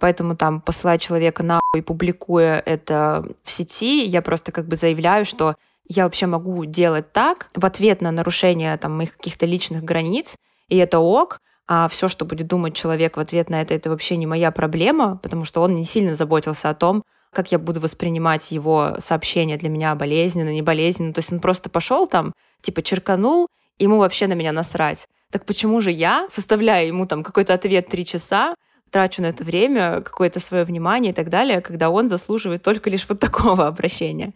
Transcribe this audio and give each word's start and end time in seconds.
Поэтому 0.00 0.36
там 0.36 0.60
посылая 0.60 0.98
человека 0.98 1.42
на 1.42 1.60
и 1.74 1.80
публикуя 1.80 2.62
это 2.64 3.24
в 3.42 3.50
сети, 3.50 4.04
я 4.04 4.22
просто 4.22 4.52
как 4.52 4.66
бы 4.66 4.76
заявляю, 4.76 5.24
что 5.24 5.54
я 5.88 6.04
вообще 6.04 6.26
могу 6.26 6.64
делать 6.64 7.12
так 7.12 7.48
в 7.54 7.64
ответ 7.64 8.00
на 8.00 8.10
нарушение 8.10 8.76
там, 8.76 8.96
моих 8.96 9.16
каких-то 9.16 9.46
личных 9.46 9.84
границ, 9.84 10.36
и 10.68 10.76
это 10.76 10.98
ок, 10.98 11.40
а 11.66 11.88
все, 11.88 12.08
что 12.08 12.24
будет 12.24 12.46
думать 12.46 12.74
человек 12.74 13.16
в 13.16 13.20
ответ 13.20 13.50
на 13.50 13.60
это, 13.62 13.74
это 13.74 13.90
вообще 13.90 14.16
не 14.16 14.26
моя 14.26 14.50
проблема, 14.50 15.16
потому 15.22 15.44
что 15.44 15.62
он 15.62 15.74
не 15.74 15.84
сильно 15.84 16.14
заботился 16.14 16.70
о 16.70 16.74
том, 16.74 17.04
как 17.32 17.52
я 17.52 17.58
буду 17.58 17.80
воспринимать 17.80 18.50
его 18.52 18.96
сообщение 18.98 19.56
для 19.56 19.68
меня 19.68 19.94
болезненно, 19.94 20.52
не 20.52 20.62
болезненно. 20.62 21.12
То 21.12 21.18
есть 21.18 21.32
он 21.32 21.40
просто 21.40 21.68
пошел 21.68 22.06
там, 22.06 22.32
типа 22.62 22.82
черканул, 22.82 23.48
ему 23.78 23.98
вообще 23.98 24.26
на 24.26 24.34
меня 24.34 24.52
насрать. 24.52 25.06
Так 25.30 25.44
почему 25.44 25.80
же 25.80 25.90
я, 25.90 26.26
составляя 26.30 26.86
ему 26.86 27.06
там 27.06 27.24
какой-то 27.24 27.54
ответ 27.54 27.88
три 27.88 28.06
часа, 28.06 28.54
трачу 28.94 29.22
на 29.22 29.26
это 29.26 29.42
время, 29.42 30.02
какое-то 30.02 30.38
свое 30.38 30.62
внимание 30.62 31.10
и 31.10 31.14
так 31.14 31.28
далее, 31.28 31.60
когда 31.60 31.90
он 31.90 32.08
заслуживает 32.08 32.62
только 32.62 32.88
лишь 32.90 33.08
вот 33.08 33.18
такого 33.18 33.66
обращения. 33.66 34.32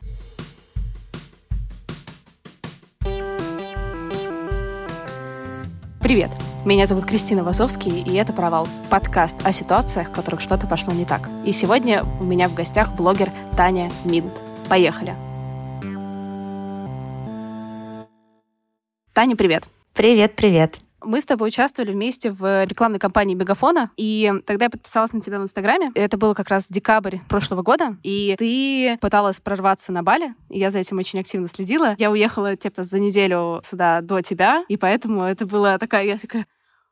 Привет! 6.02 6.30
Меня 6.64 6.86
зовут 6.86 7.04
Кристина 7.04 7.44
Вазовский, 7.44 8.02
и 8.02 8.14
это 8.16 8.32
«Провал»— 8.32 8.66
подкаст 8.90 9.36
о 9.46 9.52
ситуациях, 9.52 10.08
в 10.08 10.12
которых 10.12 10.40
что-то 10.40 10.66
пошло 10.66 10.92
не 10.92 11.04
так. 11.04 11.28
И 11.44 11.52
сегодня 11.52 12.04
у 12.18 12.24
меня 12.24 12.48
в 12.48 12.54
гостях 12.54 12.96
блогер 12.96 13.30
Таня 13.56 13.92
Минт. 14.04 14.32
Поехали! 14.68 15.14
Таня, 19.12 19.36
привет! 19.36 19.68
Привет-привет! 19.94 20.87
Мы 21.02 21.20
с 21.20 21.26
тобой 21.26 21.48
участвовали 21.48 21.92
вместе 21.92 22.30
в 22.30 22.64
рекламной 22.64 22.98
кампании 22.98 23.34
Мегафона, 23.34 23.90
и 23.96 24.32
тогда 24.46 24.66
я 24.66 24.70
подписалась 24.70 25.12
на 25.12 25.20
тебя 25.20 25.38
в 25.38 25.42
Инстаграме. 25.44 25.92
Это 25.94 26.16
был 26.16 26.34
как 26.34 26.48
раз 26.48 26.66
декабрь 26.68 27.18
прошлого 27.28 27.62
года, 27.62 27.96
и 28.02 28.34
ты 28.38 28.98
пыталась 29.00 29.40
прорваться 29.40 29.92
на 29.92 30.02
Бали, 30.02 30.34
и 30.48 30.58
я 30.58 30.70
за 30.70 30.78
этим 30.78 30.98
очень 30.98 31.20
активно 31.20 31.48
следила. 31.48 31.94
Я 31.98 32.10
уехала, 32.10 32.56
типа, 32.56 32.82
за 32.82 32.98
неделю 32.98 33.62
сюда 33.64 34.00
до 34.00 34.22
тебя, 34.22 34.64
и 34.68 34.76
поэтому 34.76 35.22
это 35.22 35.46
была 35.46 35.78
такая, 35.78 36.04
я 36.04 36.18
такая, 36.18 36.46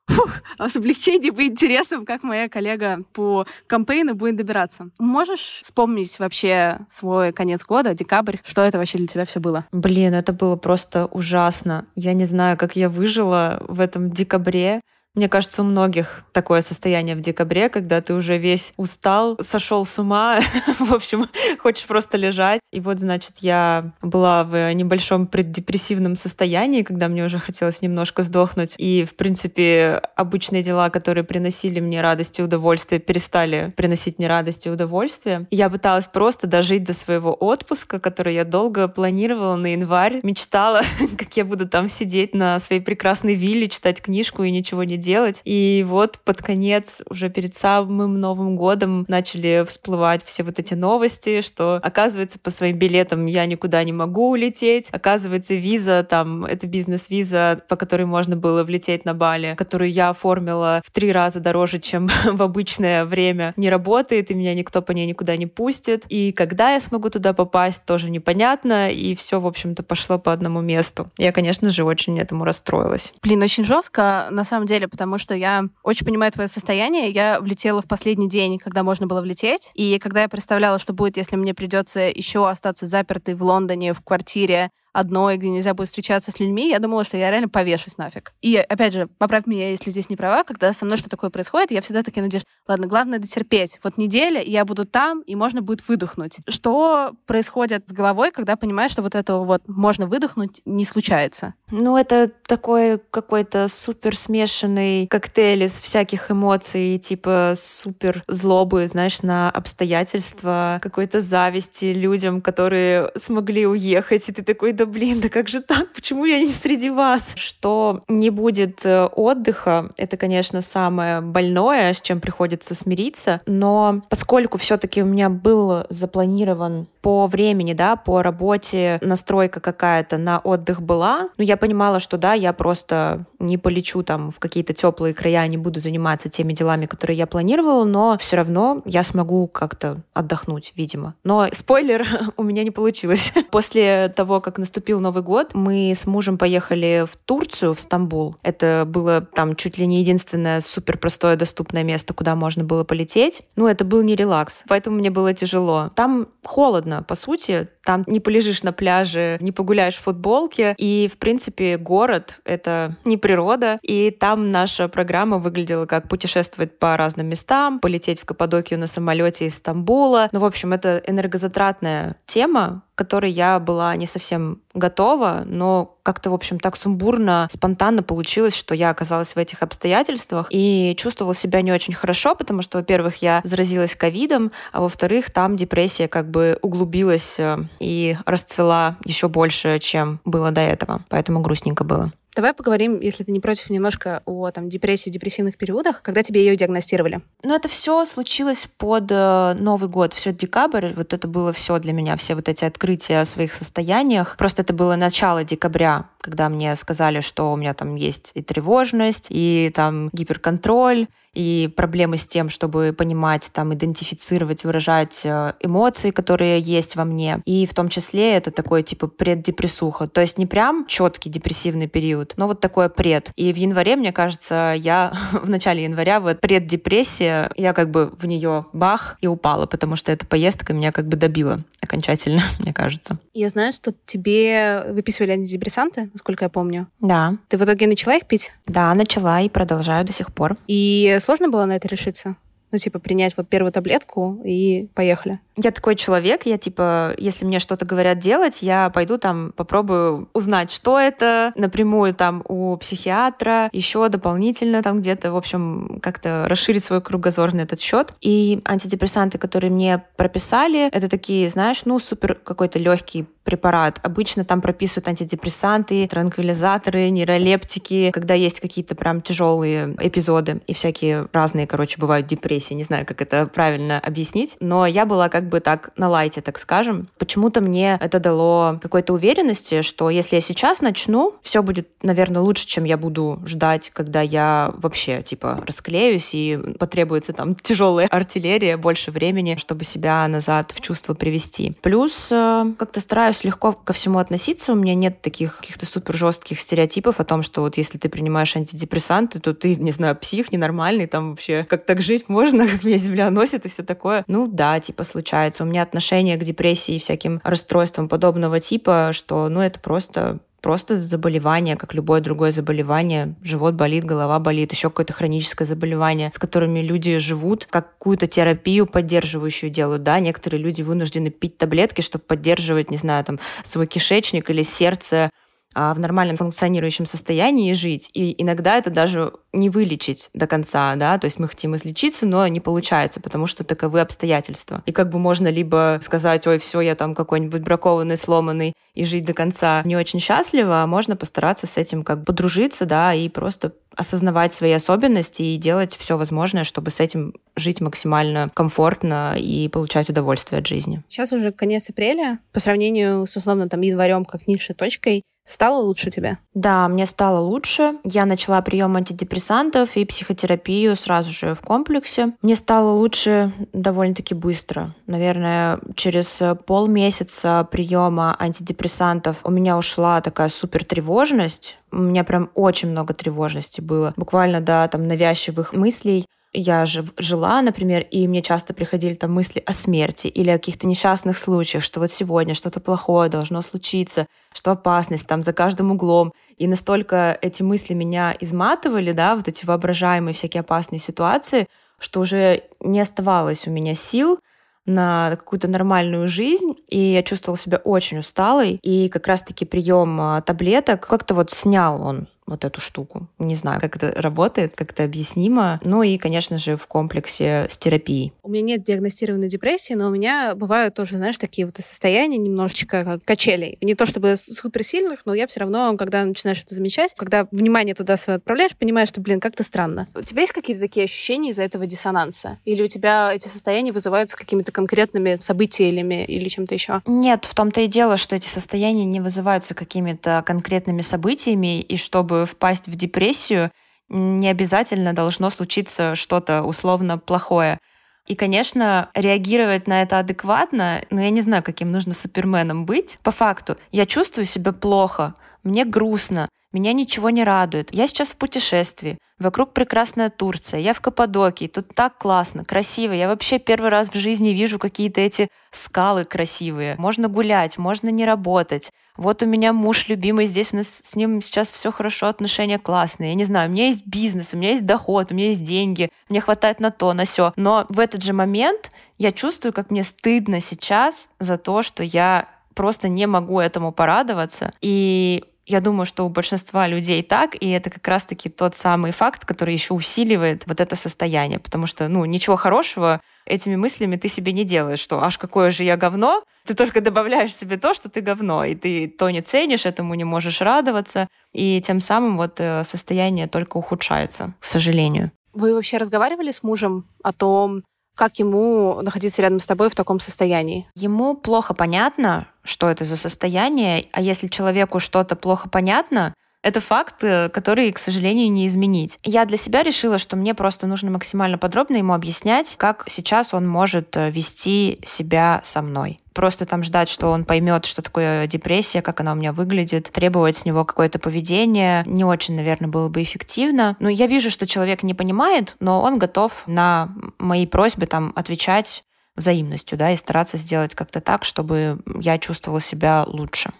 фух, 0.06 0.30
а 0.58 0.68
с 0.68 0.76
облегчением 0.76 1.34
и 1.34 1.44
интересом, 1.44 2.06
как 2.06 2.22
моя 2.22 2.48
коллега 2.48 3.02
по 3.12 3.46
кампейну 3.66 4.14
будет 4.14 4.36
добираться. 4.36 4.90
Можешь 4.98 5.60
вспомнить 5.62 6.18
вообще 6.18 6.80
свой 6.88 7.32
конец 7.32 7.64
года, 7.64 7.94
декабрь? 7.94 8.36
Что 8.44 8.62
это 8.62 8.78
вообще 8.78 8.98
для 8.98 9.06
тебя 9.06 9.24
все 9.24 9.40
было? 9.40 9.66
Блин, 9.72 10.14
это 10.14 10.32
было 10.32 10.56
просто 10.56 11.06
ужасно. 11.06 11.86
Я 11.94 12.12
не 12.12 12.24
знаю, 12.24 12.56
как 12.56 12.76
я 12.76 12.88
выжила 12.88 13.62
в 13.68 13.80
этом 13.80 14.10
декабре. 14.10 14.80
Мне 15.16 15.30
кажется, 15.30 15.62
у 15.62 15.64
многих 15.64 16.24
такое 16.32 16.60
состояние 16.60 17.16
в 17.16 17.22
декабре, 17.22 17.70
когда 17.70 18.02
ты 18.02 18.12
уже 18.12 18.36
весь 18.36 18.74
устал, 18.76 19.38
сошел 19.40 19.86
с 19.86 19.98
ума, 19.98 20.40
в 20.78 20.92
общем, 20.92 21.26
хочешь 21.58 21.86
просто 21.86 22.18
лежать. 22.18 22.60
И 22.70 22.80
вот, 22.80 23.00
значит, 23.00 23.36
я 23.40 23.92
была 24.02 24.44
в 24.44 24.74
небольшом 24.74 25.26
преддепрессивном 25.26 26.16
состоянии, 26.16 26.82
когда 26.82 27.08
мне 27.08 27.24
уже 27.24 27.38
хотелось 27.38 27.80
немножко 27.80 28.22
сдохнуть. 28.22 28.74
И, 28.76 29.06
в 29.10 29.16
принципе, 29.16 30.02
обычные 30.16 30.62
дела, 30.62 30.90
которые 30.90 31.24
приносили 31.24 31.80
мне 31.80 32.02
радость 32.02 32.38
и 32.38 32.42
удовольствие, 32.42 33.00
перестали 33.00 33.72
приносить 33.74 34.18
мне 34.18 34.28
радость 34.28 34.66
и 34.66 34.70
удовольствие. 34.70 35.46
И 35.48 35.56
я 35.56 35.70
пыталась 35.70 36.08
просто 36.08 36.46
дожить 36.46 36.84
до 36.84 36.92
своего 36.92 37.32
отпуска, 37.32 37.98
который 38.00 38.34
я 38.34 38.44
долго 38.44 38.86
планировала 38.86 39.56
на 39.56 39.72
январь, 39.72 40.20
мечтала, 40.22 40.82
как 41.16 41.34
я 41.38 41.46
буду 41.46 41.66
там 41.66 41.88
сидеть 41.88 42.34
на 42.34 42.60
своей 42.60 42.82
прекрасной 42.82 43.34
вилле, 43.34 43.68
читать 43.68 44.02
книжку 44.02 44.42
и 44.42 44.50
ничего 44.50 44.84
не 44.84 44.98
делать. 44.98 45.05
И 45.44 45.84
вот 45.86 46.18
под 46.24 46.42
конец, 46.42 47.02
уже 47.08 47.30
перед 47.30 47.54
самым 47.54 48.20
Новым 48.20 48.56
годом, 48.56 49.04
начали 49.08 49.64
всплывать 49.68 50.24
все 50.24 50.42
вот 50.42 50.58
эти 50.58 50.74
новости, 50.74 51.40
что, 51.40 51.80
оказывается, 51.82 52.38
по 52.38 52.50
своим 52.50 52.78
билетам 52.78 53.26
я 53.26 53.46
никуда 53.46 53.82
не 53.84 53.92
могу 53.92 54.30
улететь. 54.30 54.88
Оказывается, 54.90 55.54
виза 55.54 56.06
там, 56.08 56.44
это 56.44 56.66
бизнес-виза, 56.66 57.62
по 57.68 57.76
которой 57.76 58.04
можно 58.04 58.36
было 58.36 58.64
влететь 58.64 59.04
на 59.04 59.14
Бали, 59.14 59.54
которую 59.56 59.90
я 59.90 60.10
оформила 60.10 60.82
в 60.84 60.90
три 60.90 61.12
раза 61.12 61.40
дороже, 61.40 61.78
чем 61.78 62.08
в 62.24 62.42
обычное 62.42 63.04
время, 63.04 63.54
не 63.56 63.70
работает, 63.70 64.30
и 64.30 64.34
меня 64.34 64.54
никто 64.54 64.82
по 64.82 64.92
ней 64.92 65.06
никуда 65.06 65.36
не 65.36 65.46
пустит. 65.46 66.04
И 66.08 66.32
когда 66.32 66.74
я 66.74 66.80
смогу 66.80 67.10
туда 67.10 67.32
попасть, 67.32 67.84
тоже 67.84 68.10
непонятно, 68.10 68.90
и 68.90 69.14
все, 69.14 69.40
в 69.40 69.46
общем-то, 69.46 69.82
пошло 69.82 70.18
по 70.18 70.32
одному 70.32 70.60
месту. 70.60 71.10
Я, 71.18 71.32
конечно 71.32 71.70
же, 71.70 71.84
очень 71.84 72.18
этому 72.18 72.44
расстроилась. 72.44 73.12
Блин, 73.22 73.42
очень 73.42 73.64
жестко, 73.64 74.28
на 74.30 74.44
самом 74.44 74.66
деле, 74.66 74.88
потому 74.96 75.18
что 75.18 75.34
я 75.34 75.68
очень 75.82 76.06
понимаю 76.06 76.32
твое 76.32 76.48
состояние. 76.48 77.10
Я 77.10 77.38
влетела 77.38 77.82
в 77.82 77.84
последний 77.86 78.30
день, 78.30 78.58
когда 78.58 78.82
можно 78.82 79.06
было 79.06 79.20
влететь. 79.20 79.70
И 79.74 79.98
когда 79.98 80.22
я 80.22 80.28
представляла, 80.28 80.78
что 80.78 80.94
будет, 80.94 81.18
если 81.18 81.36
мне 81.36 81.52
придется 81.52 82.00
еще 82.00 82.48
остаться 82.48 82.86
запертой 82.86 83.34
в 83.34 83.42
Лондоне 83.42 83.92
в 83.92 84.00
квартире 84.00 84.70
одной, 84.96 85.36
где 85.36 85.50
нельзя 85.50 85.74
будет 85.74 85.88
встречаться 85.88 86.30
с 86.30 86.40
людьми, 86.40 86.70
я 86.70 86.78
думала, 86.78 87.04
что 87.04 87.16
я 87.16 87.30
реально 87.30 87.48
повешусь 87.48 87.98
нафиг. 87.98 88.32
И, 88.40 88.56
опять 88.56 88.94
же, 88.94 89.08
поправь 89.18 89.46
меня, 89.46 89.70
если 89.70 89.90
здесь 89.90 90.08
не 90.08 90.16
права, 90.16 90.42
когда 90.42 90.72
со 90.72 90.84
мной 90.84 90.96
что 90.96 91.10
такое 91.10 91.28
происходит, 91.28 91.70
я 91.70 91.82
всегда 91.82 92.02
такая 92.02 92.24
надеюсь, 92.24 92.44
ладно, 92.66 92.86
главное 92.86 93.18
дотерпеть. 93.18 93.78
Вот 93.82 93.98
неделя, 93.98 94.40
и 94.40 94.50
я 94.50 94.64
буду 94.64 94.86
там, 94.86 95.20
и 95.20 95.34
можно 95.34 95.60
будет 95.60 95.86
выдохнуть. 95.86 96.38
Что 96.48 97.12
происходит 97.26 97.88
с 97.88 97.92
головой, 97.92 98.30
когда 98.30 98.56
понимаешь, 98.56 98.92
что 98.92 99.02
вот 99.02 99.14
этого 99.14 99.44
вот 99.44 99.62
можно 99.66 100.06
выдохнуть 100.06 100.62
не 100.64 100.84
случается? 100.84 101.54
Ну, 101.70 101.98
это 101.98 102.30
такой 102.46 102.98
какой-то 103.10 103.68
супер 103.68 104.16
смешанный 104.16 105.06
коктейль 105.08 105.64
из 105.64 105.78
всяких 105.78 106.30
эмоций, 106.30 106.98
типа 106.98 107.52
супер 107.56 108.24
злобы, 108.28 108.88
знаешь, 108.88 109.20
на 109.22 109.50
обстоятельства, 109.50 110.78
какой-то 110.82 111.20
зависти 111.20 111.86
людям, 111.86 112.40
которые 112.40 113.10
смогли 113.16 113.66
уехать, 113.66 114.28
и 114.28 114.32
ты 114.32 114.42
такой, 114.42 114.72
да 114.72 114.85
блин, 114.86 115.20
да 115.20 115.28
как 115.28 115.48
же 115.48 115.60
так? 115.60 115.92
Почему 115.92 116.24
я 116.24 116.40
не 116.40 116.48
среди 116.48 116.90
вас? 116.90 117.32
Что 117.34 118.00
не 118.08 118.30
будет 118.30 118.84
э, 118.84 119.06
отдыха, 119.06 119.92
это, 119.96 120.16
конечно, 120.16 120.62
самое 120.62 121.20
больное, 121.20 121.92
с 121.92 122.00
чем 122.00 122.20
приходится 122.20 122.74
смириться. 122.74 123.40
Но 123.46 124.00
поскольку 124.08 124.58
все-таки 124.58 125.02
у 125.02 125.06
меня 125.06 125.28
был 125.28 125.84
запланирован 125.90 126.86
по 127.02 127.26
времени, 127.26 127.72
да, 127.72 127.96
по 127.96 128.22
работе 128.22 128.98
настройка 129.00 129.60
какая-то 129.60 130.18
на 130.18 130.38
отдых 130.38 130.82
была, 130.82 131.28
но 131.36 131.44
я 131.44 131.56
понимала, 131.56 132.00
что 132.00 132.16
да, 132.18 132.32
я 132.32 132.52
просто 132.52 133.26
не 133.38 133.58
полечу 133.58 134.02
там 134.02 134.30
в 134.30 134.38
какие-то 134.38 134.74
теплые 134.74 135.14
края, 135.14 135.46
не 135.46 135.56
буду 135.56 135.80
заниматься 135.80 136.28
теми 136.28 136.52
делами, 136.52 136.86
которые 136.86 137.16
я 137.16 137.26
планировала, 137.26 137.84
но 137.84 138.16
все 138.18 138.36
равно 138.36 138.82
я 138.84 139.04
смогу 139.04 139.46
как-то 139.46 140.02
отдохнуть, 140.14 140.72
видимо. 140.76 141.14
Но 141.22 141.46
спойлер, 141.52 142.06
у 142.36 142.42
меня 142.42 142.64
не 142.64 142.70
получилось. 142.70 143.32
После 143.50 144.08
того, 144.08 144.40
как 144.40 144.58
наступил 144.58 144.75
наступил 144.76 145.00
Новый 145.00 145.22
год, 145.22 145.54
мы 145.54 145.94
с 145.96 146.04
мужем 146.04 146.36
поехали 146.36 147.06
в 147.10 147.16
Турцию, 147.16 147.72
в 147.72 147.80
Стамбул. 147.80 148.36
Это 148.42 148.84
было 148.86 149.22
там 149.22 149.56
чуть 149.56 149.78
ли 149.78 149.86
не 149.86 150.00
единственное 150.00 150.60
супер 150.60 150.98
простое 150.98 151.36
доступное 151.36 151.82
место, 151.82 152.12
куда 152.12 152.36
можно 152.36 152.62
было 152.62 152.84
полететь. 152.84 153.40
Ну, 153.56 153.68
это 153.68 153.86
был 153.86 154.02
не 154.02 154.14
релакс, 154.14 154.64
поэтому 154.68 154.98
мне 154.98 155.08
было 155.08 155.32
тяжело. 155.32 155.88
Там 155.94 156.28
холодно, 156.44 157.02
по 157.02 157.14
сути. 157.14 157.68
Там 157.86 158.04
не 158.06 158.20
полежишь 158.20 158.62
на 158.64 158.72
пляже, 158.72 159.38
не 159.40 159.50
погуляешь 159.50 159.96
в 159.96 160.02
футболке. 160.02 160.74
И, 160.76 161.08
в 161.10 161.16
принципе, 161.16 161.78
город— 161.78 162.40
это 162.44 162.96
не 163.06 163.16
природа. 163.16 163.78
И 163.80 164.10
там 164.10 164.44
наша 164.44 164.88
программа 164.88 165.38
выглядела 165.38 165.86
как 165.86 166.06
путешествовать 166.06 166.78
по 166.78 166.98
разным 166.98 167.28
местам, 167.28 167.80
полететь 167.80 168.20
в 168.20 168.26
Каппадокию 168.26 168.78
на 168.78 168.88
самолете 168.88 169.46
из 169.46 169.54
Стамбула. 169.54 170.28
Ну, 170.32 170.40
в 170.40 170.44
общем, 170.44 170.74
это 170.74 171.00
энергозатратная 171.06 172.16
тема, 172.26 172.82
которой 172.96 173.30
я 173.30 173.60
была 173.60 173.94
не 173.94 174.06
совсем 174.06 174.62
готова, 174.74 175.42
но 175.44 175.96
как-то, 176.02 176.30
в 176.30 176.34
общем, 176.34 176.58
так 176.58 176.76
сумбурно, 176.76 177.46
спонтанно 177.52 178.02
получилось, 178.02 178.56
что 178.56 178.74
я 178.74 178.90
оказалась 178.90 179.34
в 179.34 179.36
этих 179.36 179.62
обстоятельствах 179.62 180.48
и 180.50 180.94
чувствовала 180.98 181.34
себя 181.34 181.60
не 181.62 181.72
очень 181.72 181.94
хорошо, 181.94 182.34
потому 182.34 182.62
что, 182.62 182.78
во-первых, 182.78 183.16
я 183.16 183.42
заразилась 183.44 183.94
ковидом, 183.94 184.50
а 184.72 184.80
во-вторых, 184.80 185.30
там 185.30 185.56
депрессия 185.56 186.08
как 186.08 186.30
бы 186.30 186.58
углубилась 186.62 187.38
э, 187.38 187.58
и 187.80 188.16
расцвела 188.24 188.96
еще 189.04 189.28
больше, 189.28 189.78
чем 189.78 190.20
было 190.24 190.50
до 190.50 190.62
этого. 190.62 191.02
Поэтому 191.08 191.40
грустненько 191.40 191.84
было. 191.84 192.10
Давай 192.36 192.52
поговорим, 192.52 193.00
если 193.00 193.24
ты 193.24 193.32
не 193.32 193.40
против, 193.40 193.70
немножко 193.70 194.22
о 194.26 194.50
там, 194.50 194.68
депрессии, 194.68 195.08
депрессивных 195.08 195.56
периодах. 195.56 196.02
Когда 196.02 196.22
тебе 196.22 196.44
ее 196.44 196.54
диагностировали? 196.54 197.22
Ну, 197.42 197.54
это 197.54 197.66
все 197.68 198.04
случилось 198.04 198.68
под 198.76 199.10
э, 199.10 199.54
Новый 199.54 199.88
год, 199.88 200.12
все 200.12 200.34
декабрь. 200.34 200.92
Вот 200.94 201.14
это 201.14 201.26
было 201.28 201.54
все 201.54 201.78
для 201.78 201.94
меня, 201.94 202.14
все 202.18 202.34
вот 202.34 202.50
эти 202.50 202.66
открытия 202.66 203.20
о 203.20 203.24
своих 203.24 203.54
состояниях. 203.54 204.36
Просто 204.36 204.60
это 204.60 204.74
было 204.74 204.96
начало 204.96 205.44
декабря, 205.44 206.10
когда 206.26 206.48
мне 206.48 206.74
сказали, 206.74 207.20
что 207.20 207.52
у 207.52 207.56
меня 207.56 207.72
там 207.72 207.94
есть 207.94 208.32
и 208.34 208.42
тревожность, 208.42 209.26
и 209.30 209.70
там 209.72 210.10
гиперконтроль, 210.12 211.06
и 211.36 211.68
проблемы 211.76 212.16
с 212.16 212.26
тем, 212.26 212.48
чтобы 212.48 212.94
понимать, 212.96 213.50
там, 213.52 213.72
идентифицировать, 213.74 214.64
выражать 214.64 215.20
э, 215.24 215.52
эмоции, 215.60 216.10
которые 216.10 216.58
есть 216.58 216.96
во 216.96 217.04
мне. 217.04 217.40
И 217.44 217.66
в 217.66 217.74
том 217.74 217.90
числе 217.90 218.32
это 218.32 218.50
такой 218.50 218.82
типа 218.82 219.06
преддепрессуха. 219.06 220.08
То 220.08 220.22
есть 220.22 220.38
не 220.38 220.46
прям 220.46 220.86
четкий 220.86 221.28
депрессивный 221.28 221.88
период, 221.88 222.32
но 222.36 222.46
вот 222.46 222.60
такое 222.60 222.88
пред. 222.88 223.30
И 223.36 223.52
в 223.52 223.56
январе, 223.56 223.96
мне 223.96 224.12
кажется, 224.12 224.74
я 224.76 225.12
в 225.32 225.48
начале 225.48 225.84
января, 225.84 226.20
вот 226.20 226.40
преддепрессия, 226.40 227.50
я 227.56 227.74
как 227.74 227.90
бы 227.90 228.06
в 228.18 228.26
нее 228.26 228.66
бах 228.72 229.18
и 229.20 229.26
упала, 229.26 229.66
потому 229.66 229.96
что 229.96 230.10
эта 230.10 230.26
поездка 230.26 230.72
меня 230.72 230.90
как 230.90 231.06
бы 231.06 231.16
добила 231.16 231.58
окончательно, 231.82 232.42
мне 232.58 232.72
кажется. 232.72 233.18
Я 233.34 233.50
знаю, 233.50 233.74
что 233.74 233.92
тебе 234.06 234.86
выписывали 234.90 235.32
антидепрессанты, 235.32 236.10
насколько 236.16 236.46
я 236.46 236.48
помню. 236.48 236.88
Да. 237.00 237.36
Ты 237.48 237.58
в 237.58 237.64
итоге 237.64 237.86
начала 237.86 238.16
их 238.16 238.26
пить? 238.26 238.52
Да, 238.66 238.92
начала 238.94 239.40
и 239.40 239.48
продолжаю 239.48 240.04
до 240.04 240.12
сих 240.12 240.32
пор. 240.32 240.56
И 240.66 241.18
сложно 241.20 241.48
было 241.48 241.66
на 241.66 241.76
это 241.76 241.88
решиться? 241.88 242.36
Ну, 242.72 242.78
типа, 242.78 242.98
принять 242.98 243.36
вот 243.36 243.48
первую 243.48 243.70
таблетку 243.70 244.40
и 244.44 244.88
поехали. 244.94 245.38
Я 245.56 245.70
такой 245.70 245.94
человек, 245.94 246.46
я 246.46 246.58
типа, 246.58 247.14
если 247.16 247.44
мне 247.44 247.60
что-то 247.60 247.86
говорят 247.86 248.18
делать, 248.18 248.60
я 248.60 248.90
пойду 248.90 249.18
там 249.18 249.52
попробую 249.56 250.28
узнать, 250.32 250.72
что 250.72 250.98
это, 250.98 251.52
напрямую 251.54 252.12
там 252.12 252.42
у 252.48 252.76
психиатра, 252.76 253.70
еще 253.72 254.08
дополнительно 254.08 254.82
там 254.82 254.98
где-то, 254.98 255.32
в 255.32 255.36
общем, 255.36 256.00
как-то 256.02 256.46
расширить 256.48 256.84
свой 256.84 257.00
кругозор 257.00 257.54
на 257.54 257.60
этот 257.60 257.80
счет. 257.80 258.12
И 258.20 258.60
антидепрессанты, 258.64 259.38
которые 259.38 259.70
мне 259.70 260.02
прописали, 260.16 260.88
это 260.88 261.08
такие, 261.08 261.48
знаешь, 261.48 261.82
ну, 261.84 262.00
супер 262.00 262.34
какой-то 262.34 262.78
легкий 262.78 263.26
препарат. 263.46 264.00
Обычно 264.02 264.44
там 264.44 264.60
прописывают 264.60 265.08
антидепрессанты, 265.08 266.06
транквилизаторы, 266.06 267.08
нейролептики, 267.08 268.10
когда 268.10 268.34
есть 268.34 268.60
какие-то 268.60 268.94
прям 268.94 269.22
тяжелые 269.22 269.94
эпизоды 270.00 270.60
и 270.66 270.74
всякие 270.74 271.28
разные, 271.32 271.66
короче, 271.66 271.98
бывают 271.98 272.26
депрессии. 272.26 272.74
Не 272.74 272.82
знаю, 272.82 273.06
как 273.06 273.22
это 273.22 273.46
правильно 273.46 273.98
объяснить. 274.00 274.56
Но 274.60 274.84
я 274.84 275.06
была 275.06 275.28
как 275.28 275.48
бы 275.48 275.60
так 275.60 275.90
на 275.96 276.08
лайте, 276.08 276.42
так 276.42 276.58
скажем. 276.58 277.06
Почему-то 277.18 277.60
мне 277.60 277.96
это 278.00 278.18
дало 278.18 278.78
какой-то 278.82 279.14
уверенности, 279.14 279.82
что 279.82 280.10
если 280.10 280.36
я 280.36 280.40
сейчас 280.40 280.80
начну, 280.80 281.34
все 281.42 281.62
будет, 281.62 281.88
наверное, 282.02 282.42
лучше, 282.42 282.66
чем 282.66 282.84
я 282.84 282.96
буду 282.96 283.40
ждать, 283.46 283.90
когда 283.94 284.20
я 284.22 284.74
вообще, 284.76 285.22
типа, 285.22 285.62
расклеюсь 285.66 286.34
и 286.34 286.58
потребуется 286.78 287.32
там 287.32 287.54
тяжелая 287.62 288.08
артиллерия, 288.08 288.76
больше 288.76 289.12
времени, 289.12 289.56
чтобы 289.56 289.84
себя 289.84 290.26
назад 290.26 290.72
в 290.72 290.80
чувство 290.80 291.14
привести. 291.14 291.72
Плюс 291.80 292.28
э, 292.32 292.64
как-то 292.76 293.00
стараюсь 293.00 293.35
стараюсь 293.36 293.44
легко 293.44 293.72
ко 293.72 293.92
всему 293.92 294.18
относиться. 294.18 294.72
У 294.72 294.76
меня 294.76 294.94
нет 294.94 295.20
таких 295.22 295.58
каких-то 295.58 295.86
супер 295.86 296.16
жестких 296.16 296.60
стереотипов 296.60 297.20
о 297.20 297.24
том, 297.24 297.42
что 297.42 297.62
вот 297.62 297.76
если 297.76 297.98
ты 297.98 298.08
принимаешь 298.08 298.56
антидепрессанты, 298.56 299.40
то 299.40 299.54
ты, 299.54 299.76
не 299.76 299.92
знаю, 299.92 300.16
псих 300.16 300.52
ненормальный, 300.52 301.06
там 301.06 301.30
вообще 301.30 301.64
как 301.68 301.84
так 301.84 302.02
жить 302.02 302.28
можно, 302.28 302.68
как 302.70 302.84
меня 302.84 302.98
земля 302.98 303.30
носит 303.30 303.66
и 303.66 303.68
все 303.68 303.82
такое. 303.82 304.24
Ну 304.26 304.46
да, 304.46 304.80
типа 304.80 305.04
случается. 305.04 305.64
У 305.64 305.66
меня 305.66 305.82
отношение 305.82 306.36
к 306.36 306.44
депрессии 306.44 306.96
и 306.96 306.98
всяким 306.98 307.40
расстройствам 307.44 308.08
подобного 308.08 308.60
типа, 308.60 309.10
что 309.12 309.48
ну 309.48 309.60
это 309.60 309.80
просто 309.80 310.40
просто 310.66 310.96
заболевание, 310.96 311.76
как 311.76 311.94
любое 311.94 312.20
другое 312.20 312.50
заболевание. 312.50 313.36
Живот 313.40 313.74
болит, 313.74 314.02
голова 314.02 314.40
болит, 314.40 314.72
еще 314.72 314.90
какое-то 314.90 315.12
хроническое 315.12 315.64
заболевание, 315.64 316.32
с 316.32 316.40
которыми 316.40 316.80
люди 316.80 317.18
живут, 317.18 317.68
какую-то 317.70 318.26
терапию 318.26 318.88
поддерживающую 318.88 319.70
делают. 319.70 320.02
Да, 320.02 320.18
некоторые 320.18 320.60
люди 320.60 320.82
вынуждены 320.82 321.30
пить 321.30 321.56
таблетки, 321.56 322.00
чтобы 322.00 322.24
поддерживать, 322.24 322.90
не 322.90 322.96
знаю, 322.96 323.24
там, 323.24 323.38
свой 323.62 323.86
кишечник 323.86 324.50
или 324.50 324.62
сердце, 324.62 325.30
в 325.76 325.98
нормальном 325.98 326.36
функционирующем 326.36 327.06
состоянии 327.06 327.72
жить. 327.74 328.10
И 328.14 328.34
иногда 328.42 328.78
это 328.78 328.90
даже 328.90 329.32
не 329.52 329.68
вылечить 329.68 330.30
до 330.32 330.46
конца, 330.46 330.96
да, 330.96 331.18
то 331.18 331.26
есть 331.26 331.38
мы 331.38 331.48
хотим 331.48 331.76
излечиться, 331.76 332.26
но 332.26 332.46
не 332.48 332.60
получается, 332.60 333.20
потому 333.20 333.46
что 333.46 333.62
таковы 333.62 334.00
обстоятельства. 334.00 334.82
И 334.86 334.92
как 334.92 335.10
бы 335.10 335.18
можно 335.18 335.48
либо 335.48 336.00
сказать, 336.02 336.46
ой, 336.46 336.58
все, 336.58 336.80
я 336.80 336.94
там 336.94 337.14
какой-нибудь 337.14 337.62
бракованный, 337.62 338.16
сломанный, 338.16 338.72
и 338.94 339.04
жить 339.04 339.26
до 339.26 339.34
конца 339.34 339.82
не 339.84 339.96
очень 339.96 340.18
счастливо, 340.18 340.82
а 340.82 340.86
можно 340.86 341.16
постараться 341.16 341.66
с 341.66 341.76
этим 341.76 342.02
как 342.02 342.20
бы 342.20 342.24
подружиться, 342.24 342.86
да, 342.86 343.12
и 343.12 343.28
просто 343.28 343.74
осознавать 343.94 344.54
свои 344.54 344.72
особенности 344.72 345.42
и 345.42 345.56
делать 345.56 345.94
все 345.94 346.16
возможное, 346.16 346.64
чтобы 346.64 346.90
с 346.90 347.00
этим 347.00 347.34
жить 347.56 347.80
максимально 347.80 348.50
комфортно 348.54 349.36
и 349.38 349.68
получать 349.68 350.08
удовольствие 350.08 350.60
от 350.60 350.66
жизни. 350.66 351.02
Сейчас 351.08 351.32
уже 351.32 351.52
конец 351.52 351.88
апреля. 351.90 352.38
По 352.52 352.60
сравнению 352.60 353.26
с 353.26 353.36
условно 353.36 353.68
там 353.68 353.80
январем 353.82 354.24
как 354.24 354.46
низшей 354.46 354.74
точкой, 354.74 355.22
Стало 355.46 355.80
лучше 355.80 356.10
тебе? 356.10 356.38
Да, 356.54 356.88
мне 356.88 357.06
стало 357.06 357.38
лучше. 357.38 357.94
Я 358.02 358.26
начала 358.26 358.60
прием 358.62 358.96
антидепрессантов 358.96 359.96
и 359.96 360.04
психотерапию 360.04 360.96
сразу 360.96 361.30
же 361.30 361.54
в 361.54 361.60
комплексе. 361.60 362.32
Мне 362.42 362.56
стало 362.56 362.90
лучше 362.90 363.52
довольно-таки 363.72 364.34
быстро. 364.34 364.92
Наверное, 365.06 365.78
через 365.94 366.42
полмесяца 366.66 367.66
приема 367.70 368.34
антидепрессантов 368.38 369.36
у 369.44 369.50
меня 369.52 369.78
ушла 369.78 370.20
такая 370.20 370.48
супер 370.48 370.84
тревожность. 370.84 371.78
У 371.92 371.98
меня 371.98 372.24
прям 372.24 372.50
очень 372.54 372.90
много 372.90 373.14
тревожности 373.14 373.80
было. 373.80 374.14
Буквально 374.16 374.60
до 374.60 374.88
там 374.90 375.06
навязчивых 375.06 375.72
мыслей 375.72 376.26
я 376.56 376.86
же 376.86 377.04
жила, 377.18 377.60
например, 377.60 378.06
и 378.10 378.26
мне 378.26 378.40
часто 378.40 378.72
приходили 378.72 379.14
там 379.14 379.32
мысли 379.32 379.62
о 379.64 379.72
смерти 379.72 380.26
или 380.26 380.48
о 380.50 380.58
каких-то 380.58 380.86
несчастных 380.86 381.38
случаях, 381.38 381.84
что 381.84 382.00
вот 382.00 382.10
сегодня 382.10 382.54
что-то 382.54 382.80
плохое 382.80 383.28
должно 383.28 383.60
случиться, 383.60 384.26
что 384.54 384.72
опасность 384.72 385.26
там 385.26 385.42
за 385.42 385.52
каждым 385.52 385.92
углом. 385.92 386.32
И 386.56 386.66
настолько 386.66 387.38
эти 387.42 387.62
мысли 387.62 387.92
меня 387.92 388.34
изматывали, 388.40 389.12
да, 389.12 389.36
вот 389.36 389.48
эти 389.48 389.66
воображаемые 389.66 390.34
всякие 390.34 390.62
опасные 390.62 390.98
ситуации, 390.98 391.68
что 391.98 392.20
уже 392.20 392.64
не 392.80 393.00
оставалось 393.00 393.66
у 393.66 393.70
меня 393.70 393.94
сил 393.94 394.38
на 394.86 395.30
какую-то 395.30 395.68
нормальную 395.68 396.28
жизнь, 396.28 396.74
и 396.88 396.98
я 396.98 397.22
чувствовала 397.22 397.58
себя 397.58 397.78
очень 397.78 398.18
усталой, 398.18 398.78
и 398.82 399.08
как 399.08 399.26
раз-таки 399.26 399.64
прием 399.64 400.18
а, 400.20 400.40
таблеток 400.42 401.06
как-то 401.06 401.34
вот 401.34 401.50
снял 401.50 402.00
он 402.00 402.28
вот 402.46 402.64
эту 402.64 402.80
штуку. 402.80 403.28
Не 403.38 403.54
знаю, 403.54 403.80
как 403.80 403.96
это 403.96 404.12
работает, 404.12 404.74
как 404.76 404.92
это 404.92 405.04
объяснимо. 405.04 405.78
Ну 405.82 406.02
и, 406.02 406.16
конечно 406.18 406.58
же, 406.58 406.76
в 406.76 406.86
комплексе 406.86 407.66
с 407.70 407.76
терапией. 407.76 408.32
У 408.42 408.50
меня 408.50 408.62
нет 408.62 408.84
диагностированной 408.84 409.48
депрессии, 409.48 409.94
но 409.94 410.08
у 410.08 410.10
меня 410.10 410.54
бывают 410.54 410.94
тоже, 410.94 411.16
знаешь, 411.16 411.36
такие 411.36 411.66
вот 411.66 411.76
состояния 411.76 412.38
немножечко 412.38 413.04
как 413.04 413.24
качелей. 413.24 413.78
Не 413.80 413.94
то 413.94 414.06
чтобы 414.06 414.36
суперсильных, 414.36 415.20
но 415.24 415.34
я 415.34 415.46
все 415.46 415.60
равно, 415.60 415.96
когда 415.96 416.24
начинаешь 416.24 416.62
это 416.62 416.74
замечать, 416.74 417.14
когда 417.16 417.48
внимание 417.50 417.94
туда 417.94 418.16
свое 418.16 418.36
отправляешь, 418.36 418.76
понимаешь, 418.76 419.08
что, 419.08 419.20
блин, 419.20 419.40
как-то 419.40 419.62
странно. 419.62 420.06
У 420.14 420.22
тебя 420.22 420.42
есть 420.42 420.52
какие-то 420.52 420.82
такие 420.82 421.04
ощущения 421.04 421.50
из-за 421.50 421.62
этого 421.62 421.86
диссонанса? 421.86 422.58
Или 422.64 422.82
у 422.82 422.86
тебя 422.86 423.32
эти 423.34 423.48
состояния 423.48 423.92
вызываются 423.92 424.36
какими-то 424.36 424.72
конкретными 424.72 425.34
событиями 425.36 426.24
или 426.24 426.48
чем-то 426.48 426.74
еще? 426.74 427.02
Нет, 427.06 427.44
в 427.44 427.54
том-то 427.54 427.80
и 427.80 427.86
дело, 427.86 428.16
что 428.16 428.36
эти 428.36 428.48
состояния 428.48 429.04
не 429.04 429.20
вызываются 429.20 429.74
какими-то 429.74 430.42
конкретными 430.46 431.00
событиями, 431.02 431.80
и 431.80 431.96
чтобы 431.96 432.35
чтобы 432.36 432.46
впасть 432.46 432.88
в 432.88 432.94
депрессию, 432.96 433.70
не 434.08 434.48
обязательно 434.48 435.12
должно 435.12 435.50
случиться 435.50 436.14
что-то 436.14 436.62
условно 436.62 437.18
плохое. 437.18 437.78
И, 438.26 438.34
конечно, 438.34 439.08
реагировать 439.14 439.86
на 439.86 440.02
это 440.02 440.18
адекватно, 440.18 441.02
но 441.10 441.20
я 441.22 441.30
не 441.30 441.40
знаю, 441.40 441.62
каким 441.62 441.92
нужно 441.92 442.12
суперменом 442.12 442.84
быть. 442.84 443.18
По 443.22 443.30
факту, 443.30 443.76
я 443.92 444.04
чувствую 444.04 444.44
себя 444.44 444.72
плохо, 444.72 445.32
мне 445.66 445.84
грустно, 445.84 446.48
меня 446.72 446.92
ничего 446.92 447.30
не 447.30 447.44
радует. 447.44 447.88
Я 447.92 448.06
сейчас 448.06 448.32
в 448.32 448.36
путешествии. 448.36 449.18
Вокруг 449.38 449.72
прекрасная 449.72 450.30
Турция. 450.30 450.80
Я 450.80 450.94
в 450.94 451.00
Каппадокии. 451.00 451.68
Тут 451.68 451.94
так 451.94 452.18
классно, 452.18 452.64
красиво. 452.64 453.12
Я 453.12 453.28
вообще 453.28 453.58
первый 453.58 453.90
раз 453.90 454.08
в 454.08 454.14
жизни 454.14 454.50
вижу 454.50 454.78
какие-то 454.78 455.20
эти 455.20 455.48
скалы 455.70 456.24
красивые. 456.24 456.96
Можно 456.98 457.28
гулять, 457.28 457.78
можно 457.78 458.08
не 458.10 458.24
работать. 458.24 458.90
Вот 459.16 459.42
у 459.42 459.46
меня 459.46 459.72
муж 459.72 460.08
любимый, 460.08 460.46
здесь 460.46 460.74
у 460.74 460.76
нас 460.76 460.88
с 460.88 461.16
ним 461.16 461.40
сейчас 461.40 461.70
все 461.70 461.90
хорошо, 461.90 462.26
отношения 462.26 462.78
классные. 462.78 463.30
Я 463.30 463.34
не 463.34 463.44
знаю, 463.44 463.70
у 463.70 463.72
меня 463.72 463.86
есть 463.86 464.06
бизнес, 464.06 464.52
у 464.52 464.58
меня 464.58 464.70
есть 464.70 464.84
доход, 464.84 465.32
у 465.32 465.34
меня 465.34 465.48
есть 465.48 465.64
деньги, 465.64 466.10
мне 466.28 466.42
хватает 466.42 466.80
на 466.80 466.90
то, 466.90 467.14
на 467.14 467.24
все. 467.24 467.52
Но 467.56 467.86
в 467.88 467.98
этот 467.98 468.22
же 468.22 468.34
момент 468.34 468.90
я 469.16 469.32
чувствую, 469.32 469.72
как 469.72 469.90
мне 469.90 470.04
стыдно 470.04 470.60
сейчас 470.60 471.30
за 471.38 471.56
то, 471.56 471.82
что 471.82 472.02
я 472.02 472.48
просто 472.74 473.08
не 473.08 473.26
могу 473.26 473.58
этому 473.58 473.90
порадоваться. 473.90 474.72
И 474.82 475.44
Я 475.66 475.80
думаю, 475.80 476.06
что 476.06 476.24
у 476.24 476.28
большинства 476.28 476.86
людей 476.86 477.22
так, 477.24 477.56
и 477.60 477.68
это 477.70 477.90
как 477.90 478.06
раз-таки 478.06 478.48
тот 478.48 478.76
самый 478.76 479.10
факт, 479.10 479.44
который 479.44 479.74
еще 479.74 479.94
усиливает 479.94 480.62
вот 480.66 480.80
это 480.80 480.94
состояние, 480.94 481.58
потому 481.58 481.88
что, 481.88 482.06
ну, 482.06 482.24
ничего 482.24 482.54
хорошего 482.54 483.20
этими 483.46 483.74
мыслями 483.74 484.16
ты 484.16 484.28
себе 484.28 484.52
не 484.52 484.64
делаешь, 484.64 485.00
что 485.00 485.22
аж 485.22 485.38
какое 485.38 485.70
же 485.72 485.82
я 485.82 485.96
говно, 485.96 486.40
ты 486.64 486.74
только 486.74 487.00
добавляешь 487.00 487.54
себе 487.54 487.78
то, 487.78 487.94
что 487.94 488.08
ты 488.08 488.20
говно, 488.20 488.64
и 488.64 488.76
ты 488.76 489.08
то 489.08 489.28
не 489.28 489.42
ценишь, 489.42 489.86
этому 489.86 490.14
не 490.14 490.24
можешь 490.24 490.60
радоваться, 490.60 491.26
и 491.52 491.80
тем 491.80 492.00
самым 492.00 492.36
вот 492.36 492.60
э, 492.60 492.84
состояние 492.84 493.48
только 493.48 493.76
ухудшается, 493.76 494.54
к 494.60 494.64
сожалению. 494.64 495.32
Вы 495.52 495.74
вообще 495.74 495.96
разговаривали 495.96 496.52
с 496.52 496.62
мужем 496.62 497.06
о 497.24 497.32
том, 497.32 497.82
как 498.16 498.38
ему 498.38 499.00
находиться 499.02 499.42
рядом 499.42 499.60
с 499.60 499.66
тобой 499.66 499.90
в 499.90 499.94
таком 499.94 500.18
состоянии? 500.18 500.88
Ему 500.96 501.36
плохо 501.36 501.74
понятно, 501.74 502.48
что 502.64 502.88
это 502.88 503.04
за 503.04 503.16
состояние, 503.16 504.08
а 504.12 504.20
если 504.20 504.48
человеку 504.48 504.98
что-то 504.98 505.36
плохо 505.36 505.68
понятно, 505.68 506.34
это 506.66 506.80
факт, 506.80 507.22
э, 507.22 507.48
который, 507.48 507.92
к 507.92 507.98
сожалению, 508.00 508.50
не 508.50 508.66
изменить. 508.66 509.20
Я 509.22 509.44
для 509.44 509.56
себя 509.56 509.84
решила, 509.84 510.18
что 510.18 510.34
мне 510.36 510.52
просто 510.52 510.88
нужно 510.88 511.12
максимально 511.12 511.58
подробно 511.58 511.96
ему 511.96 512.12
объяснять, 512.12 512.74
как 512.76 513.04
сейчас 513.08 513.54
он 513.54 513.68
может 513.68 514.16
э, 514.16 514.30
вести 514.32 514.98
себя 515.04 515.60
со 515.62 515.80
мной 515.80 516.18
просто 516.34 516.66
там 516.66 516.82
ждать, 516.82 517.08
что 517.08 517.30
он 517.30 517.46
поймет, 517.46 517.86
что 517.86 518.02
такое 518.02 518.46
депрессия, 518.46 519.00
как 519.00 519.20
она 519.20 519.32
у 519.32 519.36
меня 519.36 519.54
выглядит, 519.54 520.10
требовать 520.12 520.58
с 520.58 520.64
него 520.66 520.84
какое-то 520.84 521.18
поведение, 521.18 522.02
не 522.04 522.26
очень, 522.26 522.56
наверное, 522.56 522.90
было 522.90 523.08
бы 523.08 523.22
эффективно. 523.22 523.96
Но 524.00 524.10
я 524.10 524.26
вижу, 524.26 524.50
что 524.50 524.66
человек 524.66 525.02
не 525.02 525.14
понимает, 525.14 525.76
но 525.80 526.02
он 526.02 526.18
готов 526.18 526.62
на 526.66 527.08
мои 527.38 527.66
просьбы 527.66 528.04
там 528.04 528.34
отвечать 528.36 529.02
взаимностью, 529.34 529.96
да, 529.96 530.10
и 530.10 530.16
стараться 530.16 530.58
сделать 530.58 530.94
как-то 530.94 531.22
так, 531.22 531.44
чтобы 531.44 532.00
я 532.20 532.38
чувствовала 532.38 532.82
себя 532.82 533.24
лучше. 533.26 533.72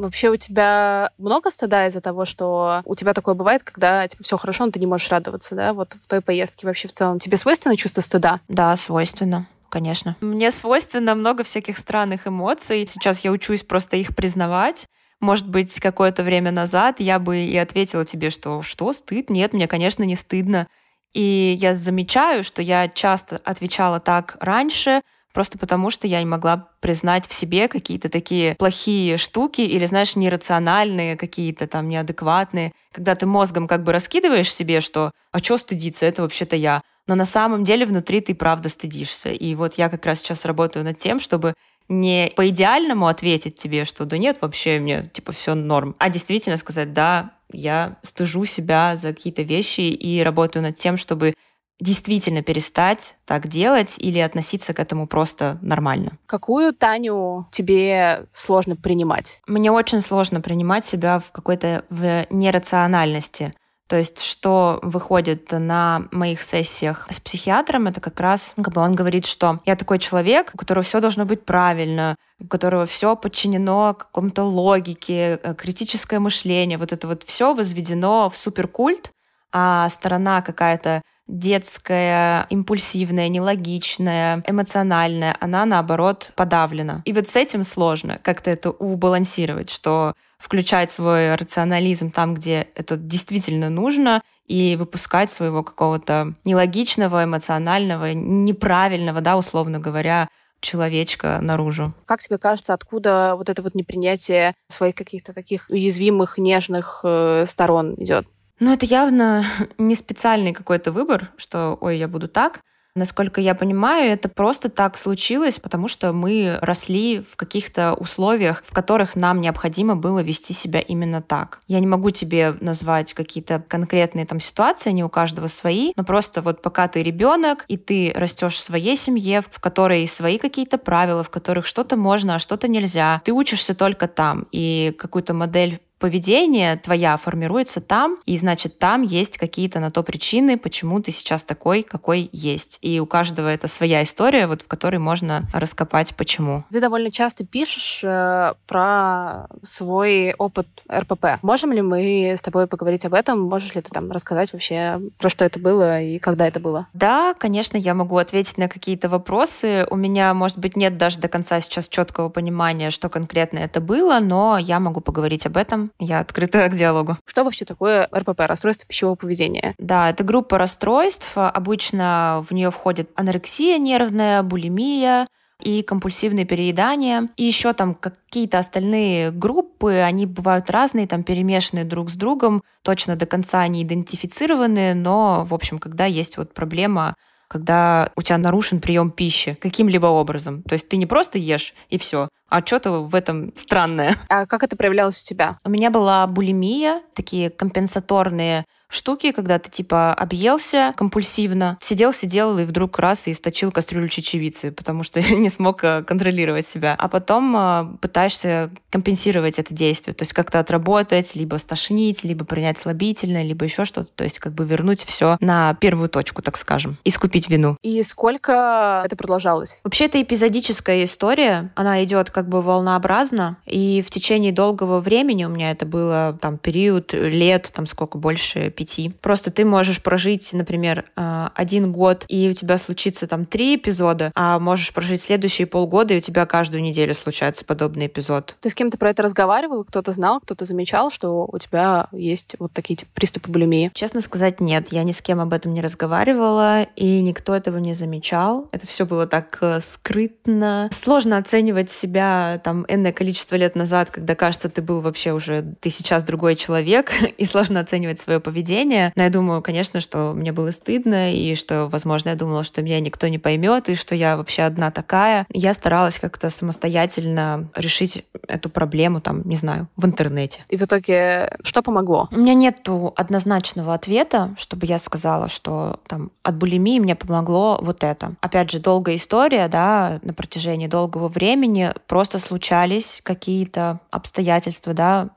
Вообще 0.00 0.30
у 0.30 0.36
тебя 0.36 1.10
много 1.18 1.50
стыда 1.50 1.86
из-за 1.86 2.00
того, 2.00 2.24
что 2.24 2.82
у 2.84 2.94
тебя 2.94 3.14
такое 3.14 3.34
бывает, 3.34 3.62
когда 3.62 4.06
типа 4.06 4.22
все 4.22 4.36
хорошо, 4.36 4.66
но 4.66 4.72
ты 4.72 4.80
не 4.80 4.86
можешь 4.86 5.08
радоваться, 5.10 5.54
да? 5.54 5.72
Вот 5.72 5.94
в 6.02 6.06
той 6.06 6.20
поездке 6.20 6.66
вообще 6.66 6.88
в 6.88 6.92
целом. 6.92 7.18
Тебе 7.18 7.36
свойственно 7.36 7.76
чувство 7.76 8.00
стыда? 8.00 8.40
Да, 8.48 8.76
свойственно 8.76 9.46
конечно. 9.70 10.16
Мне 10.20 10.52
свойственно 10.52 11.16
много 11.16 11.42
всяких 11.42 11.78
странных 11.78 12.28
эмоций. 12.28 12.86
Сейчас 12.86 13.24
я 13.24 13.32
учусь 13.32 13.64
просто 13.64 13.96
их 13.96 14.14
признавать. 14.14 14.86
Может 15.18 15.48
быть, 15.48 15.80
какое-то 15.80 16.22
время 16.22 16.52
назад 16.52 17.00
я 17.00 17.18
бы 17.18 17.38
и 17.38 17.56
ответила 17.56 18.04
тебе, 18.04 18.30
что 18.30 18.62
что, 18.62 18.92
стыд? 18.92 19.30
Нет, 19.30 19.52
мне, 19.52 19.66
конечно, 19.66 20.04
не 20.04 20.14
стыдно. 20.14 20.68
И 21.12 21.56
я 21.60 21.74
замечаю, 21.74 22.44
что 22.44 22.62
я 22.62 22.88
часто 22.88 23.40
отвечала 23.44 23.98
так 23.98 24.36
раньше, 24.40 25.02
просто 25.34 25.58
потому 25.58 25.90
что 25.90 26.06
я 26.06 26.20
не 26.20 26.26
могла 26.26 26.68
признать 26.80 27.28
в 27.28 27.34
себе 27.34 27.68
какие-то 27.68 28.08
такие 28.08 28.54
плохие 28.54 29.18
штуки 29.18 29.60
или, 29.60 29.84
знаешь, 29.84 30.16
нерациональные 30.16 31.16
какие-то 31.16 31.66
там 31.66 31.88
неадекватные, 31.88 32.72
когда 32.92 33.14
ты 33.16 33.26
мозгом 33.26 33.66
как 33.66 33.82
бы 33.82 33.92
раскидываешь 33.92 34.54
себе, 34.54 34.80
что 34.80 35.10
«а 35.32 35.40
что 35.40 35.58
стыдиться, 35.58 36.06
это 36.06 36.22
вообще-то 36.22 36.56
я», 36.56 36.80
но 37.06 37.16
на 37.16 37.26
самом 37.26 37.64
деле 37.64 37.84
внутри 37.84 38.20
ты 38.20 38.34
правда 38.34 38.68
стыдишься. 38.68 39.30
И 39.30 39.54
вот 39.54 39.74
я 39.74 39.90
как 39.90 40.06
раз 40.06 40.20
сейчас 40.20 40.46
работаю 40.46 40.84
над 40.84 40.96
тем, 40.96 41.20
чтобы 41.20 41.54
не 41.88 42.32
по 42.34 42.48
идеальному 42.48 43.08
ответить 43.08 43.56
тебе, 43.56 43.84
что 43.84 44.06
да 44.06 44.16
нет, 44.16 44.38
вообще 44.40 44.78
мне 44.78 45.04
типа 45.12 45.32
все 45.32 45.54
норм, 45.54 45.94
а 45.98 46.08
действительно 46.08 46.56
сказать, 46.56 46.94
да, 46.94 47.32
я 47.52 47.96
стыжу 48.02 48.44
себя 48.46 48.96
за 48.96 49.12
какие-то 49.12 49.42
вещи 49.42 49.82
и 49.82 50.22
работаю 50.22 50.62
над 50.62 50.76
тем, 50.76 50.96
чтобы 50.96 51.34
действительно 51.80 52.42
перестать 52.42 53.16
так 53.24 53.48
делать 53.48 53.96
или 53.98 54.18
относиться 54.18 54.72
к 54.74 54.78
этому 54.78 55.06
просто 55.06 55.58
нормально. 55.60 56.18
Какую 56.26 56.72
Таню 56.72 57.46
тебе 57.50 58.26
сложно 58.32 58.76
принимать? 58.76 59.40
Мне 59.46 59.70
очень 59.70 60.00
сложно 60.00 60.40
принимать 60.40 60.84
себя 60.84 61.18
в 61.18 61.32
какой-то 61.32 61.84
в 61.90 62.26
нерациональности. 62.30 63.52
То 63.86 63.96
есть, 63.96 64.22
что 64.22 64.78
выходит 64.82 65.52
на 65.52 66.04
моих 66.10 66.42
сессиях 66.42 67.06
с 67.10 67.20
психиатром, 67.20 67.86
это 67.86 68.00
как 68.00 68.18
раз, 68.18 68.54
как 68.56 68.72
бы 68.72 68.80
он 68.80 68.94
говорит, 68.94 69.26
что 69.26 69.58
я 69.66 69.76
такой 69.76 69.98
человек, 69.98 70.52
у 70.54 70.58
которого 70.58 70.82
все 70.82 71.00
должно 71.00 71.26
быть 71.26 71.44
правильно, 71.44 72.16
у 72.40 72.46
которого 72.46 72.86
все 72.86 73.14
подчинено 73.14 73.92
какому-то 73.92 74.44
логике, 74.44 75.38
э, 75.42 75.54
критическое 75.54 76.18
мышление, 76.18 76.78
вот 76.78 76.94
это 76.94 77.06
вот 77.06 77.24
все 77.24 77.52
возведено 77.52 78.30
в 78.30 78.38
суперкульт, 78.38 79.10
а 79.52 79.88
сторона 79.90 80.40
какая-то 80.40 81.02
детская, 81.26 82.46
импульсивная, 82.50 83.28
нелогичная, 83.28 84.42
эмоциональная, 84.46 85.36
она, 85.40 85.64
наоборот, 85.64 86.32
подавлена. 86.36 87.00
И 87.04 87.12
вот 87.12 87.28
с 87.28 87.36
этим 87.36 87.64
сложно 87.64 88.18
как-то 88.22 88.50
это 88.50 88.70
убалансировать, 88.70 89.70
что 89.70 90.14
включать 90.38 90.90
свой 90.90 91.34
рационализм 91.34 92.10
там, 92.10 92.34
где 92.34 92.68
это 92.74 92.96
действительно 92.96 93.70
нужно, 93.70 94.22
и 94.46 94.76
выпускать 94.76 95.30
своего 95.30 95.62
какого-то 95.62 96.34
нелогичного, 96.44 97.24
эмоционального, 97.24 98.12
неправильного, 98.12 99.22
да, 99.22 99.38
условно 99.38 99.78
говоря, 99.78 100.28
человечка 100.60 101.38
наружу. 101.40 101.94
Как 102.06 102.20
тебе 102.20 102.38
кажется, 102.38 102.74
откуда 102.74 103.36
вот 103.36 103.48
это 103.48 103.62
вот 103.62 103.74
непринятие 103.74 104.54
своих 104.68 104.94
каких-то 104.94 105.32
таких 105.32 105.66
уязвимых, 105.68 106.38
нежных 106.38 107.00
э, 107.04 107.44
сторон 107.46 107.94
идет? 107.94 108.26
Ну, 108.60 108.72
это 108.72 108.86
явно 108.86 109.44
не 109.78 109.94
специальный 109.94 110.52
какой-то 110.52 110.92
выбор, 110.92 111.30
что, 111.36 111.76
ой, 111.80 111.98
я 111.98 112.08
буду 112.08 112.28
так. 112.28 112.60
Насколько 112.96 113.40
я 113.40 113.56
понимаю, 113.56 114.12
это 114.12 114.28
просто 114.28 114.68
так 114.68 114.96
случилось, 114.96 115.58
потому 115.58 115.88
что 115.88 116.12
мы 116.12 116.58
росли 116.62 117.20
в 117.28 117.34
каких-то 117.34 117.94
условиях, 117.94 118.62
в 118.64 118.72
которых 118.72 119.16
нам 119.16 119.40
необходимо 119.40 119.96
было 119.96 120.20
вести 120.20 120.54
себя 120.54 120.78
именно 120.78 121.20
так. 121.20 121.58
Я 121.66 121.80
не 121.80 121.88
могу 121.88 122.12
тебе 122.12 122.54
назвать 122.60 123.12
какие-то 123.12 123.64
конкретные 123.66 124.26
там 124.26 124.38
ситуации, 124.38 124.90
они 124.90 125.02
у 125.02 125.08
каждого 125.08 125.48
свои, 125.48 125.92
но 125.96 126.04
просто 126.04 126.40
вот 126.40 126.62
пока 126.62 126.86
ты 126.86 127.02
ребенок, 127.02 127.64
и 127.66 127.76
ты 127.76 128.12
растешь 128.14 128.54
в 128.54 128.60
своей 128.60 128.96
семье, 128.96 129.42
в 129.42 129.58
которой 129.58 130.06
свои 130.06 130.38
какие-то 130.38 130.78
правила, 130.78 131.24
в 131.24 131.30
которых 131.30 131.66
что-то 131.66 131.96
можно, 131.96 132.36
а 132.36 132.38
что-то 132.38 132.68
нельзя, 132.68 133.20
ты 133.24 133.32
учишься 133.32 133.74
только 133.74 134.06
там, 134.06 134.46
и 134.52 134.94
какую-то 134.96 135.34
модель 135.34 135.80
поведение 135.98 136.76
твоя 136.76 137.16
формируется 137.16 137.80
там, 137.80 138.18
и 138.26 138.36
значит 138.36 138.78
там 138.78 139.02
есть 139.02 139.38
какие-то 139.38 139.80
на 139.80 139.90
то 139.90 140.02
причины, 140.02 140.58
почему 140.58 141.00
ты 141.00 141.12
сейчас 141.12 141.44
такой, 141.44 141.82
какой 141.82 142.28
есть. 142.32 142.78
И 142.82 143.00
у 143.00 143.06
каждого 143.06 143.48
это 143.48 143.68
своя 143.68 144.02
история, 144.02 144.46
вот 144.46 144.62
в 144.62 144.66
которой 144.66 144.98
можно 144.98 145.42
раскопать 145.52 146.14
почему. 146.16 146.62
Ты 146.70 146.80
довольно 146.80 147.10
часто 147.10 147.46
пишешь 147.46 148.02
э, 148.02 148.54
про 148.66 149.46
свой 149.62 150.34
опыт 150.34 150.66
РПП. 150.92 151.42
Можем 151.42 151.72
ли 151.72 151.82
мы 151.82 152.32
с 152.36 152.42
тобой 152.42 152.66
поговорить 152.66 153.04
об 153.04 153.14
этом? 153.14 153.40
Можешь 153.40 153.74
ли 153.74 153.80
ты 153.80 153.90
там 153.90 154.10
рассказать 154.10 154.52
вообще, 154.52 155.00
про 155.18 155.30
что 155.30 155.44
это 155.44 155.58
было 155.58 156.00
и 156.00 156.18
когда 156.18 156.46
это 156.46 156.60
было? 156.60 156.86
Да, 156.92 157.34
конечно, 157.34 157.76
я 157.76 157.94
могу 157.94 158.18
ответить 158.18 158.58
на 158.58 158.68
какие-то 158.68 159.08
вопросы. 159.08 159.86
У 159.90 159.96
меня, 159.96 160.34
может 160.34 160.58
быть, 160.58 160.76
нет 160.76 160.96
даже 160.96 161.18
до 161.18 161.28
конца 161.28 161.60
сейчас 161.60 161.88
четкого 161.88 162.28
понимания, 162.28 162.90
что 162.90 163.08
конкретно 163.08 163.60
это 163.60 163.80
было, 163.80 164.18
но 164.20 164.58
я 164.58 164.80
могу 164.80 165.00
поговорить 165.00 165.46
об 165.46 165.56
этом 165.56 165.83
я 165.98 166.20
открыта 166.20 166.68
к 166.68 166.76
диалогу. 166.76 167.16
Что 167.26 167.44
вообще 167.44 167.64
такое 167.64 168.08
РПП, 168.14 168.40
расстройство 168.40 168.86
пищевого 168.86 169.14
поведения? 169.14 169.74
Да, 169.78 170.10
это 170.10 170.24
группа 170.24 170.58
расстройств. 170.58 171.32
Обычно 171.34 172.44
в 172.48 172.52
нее 172.52 172.70
входит 172.70 173.10
анорексия 173.14 173.78
нервная, 173.78 174.42
булимия, 174.42 175.26
и 175.62 175.82
компульсивное 175.82 176.44
переедание. 176.44 177.28
И 177.36 177.44
еще 177.44 177.72
там 177.72 177.94
какие-то 177.94 178.58
остальные 178.58 179.30
группы, 179.30 179.94
они 179.94 180.26
бывают 180.26 180.70
разные, 180.70 181.06
там 181.06 181.22
перемешанные 181.22 181.84
друг 181.84 182.10
с 182.10 182.14
другом, 182.14 182.62
точно 182.82 183.16
до 183.16 183.26
конца 183.26 183.66
не 183.66 183.82
идентифицированы, 183.82 184.94
но, 184.94 185.44
в 185.44 185.54
общем, 185.54 185.78
когда 185.78 186.04
есть 186.04 186.36
вот 186.36 186.52
проблема 186.52 187.14
когда 187.46 188.10
у 188.16 188.22
тебя 188.22 188.38
нарушен 188.38 188.80
прием 188.80 189.12
пищи 189.12 189.56
каким-либо 189.60 190.06
образом. 190.06 190.62
То 190.64 190.72
есть 190.72 190.88
ты 190.88 190.96
не 190.96 191.06
просто 191.06 191.38
ешь 191.38 191.74
и 191.88 191.98
все, 191.98 192.28
а 192.54 192.64
что-то 192.64 193.00
в 193.00 193.16
этом 193.16 193.52
странное. 193.56 194.16
А 194.28 194.46
как 194.46 194.62
это 194.62 194.76
проявлялось 194.76 195.20
у 195.20 195.24
тебя? 195.24 195.58
У 195.64 195.70
меня 195.70 195.90
была 195.90 196.24
булимия, 196.28 197.02
такие 197.12 197.50
компенсаторные 197.50 198.64
штуки, 198.94 199.32
когда 199.32 199.58
ты 199.58 199.70
типа 199.70 200.14
объелся 200.14 200.92
компульсивно, 200.96 201.78
сидел-сидел 201.80 202.58
и 202.58 202.64
вдруг 202.64 202.98
раз 202.98 203.26
и 203.26 203.32
источил 203.32 203.72
кастрюлю 203.72 204.08
чечевицы, 204.08 204.70
потому 204.70 205.02
что 205.02 205.20
не 205.34 205.50
смог 205.50 205.82
э, 205.82 206.02
контролировать 206.04 206.66
себя. 206.66 206.94
А 206.98 207.08
потом 207.08 207.56
э, 207.56 207.96
пытаешься 208.00 208.70
компенсировать 208.90 209.58
это 209.58 209.74
действие, 209.74 210.14
то 210.14 210.22
есть 210.22 210.32
как-то 210.32 210.60
отработать, 210.60 211.34
либо 211.34 211.56
стошнить, 211.56 212.22
либо 212.24 212.44
принять 212.44 212.78
слабительное, 212.78 213.42
либо 213.42 213.64
еще 213.64 213.84
что-то, 213.84 214.12
то 214.12 214.24
есть 214.24 214.38
как 214.38 214.52
бы 214.52 214.64
вернуть 214.64 215.04
все 215.04 215.36
на 215.40 215.74
первую 215.74 216.08
точку, 216.08 216.42
так 216.42 216.56
скажем, 216.56 216.96
искупить 217.04 217.48
вину. 217.48 217.76
И 217.82 218.02
сколько 218.04 219.02
это 219.04 219.16
продолжалось? 219.16 219.80
Вообще 219.82 220.04
это 220.04 220.22
эпизодическая 220.22 221.04
история, 221.04 221.72
она 221.74 222.04
идет 222.04 222.30
как 222.30 222.43
как 222.44 222.50
бы 222.50 222.60
волнообразно, 222.60 223.56
и 223.64 224.04
в 224.06 224.10
течение 224.10 224.52
долгого 224.52 225.00
времени 225.00 225.46
у 225.46 225.48
меня 225.48 225.70
это 225.70 225.86
было 225.86 226.36
там 226.42 226.58
период 226.58 227.14
лет, 227.14 227.72
там 227.74 227.86
сколько 227.86 228.18
больше 228.18 228.68
пяти. 228.68 229.12
Просто 229.22 229.50
ты 229.50 229.64
можешь 229.64 230.02
прожить, 230.02 230.52
например, 230.52 231.06
э, 231.16 231.48
один 231.54 231.90
год, 231.90 232.26
и 232.28 232.50
у 232.50 232.52
тебя 232.52 232.76
случится 232.76 233.26
там 233.26 233.46
три 233.46 233.76
эпизода, 233.76 234.30
а 234.34 234.58
можешь 234.58 234.92
прожить 234.92 235.22
следующие 235.22 235.66
полгода, 235.66 236.12
и 236.12 236.18
у 236.18 236.20
тебя 236.20 236.44
каждую 236.44 236.82
неделю 236.82 237.14
случается 237.14 237.64
подобный 237.64 238.08
эпизод. 238.08 238.58
Ты 238.60 238.68
с 238.68 238.74
кем-то 238.74 238.98
про 238.98 239.08
это 239.08 239.22
разговаривал? 239.22 239.84
Кто-то 239.84 240.12
знал, 240.12 240.40
кто-то 240.40 240.66
замечал, 240.66 241.10
что 241.10 241.48
у 241.50 241.58
тебя 241.58 242.08
есть 242.12 242.56
вот 242.58 242.72
такие 242.72 242.96
типа, 242.96 243.10
приступы 243.14 243.50
булимии? 243.50 243.90
Честно 243.94 244.20
сказать, 244.20 244.60
нет. 244.60 244.88
Я 244.92 245.02
ни 245.04 245.12
с 245.12 245.22
кем 245.22 245.40
об 245.40 245.54
этом 245.54 245.72
не 245.72 245.80
разговаривала, 245.80 246.82
и 246.82 247.22
никто 247.22 247.54
этого 247.54 247.78
не 247.78 247.94
замечал. 247.94 248.68
Это 248.70 248.86
все 248.86 249.06
было 249.06 249.26
так 249.26 249.56
э, 249.62 249.80
скрытно. 249.80 250.90
Сложно 250.92 251.38
оценивать 251.38 251.88
себя 251.88 252.23
там 252.62 252.84
энное 252.88 253.12
количество 253.12 253.56
лет 253.56 253.74
назад, 253.74 254.10
когда 254.10 254.34
кажется, 254.34 254.68
ты 254.68 254.82
был 254.82 255.00
вообще 255.00 255.32
уже, 255.32 255.74
ты 255.80 255.90
сейчас 255.90 256.24
другой 256.24 256.56
человек, 256.56 257.12
и 257.38 257.44
сложно 257.44 257.80
оценивать 257.80 258.20
свое 258.20 258.40
поведение. 258.40 259.12
Но 259.16 259.22
я 259.22 259.30
думаю, 259.30 259.62
конечно, 259.62 260.00
что 260.00 260.32
мне 260.34 260.52
было 260.52 260.70
стыдно, 260.70 261.34
и 261.34 261.54
что, 261.54 261.86
возможно, 261.86 262.30
я 262.30 262.34
думала, 262.34 262.64
что 262.64 262.82
меня 262.82 263.00
никто 263.00 263.28
не 263.28 263.38
поймет, 263.38 263.88
и 263.88 263.94
что 263.94 264.14
я 264.14 264.36
вообще 264.36 264.62
одна 264.62 264.90
такая. 264.90 265.46
Я 265.50 265.74
старалась 265.74 266.18
как-то 266.18 266.50
самостоятельно 266.50 267.68
решить 267.74 268.24
эту 268.48 268.70
проблему, 268.70 269.20
там, 269.20 269.42
не 269.44 269.56
знаю, 269.56 269.88
в 269.96 270.06
интернете. 270.06 270.62
И 270.68 270.76
в 270.76 270.82
итоге 270.82 271.50
что 271.62 271.82
помогло? 271.82 272.28
У 272.30 272.36
меня 272.36 272.54
нету 272.54 273.12
однозначного 273.16 273.94
ответа, 273.94 274.54
чтобы 274.58 274.86
я 274.86 274.98
сказала, 274.98 275.48
что 275.48 276.00
там 276.06 276.30
от 276.42 276.56
булимии 276.56 276.98
мне 276.98 277.14
помогло 277.14 277.78
вот 277.82 278.04
это. 278.04 278.32
Опять 278.40 278.70
же, 278.70 278.80
долгая 278.80 279.16
история, 279.16 279.68
да, 279.68 280.20
на 280.22 280.32
протяжении 280.32 280.86
долгого 280.86 281.28
времени 281.28 281.92
просто 282.14 282.38
случались 282.38 283.20
какие-то 283.24 283.98
обстоятельства, 284.12 284.94
да, 284.94 285.30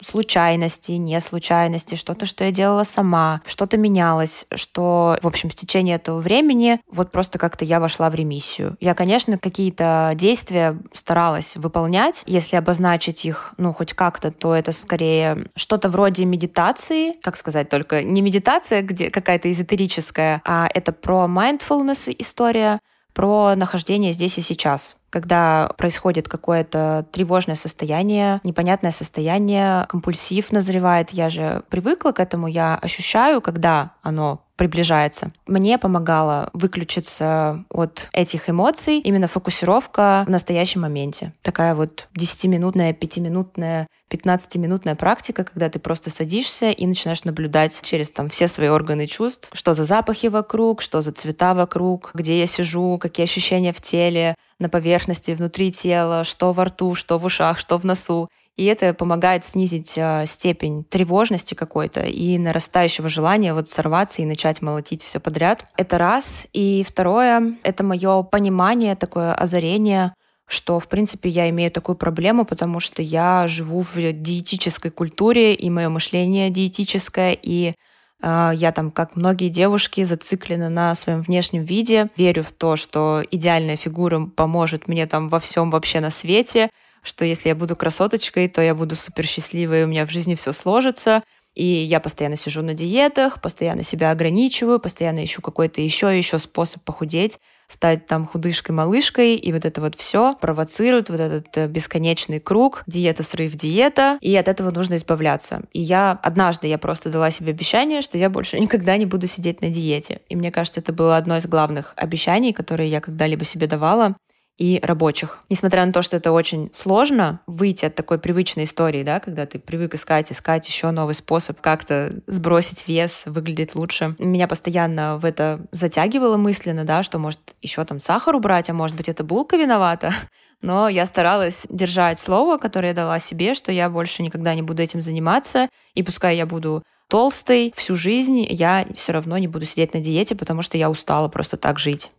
случайности, 0.00 0.92
не 0.92 1.20
случайности, 1.20 1.94
что-то, 1.94 2.24
что 2.24 2.44
я 2.44 2.50
делала 2.50 2.84
сама, 2.84 3.42
что-то 3.44 3.76
менялось, 3.76 4.46
что, 4.54 5.18
в 5.20 5.26
общем, 5.26 5.50
в 5.50 5.54
течение 5.54 5.96
этого 5.96 6.22
времени 6.22 6.80
вот 6.90 7.12
просто 7.12 7.38
как-то 7.38 7.66
я 7.66 7.80
вошла 7.80 8.08
в 8.08 8.14
ремиссию. 8.14 8.78
Я, 8.80 8.94
конечно, 8.94 9.36
какие-то 9.36 10.12
действия 10.14 10.78
старалась 10.94 11.54
выполнять. 11.56 12.22
Если 12.24 12.56
обозначить 12.56 13.26
их, 13.26 13.52
ну, 13.58 13.74
хоть 13.74 13.92
как-то, 13.92 14.30
то 14.30 14.54
это 14.54 14.72
скорее 14.72 15.36
что-то 15.54 15.90
вроде 15.90 16.24
медитации, 16.24 17.12
как 17.20 17.36
сказать, 17.36 17.68
только 17.68 18.02
не 18.02 18.22
медитация, 18.22 18.80
где 18.80 19.10
какая-то 19.10 19.52
эзотерическая, 19.52 20.40
а 20.46 20.66
это 20.72 20.92
про 20.92 21.26
mindfulness 21.26 22.16
история, 22.18 22.78
про 23.12 23.54
нахождение 23.54 24.14
здесь 24.14 24.38
и 24.38 24.40
сейчас 24.40 24.96
когда 25.12 25.70
происходит 25.76 26.26
какое-то 26.26 27.06
тревожное 27.12 27.54
состояние, 27.54 28.40
непонятное 28.44 28.92
состояние, 28.92 29.86
компульсив 29.90 30.50
назревает. 30.52 31.10
Я 31.10 31.28
же 31.28 31.62
привыкла 31.68 32.12
к 32.12 32.18
этому, 32.18 32.46
я 32.46 32.76
ощущаю, 32.76 33.42
когда 33.42 33.92
оно 34.02 34.42
приближается. 34.56 35.32
Мне 35.46 35.76
помогало 35.76 36.48
выключиться 36.52 37.64
от 37.68 38.08
этих 38.12 38.48
эмоций 38.48 38.98
именно 38.98 39.26
фокусировка 39.26 40.24
в 40.26 40.30
настоящем 40.30 40.82
моменте. 40.82 41.32
Такая 41.42 41.74
вот 41.74 42.06
10-минутная, 42.16 42.92
5-минутная, 42.92 43.88
15-минутная 44.08 44.94
практика, 44.94 45.44
когда 45.44 45.68
ты 45.68 45.78
просто 45.78 46.10
садишься 46.10 46.70
и 46.70 46.86
начинаешь 46.86 47.24
наблюдать 47.24 47.80
через 47.82 48.10
там 48.10 48.28
все 48.28 48.46
свои 48.46 48.68
органы 48.68 49.06
чувств, 49.06 49.48
что 49.52 49.74
за 49.74 49.84
запахи 49.84 50.28
вокруг, 50.28 50.80
что 50.80 51.00
за 51.00 51.12
цвета 51.12 51.54
вокруг, 51.54 52.12
где 52.14 52.38
я 52.38 52.46
сижу, 52.46 52.98
какие 52.98 53.24
ощущения 53.24 53.72
в 53.72 53.80
теле, 53.80 54.36
на 54.62 54.68
поверхности, 54.68 55.32
внутри 55.32 55.70
тела, 55.70 56.24
что 56.24 56.52
во 56.52 56.64
рту, 56.64 56.94
что 56.94 57.18
в 57.18 57.24
ушах, 57.24 57.58
что 57.58 57.78
в 57.78 57.84
носу. 57.84 58.28
И 58.56 58.64
это 58.64 58.92
помогает 58.94 59.44
снизить 59.44 59.94
э, 59.96 60.24
степень 60.26 60.84
тревожности 60.84 61.54
какой-то 61.54 62.02
и 62.02 62.36
нарастающего 62.38 63.08
желания 63.08 63.54
вот 63.54 63.68
сорваться 63.68 64.22
и 64.22 64.26
начать 64.26 64.60
молотить 64.60 65.02
все 65.02 65.20
подряд. 65.20 65.64
Это 65.76 65.98
раз. 65.98 66.46
И 66.52 66.84
второе, 66.86 67.56
это 67.62 67.82
мое 67.82 68.22
понимание, 68.22 68.94
такое 68.94 69.34
озарение, 69.34 70.14
что, 70.46 70.78
в 70.78 70.88
принципе, 70.88 71.30
я 71.30 71.48
имею 71.48 71.70
такую 71.70 71.96
проблему, 71.96 72.44
потому 72.44 72.78
что 72.78 73.00
я 73.00 73.48
живу 73.48 73.80
в 73.80 73.96
диетической 73.96 74.90
культуре, 74.90 75.54
и 75.54 75.70
мое 75.70 75.88
мышление 75.88 76.50
диетическое, 76.50 77.36
и 77.40 77.74
я 78.22 78.72
там, 78.72 78.90
как 78.90 79.16
многие 79.16 79.48
девушки, 79.48 80.04
зациклена 80.04 80.68
на 80.68 80.94
своем 80.94 81.22
внешнем 81.22 81.64
виде, 81.64 82.08
верю 82.16 82.44
в 82.44 82.52
то, 82.52 82.76
что 82.76 83.22
идеальная 83.30 83.76
фигура 83.76 84.26
поможет 84.26 84.88
мне 84.88 85.06
там 85.06 85.28
во 85.28 85.40
всем 85.40 85.70
вообще 85.70 86.00
на 86.00 86.10
свете, 86.10 86.70
что 87.02 87.24
если 87.24 87.48
я 87.48 87.54
буду 87.54 87.74
красоточкой, 87.74 88.48
то 88.48 88.62
я 88.62 88.74
буду 88.74 88.94
супер 88.94 89.26
счастливой, 89.26 89.84
у 89.84 89.88
меня 89.88 90.06
в 90.06 90.10
жизни 90.10 90.34
все 90.34 90.52
сложится. 90.52 91.22
И 91.54 91.64
я 91.64 92.00
постоянно 92.00 92.36
сижу 92.36 92.62
на 92.62 92.72
диетах, 92.72 93.42
постоянно 93.42 93.82
себя 93.82 94.10
ограничиваю, 94.10 94.80
постоянно 94.80 95.22
ищу 95.22 95.42
какой-то 95.42 95.82
еще 95.82 96.16
еще 96.16 96.38
способ 96.38 96.82
похудеть, 96.82 97.40
стать 97.72 98.06
там 98.06 98.26
худышкой-малышкой, 98.26 99.36
и 99.36 99.52
вот 99.52 99.64
это 99.64 99.80
вот 99.80 99.94
все 99.94 100.34
провоцирует 100.34 101.08
вот 101.08 101.20
этот 101.20 101.56
э, 101.56 101.66
бесконечный 101.66 102.38
круг, 102.38 102.82
диета, 102.86 103.22
срыв, 103.22 103.54
диета, 103.54 104.18
и 104.20 104.36
от 104.36 104.48
этого 104.48 104.70
нужно 104.70 104.96
избавляться. 104.96 105.62
И 105.72 105.80
я 105.80 106.18
однажды 106.22 106.66
я 106.66 106.76
просто 106.76 107.08
дала 107.08 107.30
себе 107.30 107.52
обещание, 107.52 108.02
что 108.02 108.18
я 108.18 108.28
больше 108.28 108.58
никогда 108.60 108.96
не 108.96 109.06
буду 109.06 109.26
сидеть 109.26 109.62
на 109.62 109.70
диете. 109.70 110.20
И 110.28 110.36
мне 110.36 110.50
кажется, 110.50 110.80
это 110.80 110.92
было 110.92 111.16
одно 111.16 111.38
из 111.38 111.46
главных 111.46 111.94
обещаний, 111.96 112.52
которые 112.52 112.90
я 112.90 113.00
когда-либо 113.00 113.44
себе 113.44 113.66
давала 113.66 114.14
и 114.62 114.78
рабочих. 114.80 115.40
Несмотря 115.50 115.84
на 115.84 115.92
то, 115.92 116.02
что 116.02 116.16
это 116.16 116.30
очень 116.30 116.70
сложно 116.72 117.40
выйти 117.48 117.84
от 117.84 117.96
такой 117.96 118.20
привычной 118.20 118.62
истории, 118.62 119.02
да, 119.02 119.18
когда 119.18 119.44
ты 119.44 119.58
привык 119.58 119.96
искать, 119.96 120.30
искать 120.30 120.68
еще 120.68 120.92
новый 120.92 121.16
способ 121.16 121.60
как-то 121.60 122.12
сбросить 122.28 122.86
вес, 122.86 123.24
выглядеть 123.26 123.74
лучше. 123.74 124.14
Меня 124.20 124.46
постоянно 124.46 125.18
в 125.18 125.24
это 125.24 125.66
затягивало 125.72 126.36
мысленно, 126.36 126.84
да, 126.84 127.02
что 127.02 127.18
может 127.18 127.40
еще 127.60 127.84
там 127.84 127.98
сахар 127.98 128.36
убрать, 128.36 128.70
а 128.70 128.72
может 128.72 128.96
быть 128.96 129.08
это 129.08 129.24
булка 129.24 129.56
виновата. 129.56 130.14
Но 130.62 130.88
я 130.88 131.06
старалась 131.06 131.66
держать 131.68 132.20
слово, 132.20 132.56
которое 132.56 132.88
я 132.90 132.94
дала 132.94 133.18
себе, 133.18 133.54
что 133.54 133.72
я 133.72 133.90
больше 133.90 134.22
никогда 134.22 134.54
не 134.54 134.62
буду 134.62 134.80
этим 134.80 135.02
заниматься, 135.02 135.68
и 135.94 136.04
пускай 136.04 136.36
я 136.36 136.46
буду 136.46 136.84
толстой 137.08 137.74
всю 137.74 137.96
жизнь, 137.96 138.46
я 138.48 138.86
все 138.94 139.10
равно 139.10 139.38
не 139.38 139.48
буду 139.48 139.64
сидеть 139.64 139.92
на 139.92 139.98
диете, 139.98 140.36
потому 140.36 140.62
что 140.62 140.78
я 140.78 140.88
устала 140.88 141.26
просто 141.26 141.56
так 141.56 141.80
жить. 141.80 142.12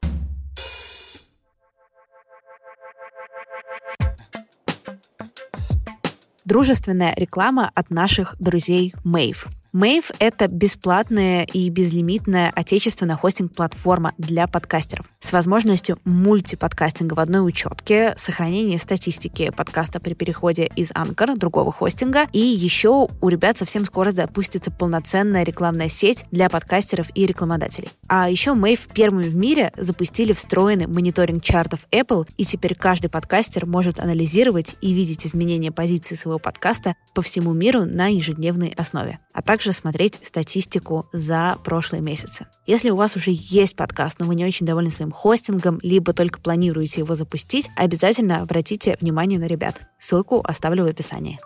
Дружественная 6.46 7.14
реклама 7.16 7.72
от 7.74 7.90
наших 7.90 8.36
друзей 8.40 8.94
Mave. 9.06 9.48
Mave— 9.76 10.14
это 10.20 10.48
бесплатная 10.48 11.48
и 11.52 11.68
безлимитная 11.70 12.52
отечественная 12.56 13.16
хостинг-платформа 13.16 14.14
для 14.20 14.46
подкастеров. 14.46 15.08
С 15.20 15.32
возможностью 15.32 15.98
мультиподкастинга 16.06 17.16
в 17.16 17.20
одной 17.20 17.48
учетке, 17.48 18.14
сохранения 18.16 18.78
статистики 18.78 19.50
подкаста 19.50 20.00
при 20.00 20.14
переходе 20.14 20.70
из 20.76 20.92
Anchor, 20.92 21.36
другого 21.36 21.72
хостинга, 21.72 22.28
и 22.34 22.40
еще 22.40 23.08
у 23.20 23.30
ребят 23.30 23.58
совсем 23.58 23.84
скоро 23.86 24.12
запустится 24.12 24.70
полноценная 24.70 25.44
рекламная 25.44 25.90
сеть 25.90 26.26
для 26.30 26.50
подкастеров 26.50 27.08
и 27.16 27.26
рекламодателей. 27.26 27.90
А 28.08 28.30
еще 28.30 28.52
Mave 28.52 28.94
первыми 28.94 29.28
в 29.28 29.36
мире 29.36 29.74
запустили 29.76 30.34
встроенный 30.34 30.86
мониторинг 30.86 31.42
чартов 31.42 31.88
Apple, 31.90 32.28
и 32.38 32.46
теперь 32.46 32.76
каждый 32.76 33.10
подкастер 33.10 33.66
может 33.66 34.00
анализировать 34.00 34.76
и 34.82 34.94
видеть 34.94 35.26
изменения 35.26 35.72
позиции 35.72 36.14
своего 36.14 36.38
подкаста 36.38 36.94
по 37.16 37.24
всему 37.24 37.54
миру 37.54 37.86
на 37.86 38.06
ежедневной 38.06 38.70
основе, 38.78 39.18
а 39.34 39.42
также 39.42 39.63
также 39.64 39.80
смотреть 39.80 40.20
статистику 40.22 41.08
за 41.14 41.58
прошлые 41.64 42.02
месяцы. 42.02 42.48
Если 42.66 42.90
у 42.90 42.98
вас 42.98 43.16
уже 43.16 43.32
есть 43.32 43.78
подкаст, 43.78 44.20
но 44.20 44.26
вы 44.26 44.36
не 44.36 44.44
очень 44.44 44.66
довольны 44.66 44.90
своим 44.90 45.12
хостингом, 45.12 45.80
либо 45.82 46.12
только 46.12 46.42
планируете 46.42 47.00
его 47.00 47.16
запустить, 47.16 47.70
обязательно 47.78 48.42
обратите 48.42 48.98
внимание 49.00 49.40
на 49.40 49.46
ребят. 49.46 49.80
Ссылку 50.00 50.42
оставлю 50.44 50.84
в 50.84 50.88
описании. 50.88 51.40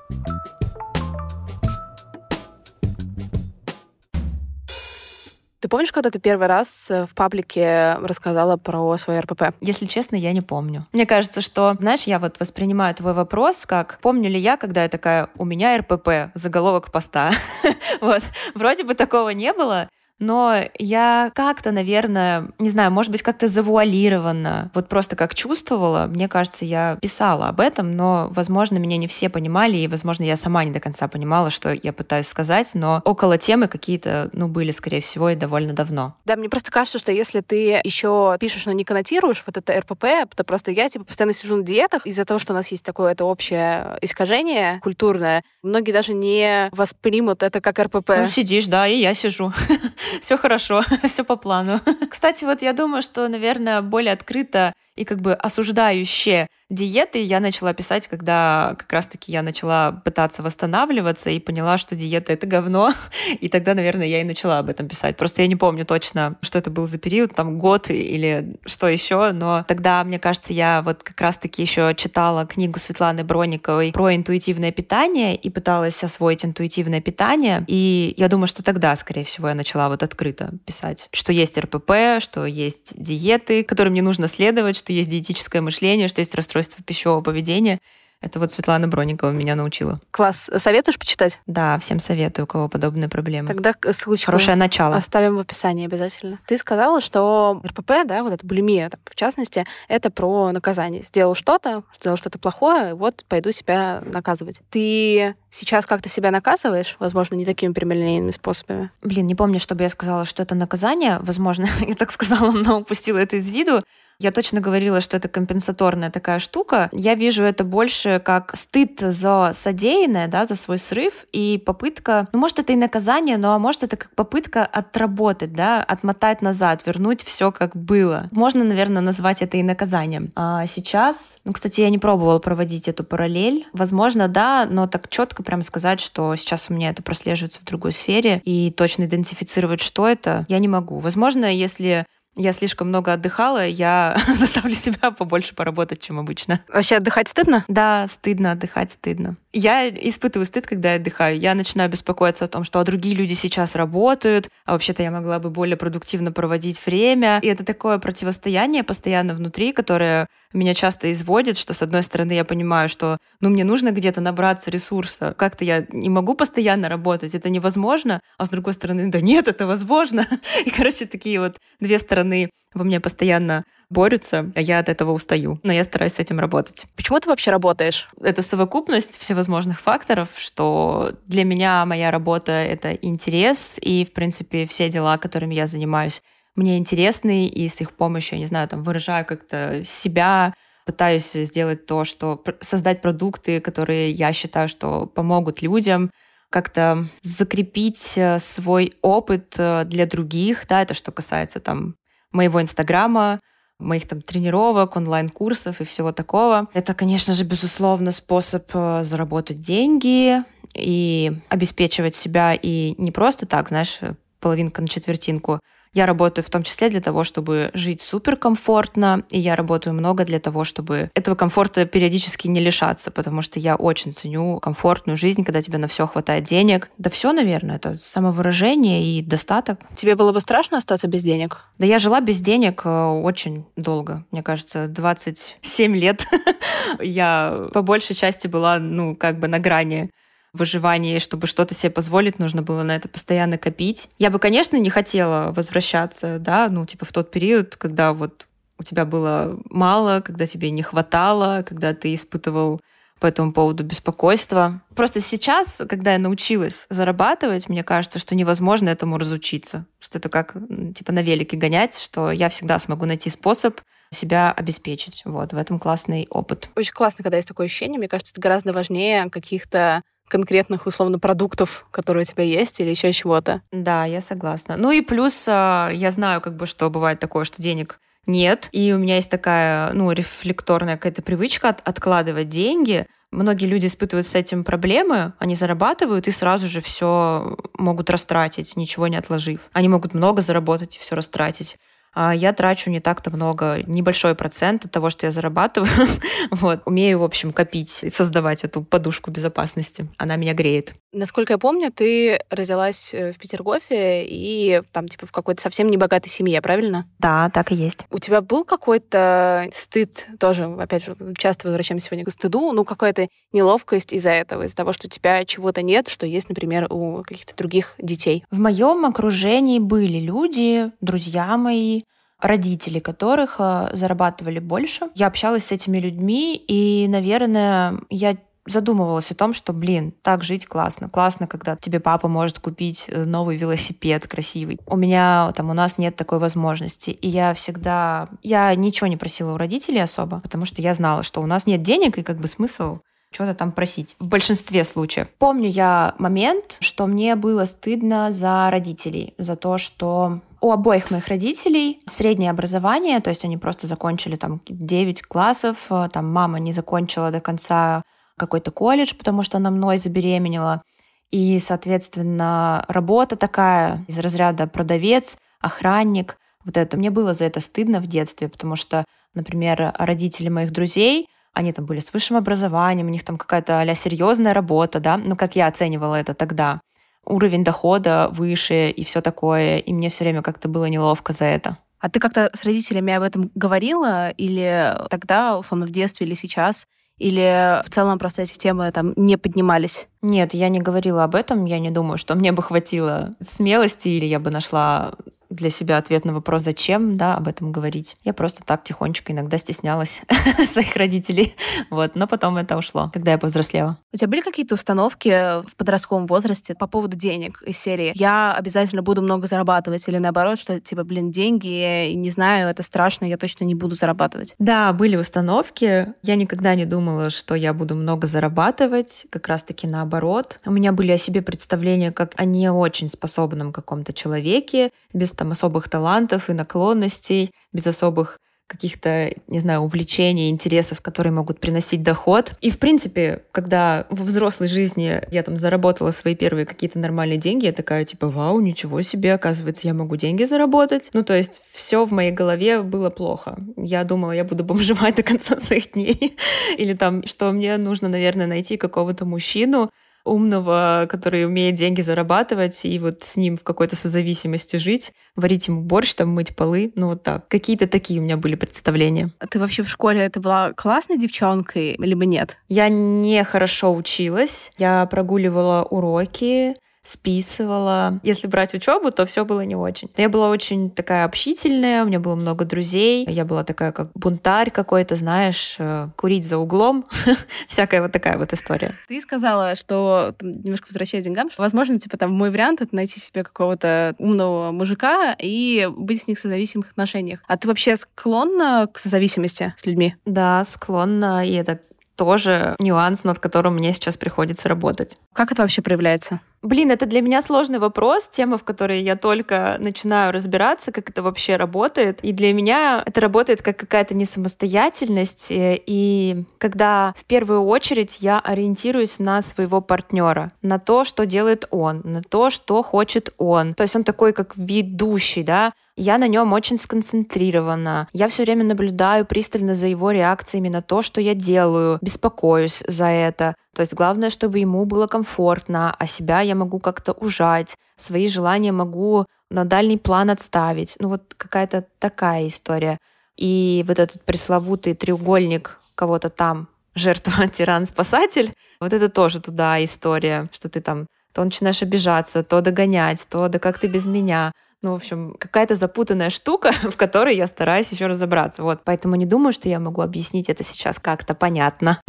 Ты 5.60 5.70
помнишь, 5.70 5.92
когда 5.92 6.12
ты 6.12 6.20
первый 6.20 6.48
раз 6.48 6.92
э, 6.92 7.08
в 7.08 7.16
паблике 7.16 7.96
рассказала 7.96 8.58
про 8.58 8.96
свой 8.98 9.20
РПП? 9.20 9.56
Если 9.60 9.86
честно, 9.86 10.16
я 10.16 10.32
не 10.32 10.42
помню. 10.42 10.84
Мне 10.92 11.08
кажется, 11.08 11.42
что, 11.42 11.74
знаешь, 11.80 12.04
я 12.04 12.20
вот 12.20 12.40
воспринимаю 12.40 12.94
твой 12.94 13.14
вопрос 13.14 13.66
как, 13.66 13.98
помню 14.02 14.30
ли 14.30 14.38
я, 14.38 14.58
когда 14.58 14.84
я 14.84 14.90
такая, 14.90 15.30
у 15.36 15.46
меня 15.46 15.76
РПП, 15.78 16.32
заголовок 16.36 16.92
поста. 16.92 17.32
вот. 18.02 18.22
Вроде 18.54 18.84
бы 18.84 18.94
такого 18.94 19.30
не 19.30 19.52
было, 19.52 19.90
но 20.20 20.64
я 20.80 21.32
как-то, 21.36 21.72
наверное, 21.72 22.50
не 22.60 22.70
знаю, 22.70 22.92
может 22.92 23.12
быть, 23.12 23.22
как-то 23.22 23.48
завуалированно, 23.48 24.72
вот 24.74 24.88
просто 24.88 25.16
как 25.16 25.36
чувствовала, 25.36 26.08
мне 26.08 26.28
кажется, 26.28 26.66
я 26.66 26.98
писала 27.02 27.50
об 27.50 27.60
этом, 27.60 27.96
но, 27.96 28.28
возможно, 28.32 28.78
меня 28.78 28.98
не 28.98 29.08
все 29.08 29.30
понимали, 29.30 29.78
и, 29.78 29.88
возможно, 29.88 30.24
я 30.24 30.36
сама 30.36 30.64
не 30.64 30.72
до 30.72 30.80
конца 30.80 31.08
понимала, 31.08 31.50
что 31.50 31.72
я 31.72 31.94
пытаюсь 31.94 32.28
сказать, 32.28 32.72
но 32.74 33.02
около 33.06 33.38
темы 33.38 33.68
какие-то, 33.68 34.30
ну, 34.34 34.48
были, 34.48 34.72
скорее 34.72 35.02
всего, 35.02 35.30
и 35.30 35.36
довольно 35.36 35.74
давно. 35.74 36.16
Да, 36.26 36.36
мне 36.36 36.50
просто 36.50 36.72
кажется, 36.72 37.00
что 37.00 37.12
если 37.12 37.42
ты 37.42 37.82
еще 37.84 38.36
пишешь, 38.40 38.66
но 38.66 38.72
не 38.72 38.84
коннотируешь 38.84 39.44
вот 39.46 39.58
это 39.58 39.80
РПП, 39.80 40.06
то 40.36 40.44
просто 40.44 40.72
я, 40.72 40.90
типа, 40.90 41.06
постоянно 41.06 41.34
сижу 41.34 41.58
на 41.58 41.64
диетах 41.64 42.06
из-за 42.06 42.26
того, 42.26 42.40
что 42.40 42.54
у 42.54 42.56
нас 42.56 42.70
есть 42.70 42.84
такое 42.84 43.12
это 43.12 43.26
общее 43.26 43.98
искажение 44.02 44.80
культурное, 44.82 45.44
многие 45.62 45.92
даже 45.92 46.14
не 46.14 46.70
воспримут 46.72 47.44
это 47.44 47.62
как 47.62 47.80
РПП. 47.80 48.10
Ну, 48.10 48.30
сидишь, 48.30 48.66
да, 48.68 48.88
и 48.88 49.00
я 49.00 49.14
сижу. 49.14 49.52
все 50.22 50.38
хорошо, 50.38 50.84
все 51.04 51.24
по 51.24 51.36
плану. 51.36 51.82
Кстати, 52.10 52.46
вот 52.46 52.62
я 52.62 52.74
думаю, 52.74 53.02
что, 53.02 53.28
наверное, 53.28 53.82
более 53.82 54.14
открыто 54.14 54.74
и 54.96 55.06
как 55.06 55.22
бы 55.22 55.34
осуждающее 55.34 56.48
диеты 56.70 57.24
я 57.24 57.40
начала 57.40 57.74
писать, 57.74 58.08
когда 58.08 58.76
как 58.78 58.92
раз-таки 58.92 59.32
я 59.32 59.42
начала 59.42 60.02
пытаться 60.04 60.44
восстанавливаться 60.44 61.30
и 61.30 61.40
поняла, 61.40 61.78
что 61.78 61.96
диета— 61.96 62.34
это 62.34 62.46
говно. 62.46 62.94
И 63.40 63.48
тогда, 63.48 63.74
наверное, 63.74 64.08
я 64.08 64.22
и 64.22 64.24
начала 64.24 64.60
об 64.60 64.70
этом 64.70 64.88
писать. 64.88 65.16
Просто 65.18 65.42
я 65.42 65.48
не 65.48 65.56
помню 65.56 65.86
точно, 65.86 66.38
что 66.42 66.60
это 66.60 66.70
был 66.70 66.88
за 66.88 66.98
период, 66.98 67.34
там 67.34 67.58
год 67.58 67.90
или 67.90 68.58
что 68.66 68.88
еще, 68.88 69.32
но 69.32 69.64
тогда, 69.68 70.04
мне 70.04 70.20
кажется, 70.20 70.54
я 70.54 70.82
вот 70.84 71.04
как 71.04 71.20
раз-таки 71.22 71.62
еще 71.62 71.94
читала 71.96 72.46
книгу 72.46 72.80
Светланы 72.80 73.24
Брониковой 73.24 73.92
про 73.92 74.16
интуитивное 74.16 74.72
питание 74.72 75.36
и 75.36 75.50
пыталась 75.50 76.04
освоить 76.04 76.44
интуитивное 76.44 77.02
питание. 77.02 77.64
И 77.68 78.14
я 78.18 78.28
думаю, 78.28 78.48
что 78.48 78.64
тогда, 78.64 78.96
скорее 78.96 79.26
всего, 79.26 79.48
я 79.48 79.56
начала 79.56 79.90
вот 79.90 80.04
открыто 80.04 80.54
писать, 80.66 81.10
что 81.14 81.32
есть 81.32 81.58
РПП, 81.58 82.20
что 82.20 82.46
есть 82.46 82.94
диеты, 82.98 83.64
которым 83.64 83.94
не 83.94 84.02
нужно 84.02 84.28
следовать, 84.28 84.76
что 84.76 84.92
есть 84.92 85.10
диетическое 85.10 85.62
мышление, 85.62 86.08
что 86.08 86.22
есть 86.22 86.36
расстройство 86.36 86.57
пищевого 86.64 87.22
поведения. 87.22 87.80
Это 88.20 88.40
вот 88.40 88.52
Светлана 88.52 88.88
Броникова 88.88 89.30
меня 89.30 89.56
научила. 89.56 90.00
Класс. 90.10 90.50
Советуешь 90.58 90.98
почитать? 90.98 91.40
Да, 91.46 91.78
всем 91.78 92.00
советую, 92.00 92.46
у 92.46 92.48
кого 92.48 92.68
подобные 92.68 93.10
проблемы. 93.10 93.48
Тогда 93.48 93.76
ссылочку 93.92 94.26
Хорошее 94.26 94.58
начало. 94.58 94.96
оставим 94.96 95.36
в 95.36 95.40
описании 95.40 95.86
обязательно. 95.86 96.40
Ты 96.48 96.58
сказала, 96.58 97.00
что 97.00 97.62
РПП, 97.64 97.92
да, 98.06 98.24
вот 98.24 98.34
эта 98.34 98.46
булимия, 98.46 98.90
в 99.06 99.16
частности, 99.16 99.66
это 99.88 100.10
про 100.10 100.52
наказание. 100.52 101.04
Сделал 101.04 101.36
что-то, 101.36 101.84
сделал 101.96 102.18
что-то 102.18 102.40
плохое, 102.40 102.96
вот 102.96 103.24
пойду 103.28 103.52
себя 103.52 104.02
наказывать. 104.12 104.62
Ты 104.72 105.36
сейчас 105.52 105.86
как-то 105.86 106.10
себя 106.10 106.32
наказываешь, 106.32 106.96
возможно, 107.00 107.36
не 107.36 107.46
такими 107.46 107.72
прямолинейными 107.72 108.32
способами? 108.32 108.90
Блин, 109.04 109.28
не 109.28 109.36
помню, 109.36 109.60
чтобы 109.60 109.84
я 109.84 109.90
сказала, 109.90 110.26
что 110.26 110.42
это 110.42 110.56
наказание. 110.56 111.20
Возможно, 111.22 111.68
я 111.88 111.94
так 111.94 112.12
сказала, 112.12 112.52
но 112.52 112.80
упустила 112.80 113.20
это 113.20 113.36
из 113.36 113.48
виду. 113.52 113.84
Я 114.20 114.32
точно 114.32 114.62
говорила, 114.62 115.00
что 115.00 115.18
это 115.18 115.28
компенсаторная 115.28 116.10
такая 116.10 116.40
штука. 116.40 116.90
Я 116.92 117.14
вижу 117.14 117.44
это 117.44 117.64
больше 117.64 118.20
как 118.24 118.56
стыд 118.56 119.00
за 119.00 119.52
содеянное, 119.54 120.28
да, 120.28 120.46
за 120.46 120.56
свой 120.56 120.80
срыв 120.80 121.26
и 121.32 121.62
попытка, 121.64 122.26
ну, 122.34 122.40
может, 122.40 122.58
это 122.58 122.74
и 122.74 122.76
наказание, 122.76 123.38
но 123.38 123.54
а 123.54 123.60
может, 123.60 123.84
это 123.84 123.96
как 123.96 124.16
попытка 124.16 124.66
отработать, 124.66 125.54
да, 125.54 125.84
отмотать 125.84 126.42
назад, 126.42 126.82
вернуть 126.88 127.22
все 127.22 127.52
как 127.52 127.76
было. 127.76 128.28
Можно, 128.32 128.64
наверное, 128.64 129.04
назвать 129.04 129.44
это 129.44 129.58
и 129.58 129.64
наказанием. 129.64 130.30
А 130.36 130.66
сейчас, 130.66 131.38
ну, 131.44 131.54
кстати, 131.54 131.82
я 131.82 131.90
не 131.92 132.00
пробовала 132.00 132.40
проводить 132.40 132.88
эту 132.88 133.04
параллель. 133.04 133.68
Возможно, 133.72 134.28
да, 134.28 134.66
но 134.68 134.88
так 134.88 135.10
четко 135.10 135.44
прям 135.44 135.62
сказать, 135.62 136.00
что 136.00 136.36
сейчас 136.36 136.72
у 136.72 136.74
меня 136.74 136.90
это 136.90 137.04
прослеживается 137.04 137.60
в 137.62 137.66
другой 137.66 137.92
сфере 137.92 138.42
и 138.46 138.72
точно 138.72 139.04
идентифицировать, 139.04 139.82
что 139.82 140.08
это, 140.08 140.44
я 140.48 140.58
не 140.58 140.68
могу. 140.68 141.00
Возможно, 141.00 141.46
если 141.46 142.08
я 142.38 142.54
слишком 142.54 142.88
много 142.88 143.14
отдыхала, 143.14 143.68
я 143.68 144.18
заставлю 144.36 144.74
себя 144.74 145.12
побольше 145.12 145.56
поработать, 145.56 146.00
чем 146.00 146.20
обычно. 146.20 146.62
Вообще 146.68 146.98
отдыхать 146.98 147.28
стыдно? 147.28 147.66
Да, 147.68 148.08
стыдно, 148.08 148.52
отдыхать 148.52 148.92
стыдно. 148.92 149.36
Я 149.60 149.90
испытываю 149.90 150.46
стыд, 150.46 150.68
когда 150.68 150.92
я 150.92 150.96
отдыхаю. 150.98 151.40
Я 151.40 151.56
начинаю 151.56 151.90
беспокоиться 151.90 152.46
о 152.46 152.48
том, 152.48 152.64
что 152.64 152.80
а 152.80 152.84
другие 152.84 153.16
люди 153.16 153.34
сейчас 153.34 153.74
работают, 153.74 154.52
а 154.66 154.74
вообще-то 154.74 155.02
я 155.02 155.10
могла 155.10 155.40
бы 155.40 155.50
более 155.50 155.78
продуктивно 155.78 156.32
проводить 156.32 156.80
время. 156.86 157.40
И 157.42 157.48
это 157.48 157.66
такое 157.66 157.98
противостояние 157.98 158.84
постоянно 158.84 159.34
внутри, 159.34 159.74
которое 159.74 160.28
меня 160.54 160.76
часто 160.76 161.12
изводит, 161.12 161.58
что 161.58 161.74
с 161.74 161.82
одной 161.82 162.04
стороны 162.04 162.34
я 162.34 162.46
понимаю, 162.46 162.88
что 162.88 163.18
ну 163.42 163.50
мне 163.50 163.64
нужно 163.64 163.92
где-то 163.92 164.22
набраться 164.22 164.70
ресурса, 164.70 165.34
как-то 165.36 165.66
я 165.66 165.88
не 165.90 166.10
могу 166.10 166.36
постоянно 166.36 166.88
работать, 166.88 167.34
это 167.34 167.50
невозможно, 167.50 168.22
а 168.38 168.46
с 168.46 168.50
другой 168.50 168.74
стороны, 168.74 169.10
да 169.10 169.22
нет, 169.22 169.48
это 169.48 169.66
возможно. 169.66 170.28
И, 170.66 170.70
короче, 170.70 171.08
такие 171.08 171.40
вот 171.40 171.58
две 171.80 171.98
стороны 171.98 172.52
во 172.76 172.84
мне 172.84 173.00
постоянно 173.00 173.64
борются, 173.90 174.52
а 174.56 174.62
я 174.62 174.80
от 174.80 174.90
этого 174.90 175.12
устаю. 175.12 175.60
Но 175.64 175.72
я 175.72 175.84
стараюсь 175.84 176.14
с 176.14 176.20
этим 176.20 176.40
работать. 176.40 176.86
Почему 176.96 177.20
ты 177.20 177.30
вообще 177.30 177.52
работаешь? 177.52 178.10
Это 178.22 178.42
совокупность 178.42 179.18
всевозможных 179.18 179.80
факторов, 179.80 180.30
что 180.36 181.14
для 181.26 181.44
меня 181.46 181.86
моя 181.86 182.12
работа— 182.12 182.52
это 182.52 182.94
интерес, 182.94 183.80
и, 183.82 184.06
в 184.06 184.14
принципе, 184.14 184.68
все 184.68 184.90
дела, 184.90 185.18
которыми 185.18 185.56
я 185.56 185.68
занимаюсь, 185.68 186.22
мне 186.56 186.78
интересны, 186.78 187.48
и 187.48 187.70
с 187.70 187.80
их 187.82 187.92
помощью, 187.94 188.38
я 188.38 188.40
не 188.40 188.48
знаю, 188.48 188.68
там, 188.68 188.84
выражаю 188.84 189.26
как-то 189.26 189.84
себя, 189.86 190.54
пытаюсь 190.86 191.32
сделать 191.32 191.86
то, 191.86 192.04
что 192.04 192.44
создать 192.62 193.02
продукты, 193.02 193.60
которые 193.62 194.10
я 194.12 194.34
считаю, 194.34 194.68
что 194.68 195.06
помогут 195.06 195.62
людям, 195.62 196.10
как-то 196.50 197.06
закрепить 197.22 198.14
э, 198.16 198.40
свой 198.40 198.94
опыт 199.02 199.56
э, 199.58 199.84
для 199.86 200.06
других, 200.06 200.66
да, 200.68 200.82
это 200.82 200.94
что 200.94 201.12
касается 201.12 201.60
там 201.60 201.96
моего 202.32 202.62
Инстаграма, 202.62 203.40
моих 203.80 204.08
там 204.08 204.22
тренировок, 204.22 204.96
онлайн-курсов 204.96 205.82
и 205.82 205.86
всего 205.86 206.12
такого. 206.12 206.66
Это, 206.74 206.94
конечно 206.94 207.34
же, 207.34 207.44
безусловно, 207.44 208.12
способ 208.12 208.70
э, 208.74 209.04
заработать 209.04 209.62
деньги 209.62 210.42
и 210.74 211.32
обеспечивать 211.50 212.16
себя 212.16 212.54
и 212.54 212.96
не 212.98 213.12
просто 213.12 213.46
так, 213.46 213.70
знаешь, 213.70 214.00
половинка 214.40 214.82
на 214.82 214.88
четвертинку, 214.88 215.60
я 215.98 216.06
работаю 216.06 216.46
в 216.46 216.50
том 216.50 216.62
числе 216.62 216.90
для 216.90 217.02
того, 217.02 217.24
чтобы 217.24 217.72
жить 217.74 218.02
суперкомфортно, 218.02 219.24
и 219.32 219.40
я 219.40 219.56
работаю 219.56 219.96
много 219.96 220.26
для 220.26 220.40
того, 220.40 220.64
чтобы 220.64 221.10
этого 221.16 221.34
комфорта 221.34 221.86
периодически 221.86 222.48
не 222.48 222.60
лишаться, 222.60 223.10
потому 223.10 223.42
что 223.42 223.60
я 223.60 223.76
очень 223.76 224.14
ценю 224.14 224.60
комфортную 224.60 225.18
жизнь, 225.18 225.44
когда 225.44 225.62
тебе 225.64 225.80
на 225.80 225.88
все 225.88 226.06
хватает 226.06 226.44
денег. 226.44 226.92
Да 227.00 227.10
все, 227.10 227.34
наверное, 227.34 227.78
это 227.78 227.96
самовыражение 227.96 229.04
и 229.04 229.24
достаток. 229.24 229.80
Тебе 229.96 230.16
было 230.16 230.32
бы 230.32 230.40
страшно 230.40 230.78
остаться 230.78 231.08
без 231.08 231.24
денег? 231.24 231.66
Да 231.80 231.88
я 231.88 231.98
жила 231.98 232.22
без 232.22 232.42
денег 232.42 232.84
э, 232.86 232.90
очень 232.90 233.66
долго, 233.76 234.24
мне 234.32 234.44
кажется, 234.44 234.88
27 234.88 235.96
лет. 235.96 236.28
Я 237.02 237.70
по 237.74 237.82
большей 237.82 238.16
части 238.16 238.48
была, 238.48 238.78
ну, 238.78 239.16
как 239.16 239.40
бы 239.40 239.48
на 239.48 239.60
грани 239.60 240.12
выживании, 240.54 241.20
чтобы 241.20 241.48
что-то 241.48 241.74
себе 241.74 241.92
позволить, 241.92 242.40
нужно 242.40 242.62
было 242.62 242.84
на 242.84 242.96
это 242.96 243.08
постоянно 243.08 243.58
копить. 243.58 244.10
Я 244.18 244.30
бы, 244.30 244.40
конечно, 244.40 244.78
не 244.78 244.90
хотела 244.90 245.52
возвращаться, 245.52 246.40
да, 246.40 246.70
ну, 246.70 246.86
типа 246.86 247.06
в 247.06 247.12
тот 247.12 247.32
период, 247.32 247.76
когда 247.76 248.14
вот 248.14 248.48
у 248.80 248.84
тебя 248.84 249.06
было 249.06 249.60
мало, 249.70 250.22
когда 250.22 250.46
тебе 250.46 250.72
не 250.72 250.84
хватало, 250.84 251.64
когда 251.68 251.94
ты 251.94 252.14
испытывал 252.14 252.80
по 253.20 253.26
этому 253.26 253.52
поводу 253.52 253.84
беспокойство. 253.84 254.82
Просто 254.96 255.22
сейчас, 255.22 255.82
когда 255.90 256.14
я 256.14 256.20
научилась 256.20 256.86
зарабатывать, 256.90 257.68
мне 257.68 257.84
кажется, 257.84 258.20
что 258.20 258.36
невозможно 258.36 258.90
этому 258.90 259.18
разучиться. 259.18 259.86
Что 260.00 260.20
это 260.20 260.30
как 260.30 260.54
типа 260.96 261.12
на 261.12 261.24
велике 261.24 261.58
гонять, 261.58 261.98
что 261.98 262.32
я 262.32 262.50
всегда 262.50 262.78
смогу 262.78 263.06
найти 263.06 263.30
способ 263.32 263.82
себя 264.12 264.52
обеспечить. 264.52 265.24
Вот, 265.26 265.52
в 265.52 265.58
этом 265.58 265.80
классный 265.80 266.28
опыт. 266.30 266.70
Очень 266.76 266.94
классно, 266.94 267.24
когда 267.24 267.38
есть 267.38 267.48
такое 267.48 267.66
ощущение. 267.66 267.98
Мне 267.98 268.08
кажется, 268.08 268.34
это 268.34 268.42
гораздо 268.42 268.72
важнее 268.72 269.30
каких-то 269.30 270.04
конкретных, 270.28 270.86
условно, 270.86 271.20
продуктов, 271.20 271.86
которые 271.92 272.24
у 272.24 272.26
тебя 272.26 272.44
есть, 272.44 272.80
или 272.80 272.90
еще 272.90 273.12
чего-то. 273.14 273.62
Да, 273.72 274.06
я 274.06 274.22
согласна. 274.22 274.78
Ну 274.78 274.92
и 274.92 275.02
плюс 275.02 275.48
а, 275.50 275.90
я 275.90 276.12
знаю, 276.12 276.42
как 276.42 276.56
бы, 276.56 276.66
что 276.66 276.90
бывает 276.90 277.20
такое, 277.20 277.46
что 277.46 277.62
денег 277.62 278.00
нет, 278.26 278.68
и 278.74 278.92
у 278.92 278.98
меня 278.98 279.16
есть 279.16 279.30
такая, 279.30 279.94
ну, 279.94 280.12
рефлекторная 280.12 280.98
какая-то 280.98 281.22
привычка 281.22 281.70
от, 281.70 281.88
откладывать 281.88 282.50
деньги. 282.50 283.08
Многие 283.32 283.66
люди 283.66 283.88
испытывают 283.88 284.28
с 284.28 284.36
этим 284.36 284.64
проблемы, 284.64 285.34
они 285.40 285.56
зарабатывают 285.56 286.28
и 286.28 286.32
сразу 286.32 286.68
же 286.68 286.82
все 286.82 287.58
могут 287.78 288.10
растратить, 288.10 288.76
ничего 288.76 289.08
не 289.08 289.18
отложив. 289.18 289.70
Они 289.74 289.88
могут 289.88 290.14
много 290.14 290.42
заработать 290.42 290.98
и 290.98 291.00
все 291.00 291.16
растратить. 291.16 291.78
А 292.20 292.34
я 292.34 292.52
трачу 292.52 292.90
не 292.90 293.00
так-то 293.00 293.30
много, 293.30 293.84
небольшой 293.86 294.34
процент 294.34 294.86
от 294.86 294.92
того, 294.92 295.12
что 295.12 295.28
я 295.28 295.32
зарабатываю. 295.32 296.08
вот. 296.52 296.82
Умею, 296.86 297.20
в 297.20 297.24
общем, 297.24 297.54
копить 297.54 298.00
и 298.02 298.10
создавать 298.10 298.64
эту 298.64 298.84
подушку 298.84 299.30
безопасности. 299.30 300.08
Она 300.18 300.36
меня 300.36 300.56
греет. 300.56 300.96
Насколько 301.14 301.54
я 301.54 301.58
помню, 301.60 301.92
ты 301.92 302.40
родилась 302.50 303.14
э, 303.14 303.34
в 303.34 303.38
Петергофе 303.38 304.26
и 304.26 304.82
там 304.92 305.08
типа 305.08 305.28
в 305.28 305.32
какой-то 305.32 305.62
совсем 305.62 305.92
небогатой 305.92 306.32
семье, 306.32 306.60
правильно? 306.60 307.06
Да, 307.20 307.52
так 307.52 307.72
и 307.72 307.76
есть. 307.76 308.00
У 308.10 308.18
тебя 308.18 308.42
был 308.42 308.66
какой-то 308.66 309.68
стыд, 309.72 310.26
тоже, 310.40 310.66
опять 310.66 311.04
же, 311.04 311.16
часто 311.38 311.68
возвращаемся 311.68 312.08
сегодня 312.08 312.26
к 312.26 312.32
стыду, 312.32 312.72
ну 312.72 312.84
какая-то 312.84 313.28
неловкость 313.54 314.12
из-за 314.12 314.32
этого, 314.32 314.64
из-за 314.64 314.76
того, 314.76 314.92
что 314.92 315.06
у 315.06 315.10
тебя 315.10 315.46
чего-то 315.46 315.84
нет, 315.84 316.08
что 316.08 316.26
есть, 316.26 316.50
например, 316.50 316.88
у 316.92 317.22
каких-то 317.22 317.56
других 317.56 317.94
детей? 318.00 318.44
В 318.50 318.60
моем 318.60 319.06
окружении 319.06 319.78
были 319.78 320.18
люди, 320.18 320.92
друзья 321.00 321.58
мои, 321.58 322.02
родители 322.40 323.00
которых 323.00 323.56
э, 323.60 323.90
зарабатывали 323.94 324.60
больше. 324.60 325.06
Я 325.16 325.28
общалась 325.28 325.66
с 325.66 325.72
этими 325.72 325.98
людьми, 325.98 326.56
и, 326.68 327.08
наверное, 327.08 328.00
я 328.10 328.38
задумывалась 328.68 329.32
о 329.32 329.36
том, 329.36 329.54
что, 329.54 329.74
блин, 329.74 330.14
так 330.22 330.44
жить 330.44 330.66
классно. 330.66 331.10
Классно, 331.10 331.48
когда 331.48 331.76
тебе 331.76 332.00
папа 332.00 332.28
может 332.28 332.60
купить 332.60 333.06
э, 333.08 333.24
новый 333.24 333.58
велосипед 333.58 334.28
красивый. 334.28 334.80
У 334.86 334.98
меня, 334.98 335.52
там, 335.56 335.70
у 335.70 335.74
нас 335.74 335.98
нет 335.98 336.16
такой 336.16 336.40
возможности. 336.40 337.12
И 337.12 337.28
я 337.28 337.54
всегда... 337.54 338.28
Я 338.44 338.74
ничего 338.76 339.08
не 339.08 339.18
просила 339.18 339.54
у 339.54 339.58
родителей 339.58 340.02
особо, 340.02 340.40
потому 340.42 340.66
что 340.66 340.82
я 340.82 340.94
знала, 340.94 341.24
что 341.24 341.42
у 341.42 341.46
нас 341.46 341.66
нет 341.66 341.82
денег, 341.82 342.18
и 342.18 342.24
как 342.24 342.38
бы 342.38 342.48
смысл 342.48 343.00
что-то 343.38 343.54
там 343.54 343.72
просить. 343.72 344.16
В 344.20 344.28
большинстве 344.28 344.84
случаев. 344.84 345.28
Помню 345.38 345.70
я 345.70 346.16
момент, 346.18 346.78
что 346.80 347.06
мне 347.06 347.36
было 347.36 347.66
стыдно 347.66 348.32
за 348.32 348.70
родителей, 348.72 349.36
за 349.38 349.56
то, 349.56 349.78
что 349.78 350.42
у 350.60 350.72
обоих 350.72 351.12
моих 351.12 351.28
родителей 351.28 352.00
среднее 352.08 352.50
образование, 352.50 353.20
то 353.20 353.30
есть 353.30 353.46
они 353.46 353.58
просто 353.58 353.86
закончили 353.86 354.38
там 354.38 354.60
9 354.68 355.22
классов, 355.22 355.86
э, 355.92 356.10
там 356.12 356.34
мама 356.34 356.58
не 356.58 356.74
закончила 356.74 357.30
до 357.30 357.40
конца 357.40 358.02
какой-то 358.40 358.72
колледж, 358.72 359.14
потому 359.16 359.44
что 359.44 359.58
она 359.58 359.70
мной 359.70 360.00
забеременела. 360.00 360.82
И, 361.30 361.60
соответственно, 361.60 362.86
работа 362.88 363.36
такая 363.36 364.04
из 364.08 364.18
разряда 364.18 364.66
продавец, 364.66 365.38
охранник. 365.60 366.38
Вот 366.66 366.76
это. 366.76 366.98
Мне 366.98 367.12
было 367.12 367.36
за 367.36 367.46
это 367.46 367.62
стыдно 367.62 368.00
в 368.00 368.08
детстве, 368.08 368.50
потому 368.50 368.76
что, 368.76 369.06
например, 369.36 369.94
родители 370.00 370.50
моих 370.50 370.72
друзей, 370.72 371.28
они 371.58 371.74
там 371.74 371.86
были 371.86 372.00
с 372.00 372.14
высшим 372.14 372.38
образованием, 372.38 373.08
у 373.08 373.10
них 373.10 373.24
там 373.24 373.38
какая-то 373.38 373.80
а 373.80 373.96
серьезная 373.96 374.54
работа, 374.54 375.00
да, 375.00 375.18
ну, 375.18 375.36
как 375.36 375.56
я 375.56 375.68
оценивала 375.68 376.16
это 376.16 376.34
тогда. 376.34 376.80
Уровень 377.26 377.64
дохода 377.64 378.30
выше 378.32 378.90
и 378.90 379.04
все 379.04 379.22
такое, 379.22 379.80
и 379.80 379.92
мне 379.92 380.10
все 380.10 380.24
время 380.24 380.42
как-то 380.42 380.70
было 380.70 380.86
неловко 380.86 381.34
за 381.34 381.46
это. 381.46 381.78
А 382.00 382.10
ты 382.10 382.20
как-то 382.20 382.50
с 382.54 382.64
родителями 382.64 383.12
об 383.14 383.24
этом 383.24 383.52
говорила 383.56 384.30
или 384.30 384.96
тогда, 385.10 385.58
условно, 385.58 385.88
в 385.88 385.90
детстве 385.90 386.28
или 386.28 386.36
сейчас? 386.36 386.86
Или 387.18 387.82
в 387.84 387.90
целом 387.90 388.20
просто 388.20 388.44
эти 388.44 388.56
темы 388.56 388.92
там 388.92 389.14
не 389.16 389.38
поднимались? 389.38 390.08
Нет, 390.22 390.54
я 390.54 390.70
не 390.70 390.80
говорила 390.80 391.24
об 391.24 391.34
этом. 391.34 391.66
Я 391.66 391.80
не 391.80 391.90
думаю, 391.90 392.20
что 392.20 392.36
мне 392.36 392.52
бы 392.52 392.62
хватило 392.62 393.32
смелости 393.42 394.10
или 394.10 394.26
я 394.26 394.40
бы 394.40 394.52
нашла 394.52 395.14
для 395.50 395.70
себя 395.70 395.98
ответ 395.98 396.26
на 396.26 396.34
вопрос, 396.34 396.64
зачем, 396.64 397.18
да, 397.18 397.36
об 397.36 397.48
этом 397.48 397.72
говорить. 397.72 398.16
Я 398.24 398.34
просто 398.34 398.64
так 398.64 398.84
тихонечко 398.84 399.34
иногда 399.34 399.58
стеснялась 399.58 400.22
своих 400.68 400.96
родителей, 400.96 401.56
вот, 401.90 402.16
но 402.16 402.28
потом 402.28 402.58
это 402.58 402.78
ушло, 402.78 403.10
когда 403.12 403.32
я 403.32 403.38
повзрослела. 403.38 403.98
У 404.14 404.18
тебя 404.18 404.28
были 404.28 404.42
какие-то 404.42 404.76
установки 404.76 405.30
в 405.68 405.76
подростковом 405.76 406.28
возрасте 406.28 406.76
по 406.76 406.88
поводу 406.88 407.18
денег 407.18 407.62
из 407.64 407.78
серии 407.78 408.12
«я 408.16 408.54
обязательно 408.54 409.02
буду 409.02 409.22
много 409.22 409.48
зарабатывать» 409.48 410.08
или 410.08 410.18
наоборот, 410.18 410.60
что 410.60 410.80
типа, 410.80 411.04
блин, 411.04 411.32
деньги, 411.32 412.12
не 412.14 412.30
знаю, 412.30 412.70
это 412.70 412.84
страшно, 412.84 413.26
я 413.26 413.38
точно 413.38 413.64
не 413.64 413.76
буду 413.76 413.96
зарабатывать? 413.96 414.56
Да, 414.60 414.94
были 414.94 415.16
установки. 415.16 416.14
Я 416.24 416.36
никогда 416.36 416.76
не 416.76 416.86
думала, 416.86 417.30
что 417.30 417.56
я 417.56 417.74
буду 417.74 417.96
много 417.96 418.28
зарабатывать, 418.28 419.26
как 419.30 419.48
раз-таки 419.48 419.88
наоборот. 419.88 420.60
У 420.66 420.72
меня 420.72 420.92
были 420.92 421.12
о 421.12 421.18
себе 421.18 421.42
представления 421.42 422.12
как 422.12 422.34
о 422.36 422.46
не 422.46 422.72
очень 422.72 423.10
способном 423.10 423.72
каком-то 423.72 424.14
человеке, 424.14 424.92
без 425.14 425.32
там 425.38 425.52
особых 425.52 425.88
талантов 425.90 426.50
и 426.50 426.54
наклонностей, 426.54 427.52
без 427.72 427.88
особых 427.88 428.40
каких-то, 428.68 429.32
не 429.48 429.60
знаю, 429.60 429.82
увлечений, 429.82 430.50
интересов, 430.50 431.02
которые 431.02 431.32
могут 431.32 431.60
приносить 431.60 432.04
доход. 432.04 432.52
И, 432.60 432.70
в 432.70 432.78
принципе, 432.80 433.44
когда 433.52 434.06
во 434.10 434.26
взрослой 434.26 434.68
жизни 434.68 435.22
я 435.32 435.44
там 435.44 435.56
заработала 435.58 436.12
свои 436.12 436.36
первые 436.36 436.66
какие-то 436.66 437.00
нормальные 437.00 437.38
деньги, 437.38 437.66
я 437.66 437.72
такая, 437.72 438.04
типа, 438.04 438.28
вау, 438.28 438.60
ничего 438.60 439.02
себе, 439.02 439.34
оказывается, 439.34 439.88
я 439.88 439.94
могу 439.94 440.18
деньги 440.18 440.44
заработать. 440.44 441.10
Ну, 441.14 441.24
то 441.24 441.34
есть 441.34 441.62
все 441.72 442.06
в 442.06 442.12
моей 442.12 442.32
голове 442.32 442.82
было 442.82 443.10
плохо. 443.10 443.58
Я 443.78 444.04
думала, 444.04 444.34
я 444.34 444.44
буду 444.44 444.64
бомжевать 444.66 445.16
до 445.16 445.24
конца 445.24 445.58
своих 445.58 445.94
дней. 445.94 446.38
Или 446.78 446.94
там, 446.94 447.26
что 447.26 447.52
мне 447.54 447.78
нужно, 447.78 448.10
наверное, 448.10 448.48
найти 448.48 448.76
какого-то 448.76 449.26
мужчину, 449.26 449.90
умного, 450.28 451.08
который 451.10 451.46
умеет 451.46 451.76
деньги 451.76 452.02
зарабатывать, 452.02 452.86
и 452.86 453.00
вот 453.00 453.24
с 453.24 453.36
ним 453.38 453.58
в 453.58 453.64
какой-то 453.64 453.96
созависимости 453.96 454.78
жить, 454.78 455.14
варить 455.36 455.68
ему 455.68 455.82
борщ, 455.82 456.14
там 456.14 456.30
мыть 456.30 456.56
полы, 456.56 456.92
ну 456.96 457.10
вот 457.10 457.24
так. 457.24 457.48
Какие-то 457.48 457.88
такие 457.88 458.20
у 458.20 458.24
меня 458.24 458.38
были 458.38 458.56
представления. 458.56 459.30
А 459.40 459.48
ты 459.48 459.60
вообще 459.60 459.84
в 459.84 459.90
школе, 459.90 460.30
ты 460.30 460.40
была 460.40 460.74
классной 460.74 461.18
девчонкой, 461.18 461.96
либо 461.98 462.26
нет? 462.26 462.58
Я 462.68 462.90
не 462.90 463.44
хорошо 463.44 463.94
училась, 463.94 464.72
я 464.78 465.06
прогуливала 465.06 465.84
уроки, 465.84 466.76
списывала. 467.08 468.20
Если 468.24 468.48
брать 468.48 468.74
учебу, 468.74 469.12
то 469.12 469.26
все 469.26 469.46
было 469.46 469.62
не 469.62 469.76
очень. 469.76 470.10
Я 470.18 470.30
была 470.30 470.50
очень 470.50 470.92
такая 470.92 471.26
общительная, 471.26 472.04
у 472.04 472.08
меня 472.08 472.20
было 472.20 472.36
много 472.36 472.66
друзей, 472.66 473.26
я 473.30 473.46
была 473.46 473.64
такая 473.64 473.92
как 473.92 474.12
бунтарь 474.14 474.72
какой-то, 474.72 475.16
знаешь, 475.16 475.76
э, 475.80 476.10
курить 476.18 476.46
за 476.46 476.58
углом, 476.58 477.06
всякая 477.70 478.02
вот 478.02 478.12
такая 478.12 478.38
вот 478.38 478.52
история. 478.54 478.94
Ты 479.08 479.22
сказала, 479.22 479.76
что 479.76 480.36
немножко 480.42 480.88
возвращаясь 480.90 481.24
к 481.24 481.28
деньгам, 481.28 481.50
что, 481.50 481.62
возможно, 481.62 482.00
типа 482.00 482.18
там 482.18 482.32
мой 482.34 482.52
вариант 482.52 482.82
это 482.82 482.96
найти 482.96 483.20
себе 483.20 483.44
какого-то 483.44 484.16
умного 484.18 484.72
мужика 484.72 485.36
и 485.40 485.90
быть 485.96 486.24
с 486.24 486.28
них 486.28 486.38
в 486.38 486.42
созависимых 486.42 486.90
отношениях. 486.92 487.40
А 487.48 487.58
ты 487.58 487.68
вообще 487.68 487.96
склонна 487.96 488.90
к 488.92 489.00
созависимости 489.00 489.74
с 489.78 489.86
людьми? 489.86 490.16
Да, 490.26 490.66
склонна, 490.66 491.48
и 491.48 491.54
это 491.54 491.80
тоже 492.18 492.76
нюанс, 492.80 493.24
над 493.24 493.40
которым 493.40 493.76
мне 493.76 493.94
сейчас 493.94 494.18
приходится 494.18 494.68
работать. 494.68 495.16
Как 495.34 495.52
это 495.52 495.62
вообще 495.62 495.82
проявляется? 495.82 496.42
Блин, 496.64 496.90
это 496.90 497.06
для 497.06 497.22
меня 497.22 497.42
сложный 497.44 497.78
вопрос, 497.78 498.28
тема, 498.28 498.58
в 498.58 498.64
которой 498.64 499.02
я 499.04 499.16
только 499.16 499.78
начинаю 499.80 500.34
разбираться, 500.34 500.92
как 500.92 501.10
это 501.10 501.22
вообще 501.22 501.56
работает. 501.56 502.20
И 502.24 502.34
для 502.34 502.52
меня 502.52 503.04
это 503.06 503.22
работает 503.22 503.62
как 503.62 503.78
какая-то 503.78 504.16
несамостоятельность. 504.16 505.52
Э, 505.52 505.80
и 505.86 506.46
когда 506.58 507.14
в 507.16 507.26
первую 507.26 507.64
очередь 507.64 508.18
я 508.22 508.40
ориентируюсь 508.40 509.20
на 509.20 509.44
своего 509.44 509.82
партнера, 509.82 510.52
на 510.64 510.80
то, 510.80 511.06
что 511.06 511.28
делает 511.28 511.68
он, 511.70 512.02
на 512.04 512.24
то, 512.24 512.50
что 512.50 512.82
хочет 512.82 513.34
он. 513.38 513.76
То 513.76 513.84
есть 513.84 513.96
он 513.96 514.04
такой 514.04 514.34
как 514.34 514.58
ведущий, 514.58 515.44
да, 515.44 515.72
я 515.98 516.18
на 516.20 516.28
нем 516.28 516.54
очень 516.54 516.78
сконцентрирована. 516.78 518.08
Я 518.14 518.30
все 518.30 518.44
время 518.44 518.64
наблюдаю 518.64 519.26
пристально 519.26 519.76
за 519.76 519.88
его 519.88 520.12
реакциями 520.12 520.70
на 520.70 520.82
то, 520.82 521.02
что 521.02 521.20
я 521.20 521.34
делаю, 521.34 521.98
беспокоюсь 522.02 522.84
за 522.88 523.08
это. 523.08 523.56
То 523.76 523.82
есть 523.82 523.94
главное, 523.94 524.30
чтобы 524.30 524.60
ему 524.60 524.86
было 524.86 525.08
комфортно, 525.08 525.94
а 525.98 526.08
себя 526.08 526.42
я 526.42 526.56
могу 526.56 526.80
как-то 526.80 527.14
ужать, 527.14 527.76
свои 527.98 528.28
желания 528.30 528.72
могу 528.72 529.26
на 529.50 529.66
дальний 529.66 529.98
план 529.98 530.30
отставить. 530.30 530.96
Ну 531.00 531.10
вот 531.10 531.34
какая-то 531.36 531.86
такая 532.00 532.48
история. 532.48 533.00
И 533.36 533.84
вот 533.88 533.98
этот 533.98 534.24
пресловутый 534.24 534.94
треугольник 534.94 535.80
кого-то 535.96 536.30
там, 536.30 536.68
жертва, 536.94 537.48
тиран, 537.54 537.86
спасатель, 537.88 538.54
вот 538.80 538.94
это 538.94 539.10
тоже 539.10 539.42
туда 539.42 539.84
история, 539.84 540.48
что 540.52 540.70
ты 540.70 540.80
там 540.80 541.08
то 541.34 541.44
начинаешь 541.44 541.84
обижаться, 541.84 542.42
то 542.42 542.62
догонять, 542.62 543.28
то 543.30 543.48
да 543.48 543.60
как 543.60 543.78
ты 543.78 543.86
без 543.86 544.08
меня. 544.08 544.52
Ну, 544.84 544.92
в 544.92 544.96
общем, 544.96 545.36
какая-то 545.40 545.74
запутанная 545.74 546.30
штука, 546.30 546.72
в 546.84 546.98
которой 546.98 547.36
я 547.36 547.48
стараюсь 547.48 547.92
еще 547.92 548.08
разобраться. 548.08 548.64
Вот, 548.64 548.82
поэтому 548.84 549.16
не 549.16 549.26
думаю, 549.26 549.52
что 549.52 549.70
я 549.70 549.80
могу 549.80 550.02
объяснить 550.02 550.50
это 550.50 550.64
сейчас 550.64 551.00
как-то 551.00 551.34
понятно. 551.34 552.00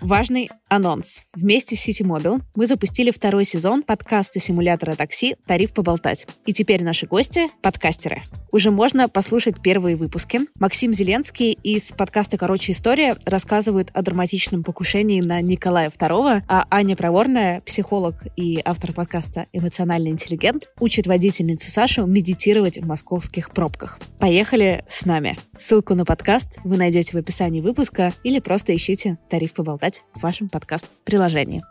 Важный 0.00 0.50
анонс. 0.74 1.20
Вместе 1.34 1.76
с 1.76 1.88
City 1.88 2.04
Mobile 2.04 2.42
мы 2.54 2.66
запустили 2.66 3.10
второй 3.10 3.44
сезон 3.44 3.82
подкаста 3.82 4.40
симулятора 4.40 4.96
такси 4.96 5.36
«Тариф 5.46 5.72
поболтать». 5.72 6.26
И 6.46 6.52
теперь 6.52 6.82
наши 6.82 7.06
гости— 7.06 7.48
подкастеры. 7.62 8.22
Уже 8.50 8.70
можно 8.70 9.08
послушать 9.08 9.62
первые 9.62 9.96
выпуски. 9.96 10.40
Максим 10.58 10.92
Зеленский 10.92 11.52
из 11.52 11.92
подкаста 11.92 12.38
«Короче, 12.38 12.72
история» 12.72 13.16
рассказывает 13.24 13.90
о 13.94 14.02
драматичном 14.02 14.64
покушении 14.64 15.20
на 15.20 15.40
Николая 15.40 15.90
II, 15.90 16.42
а 16.48 16.66
Аня 16.70 16.96
Проворная, 16.96 17.60
психолог 17.60 18.16
и 18.36 18.60
автор 18.64 18.92
подкаста 18.92 19.46
«Эмоциональный 19.52 20.10
интеллигент», 20.10 20.70
учит 20.80 21.06
водительницу 21.06 21.70
Сашу 21.70 22.06
медитировать 22.06 22.78
в 22.78 22.86
московских 22.86 23.52
пробках. 23.52 24.00
Поехали 24.18 24.84
с 24.88 25.04
нами! 25.04 25.38
Ссылку 25.58 25.94
на 25.94 26.04
подкаст 26.04 26.58
вы 26.64 26.76
найдете 26.76 27.16
в 27.16 27.20
описании 27.20 27.60
выпуска 27.60 28.12
или 28.24 28.40
просто 28.40 28.74
ищите 28.74 29.18
«Тариф 29.30 29.52
поболтать» 29.52 30.02
в 30.14 30.22
вашем 30.22 30.48
подкаст-приложении. 30.64 31.62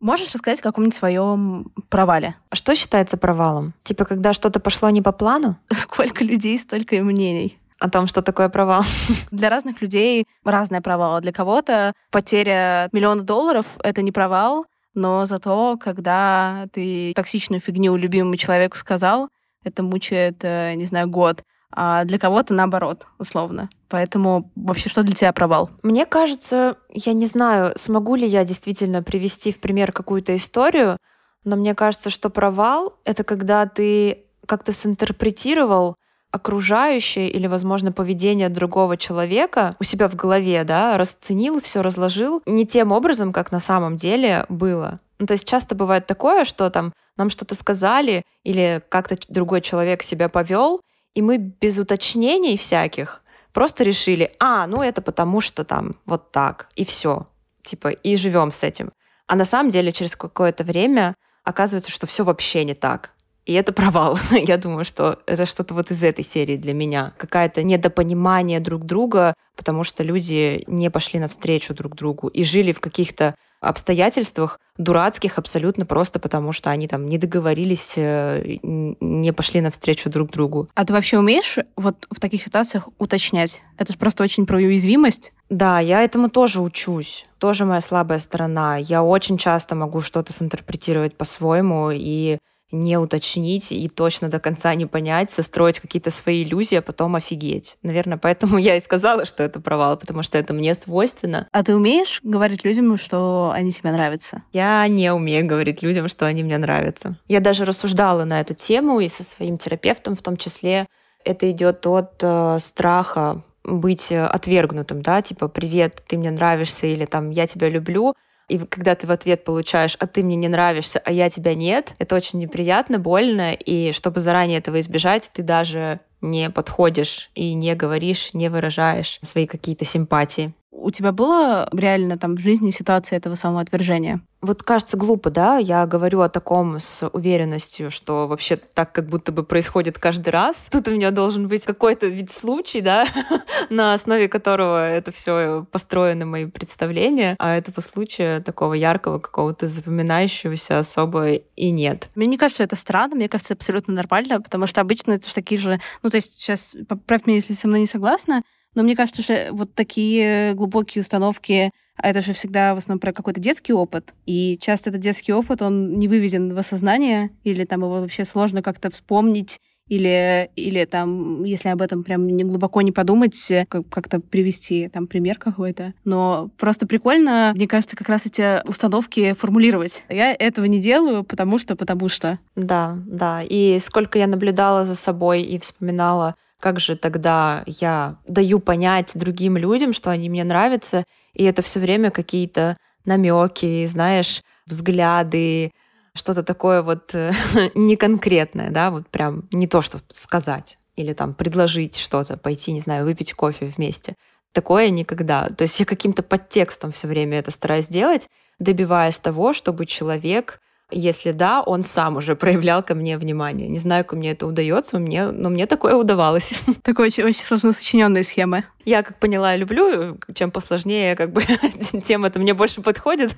Можешь 0.00 0.32
рассказать 0.32 0.60
о 0.60 0.62
каком-нибудь 0.62 0.94
своем 0.94 1.72
провале? 1.90 2.36
А 2.48 2.56
что 2.56 2.74
считается 2.74 3.18
провалом? 3.18 3.74
Типа, 3.82 4.06
когда 4.06 4.32
что-то 4.32 4.60
пошло 4.60 4.88
не 4.88 5.02
по 5.02 5.12
плану? 5.12 5.58
Сколько 5.70 6.24
людей, 6.24 6.58
столько 6.58 6.96
и 6.96 7.00
мнений 7.00 7.58
а 7.80 7.86
о 7.86 7.90
том, 7.90 8.08
что 8.08 8.22
такое 8.22 8.48
провал. 8.48 8.82
Для 9.30 9.50
разных 9.50 9.80
людей 9.80 10.24
разное 10.44 10.80
провал. 10.80 11.20
Для 11.20 11.30
кого-то 11.30 11.92
потеря 12.10 12.88
миллиона 12.90 13.22
долларов— 13.22 13.66
это 13.84 14.02
не 14.02 14.10
провал, 14.10 14.66
но 14.94 15.26
зато, 15.26 15.78
когда 15.80 16.66
ты 16.72 17.12
токсичную 17.14 17.60
фигню 17.60 17.94
любимому 17.94 18.36
человеку 18.36 18.76
сказал, 18.76 19.28
это 19.64 19.82
мучает, 19.82 20.38
э, 20.42 20.74
не 20.74 20.84
знаю, 20.84 21.08
год. 21.08 21.42
А 21.70 22.04
для 22.04 22.18
кого-то 22.18 22.54
наоборот, 22.54 23.06
условно. 23.18 23.68
Поэтому 23.88 24.50
вообще 24.56 24.88
что 24.88 25.02
для 25.02 25.14
тебя 25.14 25.32
провал? 25.32 25.70
Мне 25.82 26.06
кажется, 26.06 26.76
я 26.90 27.12
не 27.12 27.26
знаю, 27.26 27.72
смогу 27.76 28.14
ли 28.14 28.26
я 28.26 28.44
действительно 28.44 29.02
привести 29.02 29.52
в 29.52 29.60
пример 29.60 29.92
какую-то 29.92 30.36
историю, 30.36 30.96
но 31.44 31.56
мне 31.56 31.74
кажется, 31.74 32.10
что 32.10 32.30
провал— 32.30 32.98
это 33.04 33.22
когда 33.22 33.66
ты 33.66 34.24
как-то 34.46 34.72
синтерпретировал 34.72 35.96
окружающее 36.30 37.30
или, 37.30 37.46
возможно, 37.46 37.92
поведение 37.92 38.48
другого 38.48 38.96
человека 38.96 39.74
у 39.80 39.84
себя 39.84 40.08
в 40.08 40.14
голове, 40.14 40.62
да, 40.64 40.98
расценил, 40.98 41.60
все 41.60 41.82
разложил 41.82 42.42
не 42.44 42.66
тем 42.66 42.92
образом, 42.92 43.32
как 43.32 43.50
на 43.50 43.60
самом 43.60 43.96
деле 43.96 44.44
было. 44.48 44.98
Ну, 45.18 45.26
то 45.26 45.32
есть 45.32 45.46
часто 45.46 45.74
бывает 45.74 46.06
такое, 46.06 46.44
что 46.44 46.70
там 46.70 46.92
нам 47.16 47.30
что-то 47.30 47.54
сказали 47.54 48.22
или 48.44 48.82
как-то 48.88 49.16
другой 49.28 49.60
человек 49.60 50.02
себя 50.02 50.28
повел, 50.28 50.80
и 51.14 51.22
мы 51.22 51.38
без 51.38 51.78
уточнений 51.78 52.56
всяких 52.56 53.22
просто 53.52 53.82
решили, 53.82 54.32
а, 54.38 54.66
ну 54.66 54.82
это 54.82 55.02
потому 55.02 55.40
что 55.40 55.64
там 55.64 55.96
вот 56.06 56.30
так, 56.30 56.68
и 56.76 56.84
все. 56.84 57.26
Типа, 57.64 57.88
и 57.88 58.16
живем 58.16 58.52
с 58.52 58.62
этим. 58.62 58.92
А 59.26 59.34
на 59.34 59.44
самом 59.44 59.70
деле 59.70 59.90
через 59.92 60.14
какое-то 60.14 60.64
время 60.64 61.14
оказывается, 61.42 61.90
что 61.90 62.06
все 62.06 62.24
вообще 62.24 62.64
не 62.64 62.74
так. 62.74 63.10
И 63.48 63.54
это 63.54 63.72
провал. 63.72 64.18
Я 64.30 64.58
думаю, 64.58 64.84
что 64.84 65.20
это 65.24 65.46
что-то 65.46 65.72
вот 65.72 65.90
из 65.90 66.04
этой 66.04 66.22
серии 66.22 66.56
для 66.56 66.74
меня. 66.74 67.14
Какое-то 67.16 67.62
недопонимание 67.62 68.60
друг 68.60 68.84
друга, 68.84 69.32
потому 69.56 69.84
что 69.84 70.04
люди 70.04 70.64
не 70.66 70.90
пошли 70.90 71.18
навстречу 71.18 71.72
друг 71.74 71.96
другу 71.96 72.28
и 72.28 72.44
жили 72.44 72.72
в 72.72 72.80
каких-то 72.80 73.34
обстоятельствах 73.60 74.60
дурацких 74.76 75.38
абсолютно 75.38 75.86
просто 75.86 76.20
потому, 76.20 76.52
что 76.52 76.70
они 76.70 76.86
там 76.86 77.08
не 77.08 77.18
договорились, 77.18 77.94
э, 77.96 78.58
не 78.62 79.32
пошли 79.32 79.60
навстречу 79.62 80.10
друг 80.10 80.30
другу. 80.30 80.68
А 80.74 80.84
ты 80.84 80.92
вообще 80.92 81.18
умеешь 81.18 81.56
вот 81.74 82.06
в 82.10 82.20
таких 82.20 82.42
ситуациях 82.42 82.88
уточнять? 82.98 83.62
Это 83.78 83.94
же 83.94 83.98
просто 83.98 84.22
очень 84.22 84.46
про 84.46 84.58
уязвимость. 84.58 85.32
Да, 85.48 85.80
я 85.80 86.04
этому 86.04 86.28
тоже 86.28 86.60
учусь. 86.60 87.24
Тоже 87.38 87.64
моя 87.64 87.80
слабая 87.80 88.18
сторона. 88.18 88.76
Я 88.76 89.02
очень 89.02 89.38
часто 89.38 89.74
могу 89.74 90.00
что-то 90.02 90.32
синтерпретировать 90.32 91.16
по-своему 91.16 91.90
и 91.92 92.38
не 92.70 92.98
уточнить 92.98 93.72
и 93.72 93.88
точно 93.88 94.28
до 94.28 94.40
конца 94.40 94.74
не 94.74 94.86
понять, 94.86 95.30
состроить 95.30 95.80
какие-то 95.80 96.10
свои 96.10 96.44
иллюзии, 96.44 96.76
а 96.76 96.82
потом 96.82 97.16
офигеть. 97.16 97.78
Наверное, 97.82 98.18
поэтому 98.22 98.58
я 98.58 98.76
и 98.76 98.80
сказала, 98.80 99.24
что 99.24 99.42
это 99.42 99.60
провал, 99.60 99.96
потому 99.96 100.22
что 100.22 100.38
это 100.38 100.52
мне 100.52 100.74
свойственно. 100.74 101.48
А 101.52 101.62
ты 101.62 101.74
умеешь 101.74 102.20
говорить 102.22 102.64
людям, 102.64 102.96
что 102.98 103.50
они 103.54 103.72
тебе 103.72 103.92
нравятся? 103.92 104.42
Я 104.52 104.86
не 104.88 105.12
умею 105.12 105.46
говорить 105.46 105.82
людям, 105.82 106.08
что 106.08 106.26
они 106.26 106.42
мне 106.42 106.58
нравятся. 106.58 107.18
Я 107.28 107.40
даже 107.40 107.64
рассуждала 107.64 108.24
на 108.24 108.40
эту 108.40 108.54
тему 108.54 109.00
и 109.00 109.08
со 109.08 109.24
своим 109.24 109.58
терапевтом 109.58 110.16
в 110.16 110.22
том 110.22 110.36
числе. 110.36 110.86
Это 111.24 111.50
идет 111.50 111.86
от 111.86 112.14
э, 112.22 112.58
страха 112.60 113.42
быть 113.64 114.10
отвергнутым, 114.12 115.02
да, 115.02 115.20
типа 115.20 115.48
«Привет, 115.48 116.02
ты 116.06 116.16
мне 116.16 116.30
нравишься» 116.30 116.86
или 116.86 117.04
там 117.04 117.30
«Я 117.30 117.46
тебя 117.46 117.68
люблю», 117.68 118.14
и 118.48 118.58
когда 118.58 118.94
ты 118.94 119.06
в 119.06 119.10
ответ 119.10 119.44
получаешь, 119.44 119.96
а 119.98 120.06
ты 120.06 120.22
мне 120.22 120.36
не 120.36 120.48
нравишься, 120.48 121.00
а 121.04 121.12
я 121.12 121.30
тебя 121.30 121.54
нет, 121.54 121.94
это 121.98 122.16
очень 122.16 122.38
неприятно, 122.38 122.98
больно, 122.98 123.52
и 123.52 123.92
чтобы 123.92 124.20
заранее 124.20 124.58
этого 124.58 124.80
избежать, 124.80 125.30
ты 125.32 125.42
даже 125.42 126.00
не 126.20 126.50
подходишь 126.50 127.30
и 127.34 127.54
не 127.54 127.74
говоришь, 127.74 128.30
не 128.32 128.48
выражаешь 128.48 129.18
свои 129.22 129.46
какие-то 129.46 129.84
симпатии. 129.84 130.54
У 130.70 130.90
тебя 130.90 131.12
было 131.12 131.68
реально 131.72 132.18
там 132.18 132.36
в 132.36 132.40
жизни 132.40 132.70
ситуация 132.70 133.16
этого 133.16 133.34
самоотвержения? 133.34 134.20
Вот 134.40 134.62
кажется 134.62 134.96
глупо, 134.96 135.30
да, 135.30 135.56
я 135.58 135.84
говорю 135.86 136.20
о 136.20 136.28
таком 136.28 136.78
с 136.78 137.08
уверенностью, 137.08 137.90
что 137.90 138.28
вообще 138.28 138.56
так 138.56 138.92
как 138.92 139.08
будто 139.08 139.32
бы 139.32 139.42
происходит 139.42 139.98
каждый 139.98 140.28
раз. 140.28 140.68
Тут 140.70 140.86
у 140.86 140.92
меня 140.92 141.10
должен 141.10 141.48
быть 141.48 141.64
какой-то 141.64 142.06
вид 142.06 142.30
случай, 142.30 142.80
да, 142.80 143.06
на 143.70 143.94
основе 143.94 144.28
которого 144.28 144.88
это 144.88 145.10
все 145.10 145.66
построено 145.72 146.24
мои 146.24 146.46
представления, 146.46 147.34
а 147.38 147.56
этого 147.56 147.80
случая 147.80 148.40
такого 148.40 148.74
яркого, 148.74 149.18
какого-то 149.18 149.66
запоминающегося 149.66 150.78
особо 150.78 151.32
и 151.34 151.70
нет. 151.70 152.08
Мне 152.14 152.26
не 152.26 152.38
кажется 152.38 152.62
это 152.62 152.76
странно, 152.76 153.16
мне 153.16 153.28
кажется 153.28 153.54
абсолютно 153.54 153.94
нормально, 153.94 154.40
потому 154.40 154.68
что 154.68 154.80
обычно 154.80 155.12
это 155.12 155.26
же 155.26 155.34
такие 155.34 155.60
же, 155.60 155.80
ну 156.02 156.10
то 156.10 156.16
есть 156.16 156.34
сейчас, 156.34 156.76
поправь 156.88 157.26
меня, 157.26 157.38
если 157.38 157.54
со 157.54 157.66
мной 157.66 157.80
не 157.80 157.86
согласна, 157.86 158.42
но 158.78 158.84
мне 158.84 158.94
кажется, 158.94 159.22
что 159.22 159.48
вот 159.50 159.74
такие 159.74 160.54
глубокие 160.54 161.02
установки, 161.02 161.72
а 161.96 162.08
это 162.08 162.20
же 162.20 162.32
всегда 162.32 162.76
в 162.76 162.78
основном 162.78 163.00
про 163.00 163.12
какой-то 163.12 163.40
детский 163.40 163.72
опыт. 163.72 164.14
И 164.24 164.56
часто 164.60 164.90
этот 164.90 165.00
детский 165.00 165.32
опыт, 165.32 165.62
он 165.62 165.98
не 165.98 166.06
выведен 166.06 166.54
в 166.54 166.58
осознание, 166.58 167.30
или 167.42 167.64
там 167.64 167.80
его 167.80 168.00
вообще 168.00 168.24
сложно 168.24 168.62
как-то 168.62 168.88
вспомнить, 168.92 169.58
или, 169.88 170.50
или 170.54 170.84
там, 170.84 171.42
если 171.42 171.70
об 171.70 171.82
этом 171.82 172.04
прям 172.04 172.28
не 172.28 172.44
глубоко 172.44 172.82
не 172.82 172.92
подумать, 172.92 173.52
как-то 173.68 174.20
привести 174.20 174.86
там 174.86 175.08
пример 175.08 175.38
какой-то. 175.38 175.92
Но 176.04 176.50
просто 176.56 176.86
прикольно, 176.86 177.50
мне 177.56 177.66
кажется, 177.66 177.96
как 177.96 178.08
раз 178.08 178.26
эти 178.26 178.64
установки 178.68 179.32
формулировать. 179.32 180.04
Я 180.08 180.32
этого 180.32 180.66
не 180.66 180.78
делаю, 180.78 181.24
потому 181.24 181.58
что, 181.58 181.74
потому 181.74 182.08
что. 182.08 182.38
Да, 182.54 182.96
да. 183.06 183.42
И 183.42 183.80
сколько 183.80 184.20
я 184.20 184.28
наблюдала 184.28 184.84
за 184.84 184.94
собой 184.94 185.42
и 185.42 185.58
вспоминала 185.58 186.36
как 186.60 186.80
же 186.80 186.96
тогда 186.96 187.62
я 187.66 188.18
даю 188.26 188.60
понять 188.60 189.12
другим 189.14 189.56
людям, 189.56 189.92
что 189.92 190.10
они 190.10 190.28
мне 190.28 190.44
нравятся, 190.44 191.04
и 191.34 191.44
это 191.44 191.62
все 191.62 191.80
время 191.80 192.10
какие-то 192.10 192.76
намеки, 193.04 193.86
знаешь, 193.86 194.42
взгляды, 194.66 195.72
что-то 196.14 196.42
такое 196.42 196.82
вот 196.82 197.14
э, 197.14 197.32
неконкретное, 197.74 198.70
да, 198.70 198.90
вот 198.90 199.08
прям 199.08 199.48
не 199.52 199.66
то, 199.66 199.80
что 199.80 200.00
сказать 200.08 200.78
или 200.96 201.12
там 201.12 201.32
предложить 201.32 201.96
что-то, 201.96 202.36
пойти, 202.36 202.72
не 202.72 202.80
знаю, 202.80 203.04
выпить 203.04 203.32
кофе 203.32 203.66
вместе. 203.66 204.16
Такое 204.52 204.90
никогда. 204.90 205.48
То 205.48 205.62
есть 205.62 205.78
я 205.78 205.86
каким-то 205.86 206.24
подтекстом 206.24 206.90
все 206.90 207.06
время 207.06 207.38
это 207.38 207.52
стараюсь 207.52 207.86
делать, 207.86 208.28
добиваясь 208.58 209.20
того, 209.20 209.52
чтобы 209.52 209.86
человек 209.86 210.60
если 210.90 211.32
да, 211.32 211.62
он 211.62 211.82
сам 211.82 212.16
уже 212.16 212.36
проявлял 212.36 212.82
ко 212.82 212.94
мне 212.94 213.18
внимание. 213.18 213.68
Не 213.68 213.78
знаю, 213.78 214.04
как 214.04 214.18
мне 214.18 214.32
это 214.32 214.46
удается, 214.46 214.98
мне, 214.98 215.30
но 215.30 215.50
мне 215.50 215.66
такое 215.66 215.94
удавалось. 215.94 216.54
Такой 216.82 217.08
очень, 217.08 217.24
очень 217.24 217.42
сложно 217.42 217.72
сочиненные 217.72 218.24
схемы. 218.24 218.64
Я, 218.84 219.02
как 219.02 219.18
поняла, 219.18 219.54
люблю, 219.56 220.18
чем 220.34 220.50
посложнее, 220.50 221.14
как 221.14 221.32
бы, 221.32 221.42
тем 222.04 222.24
это 222.24 222.38
мне 222.38 222.54
больше 222.54 222.80
подходит. 222.80 223.32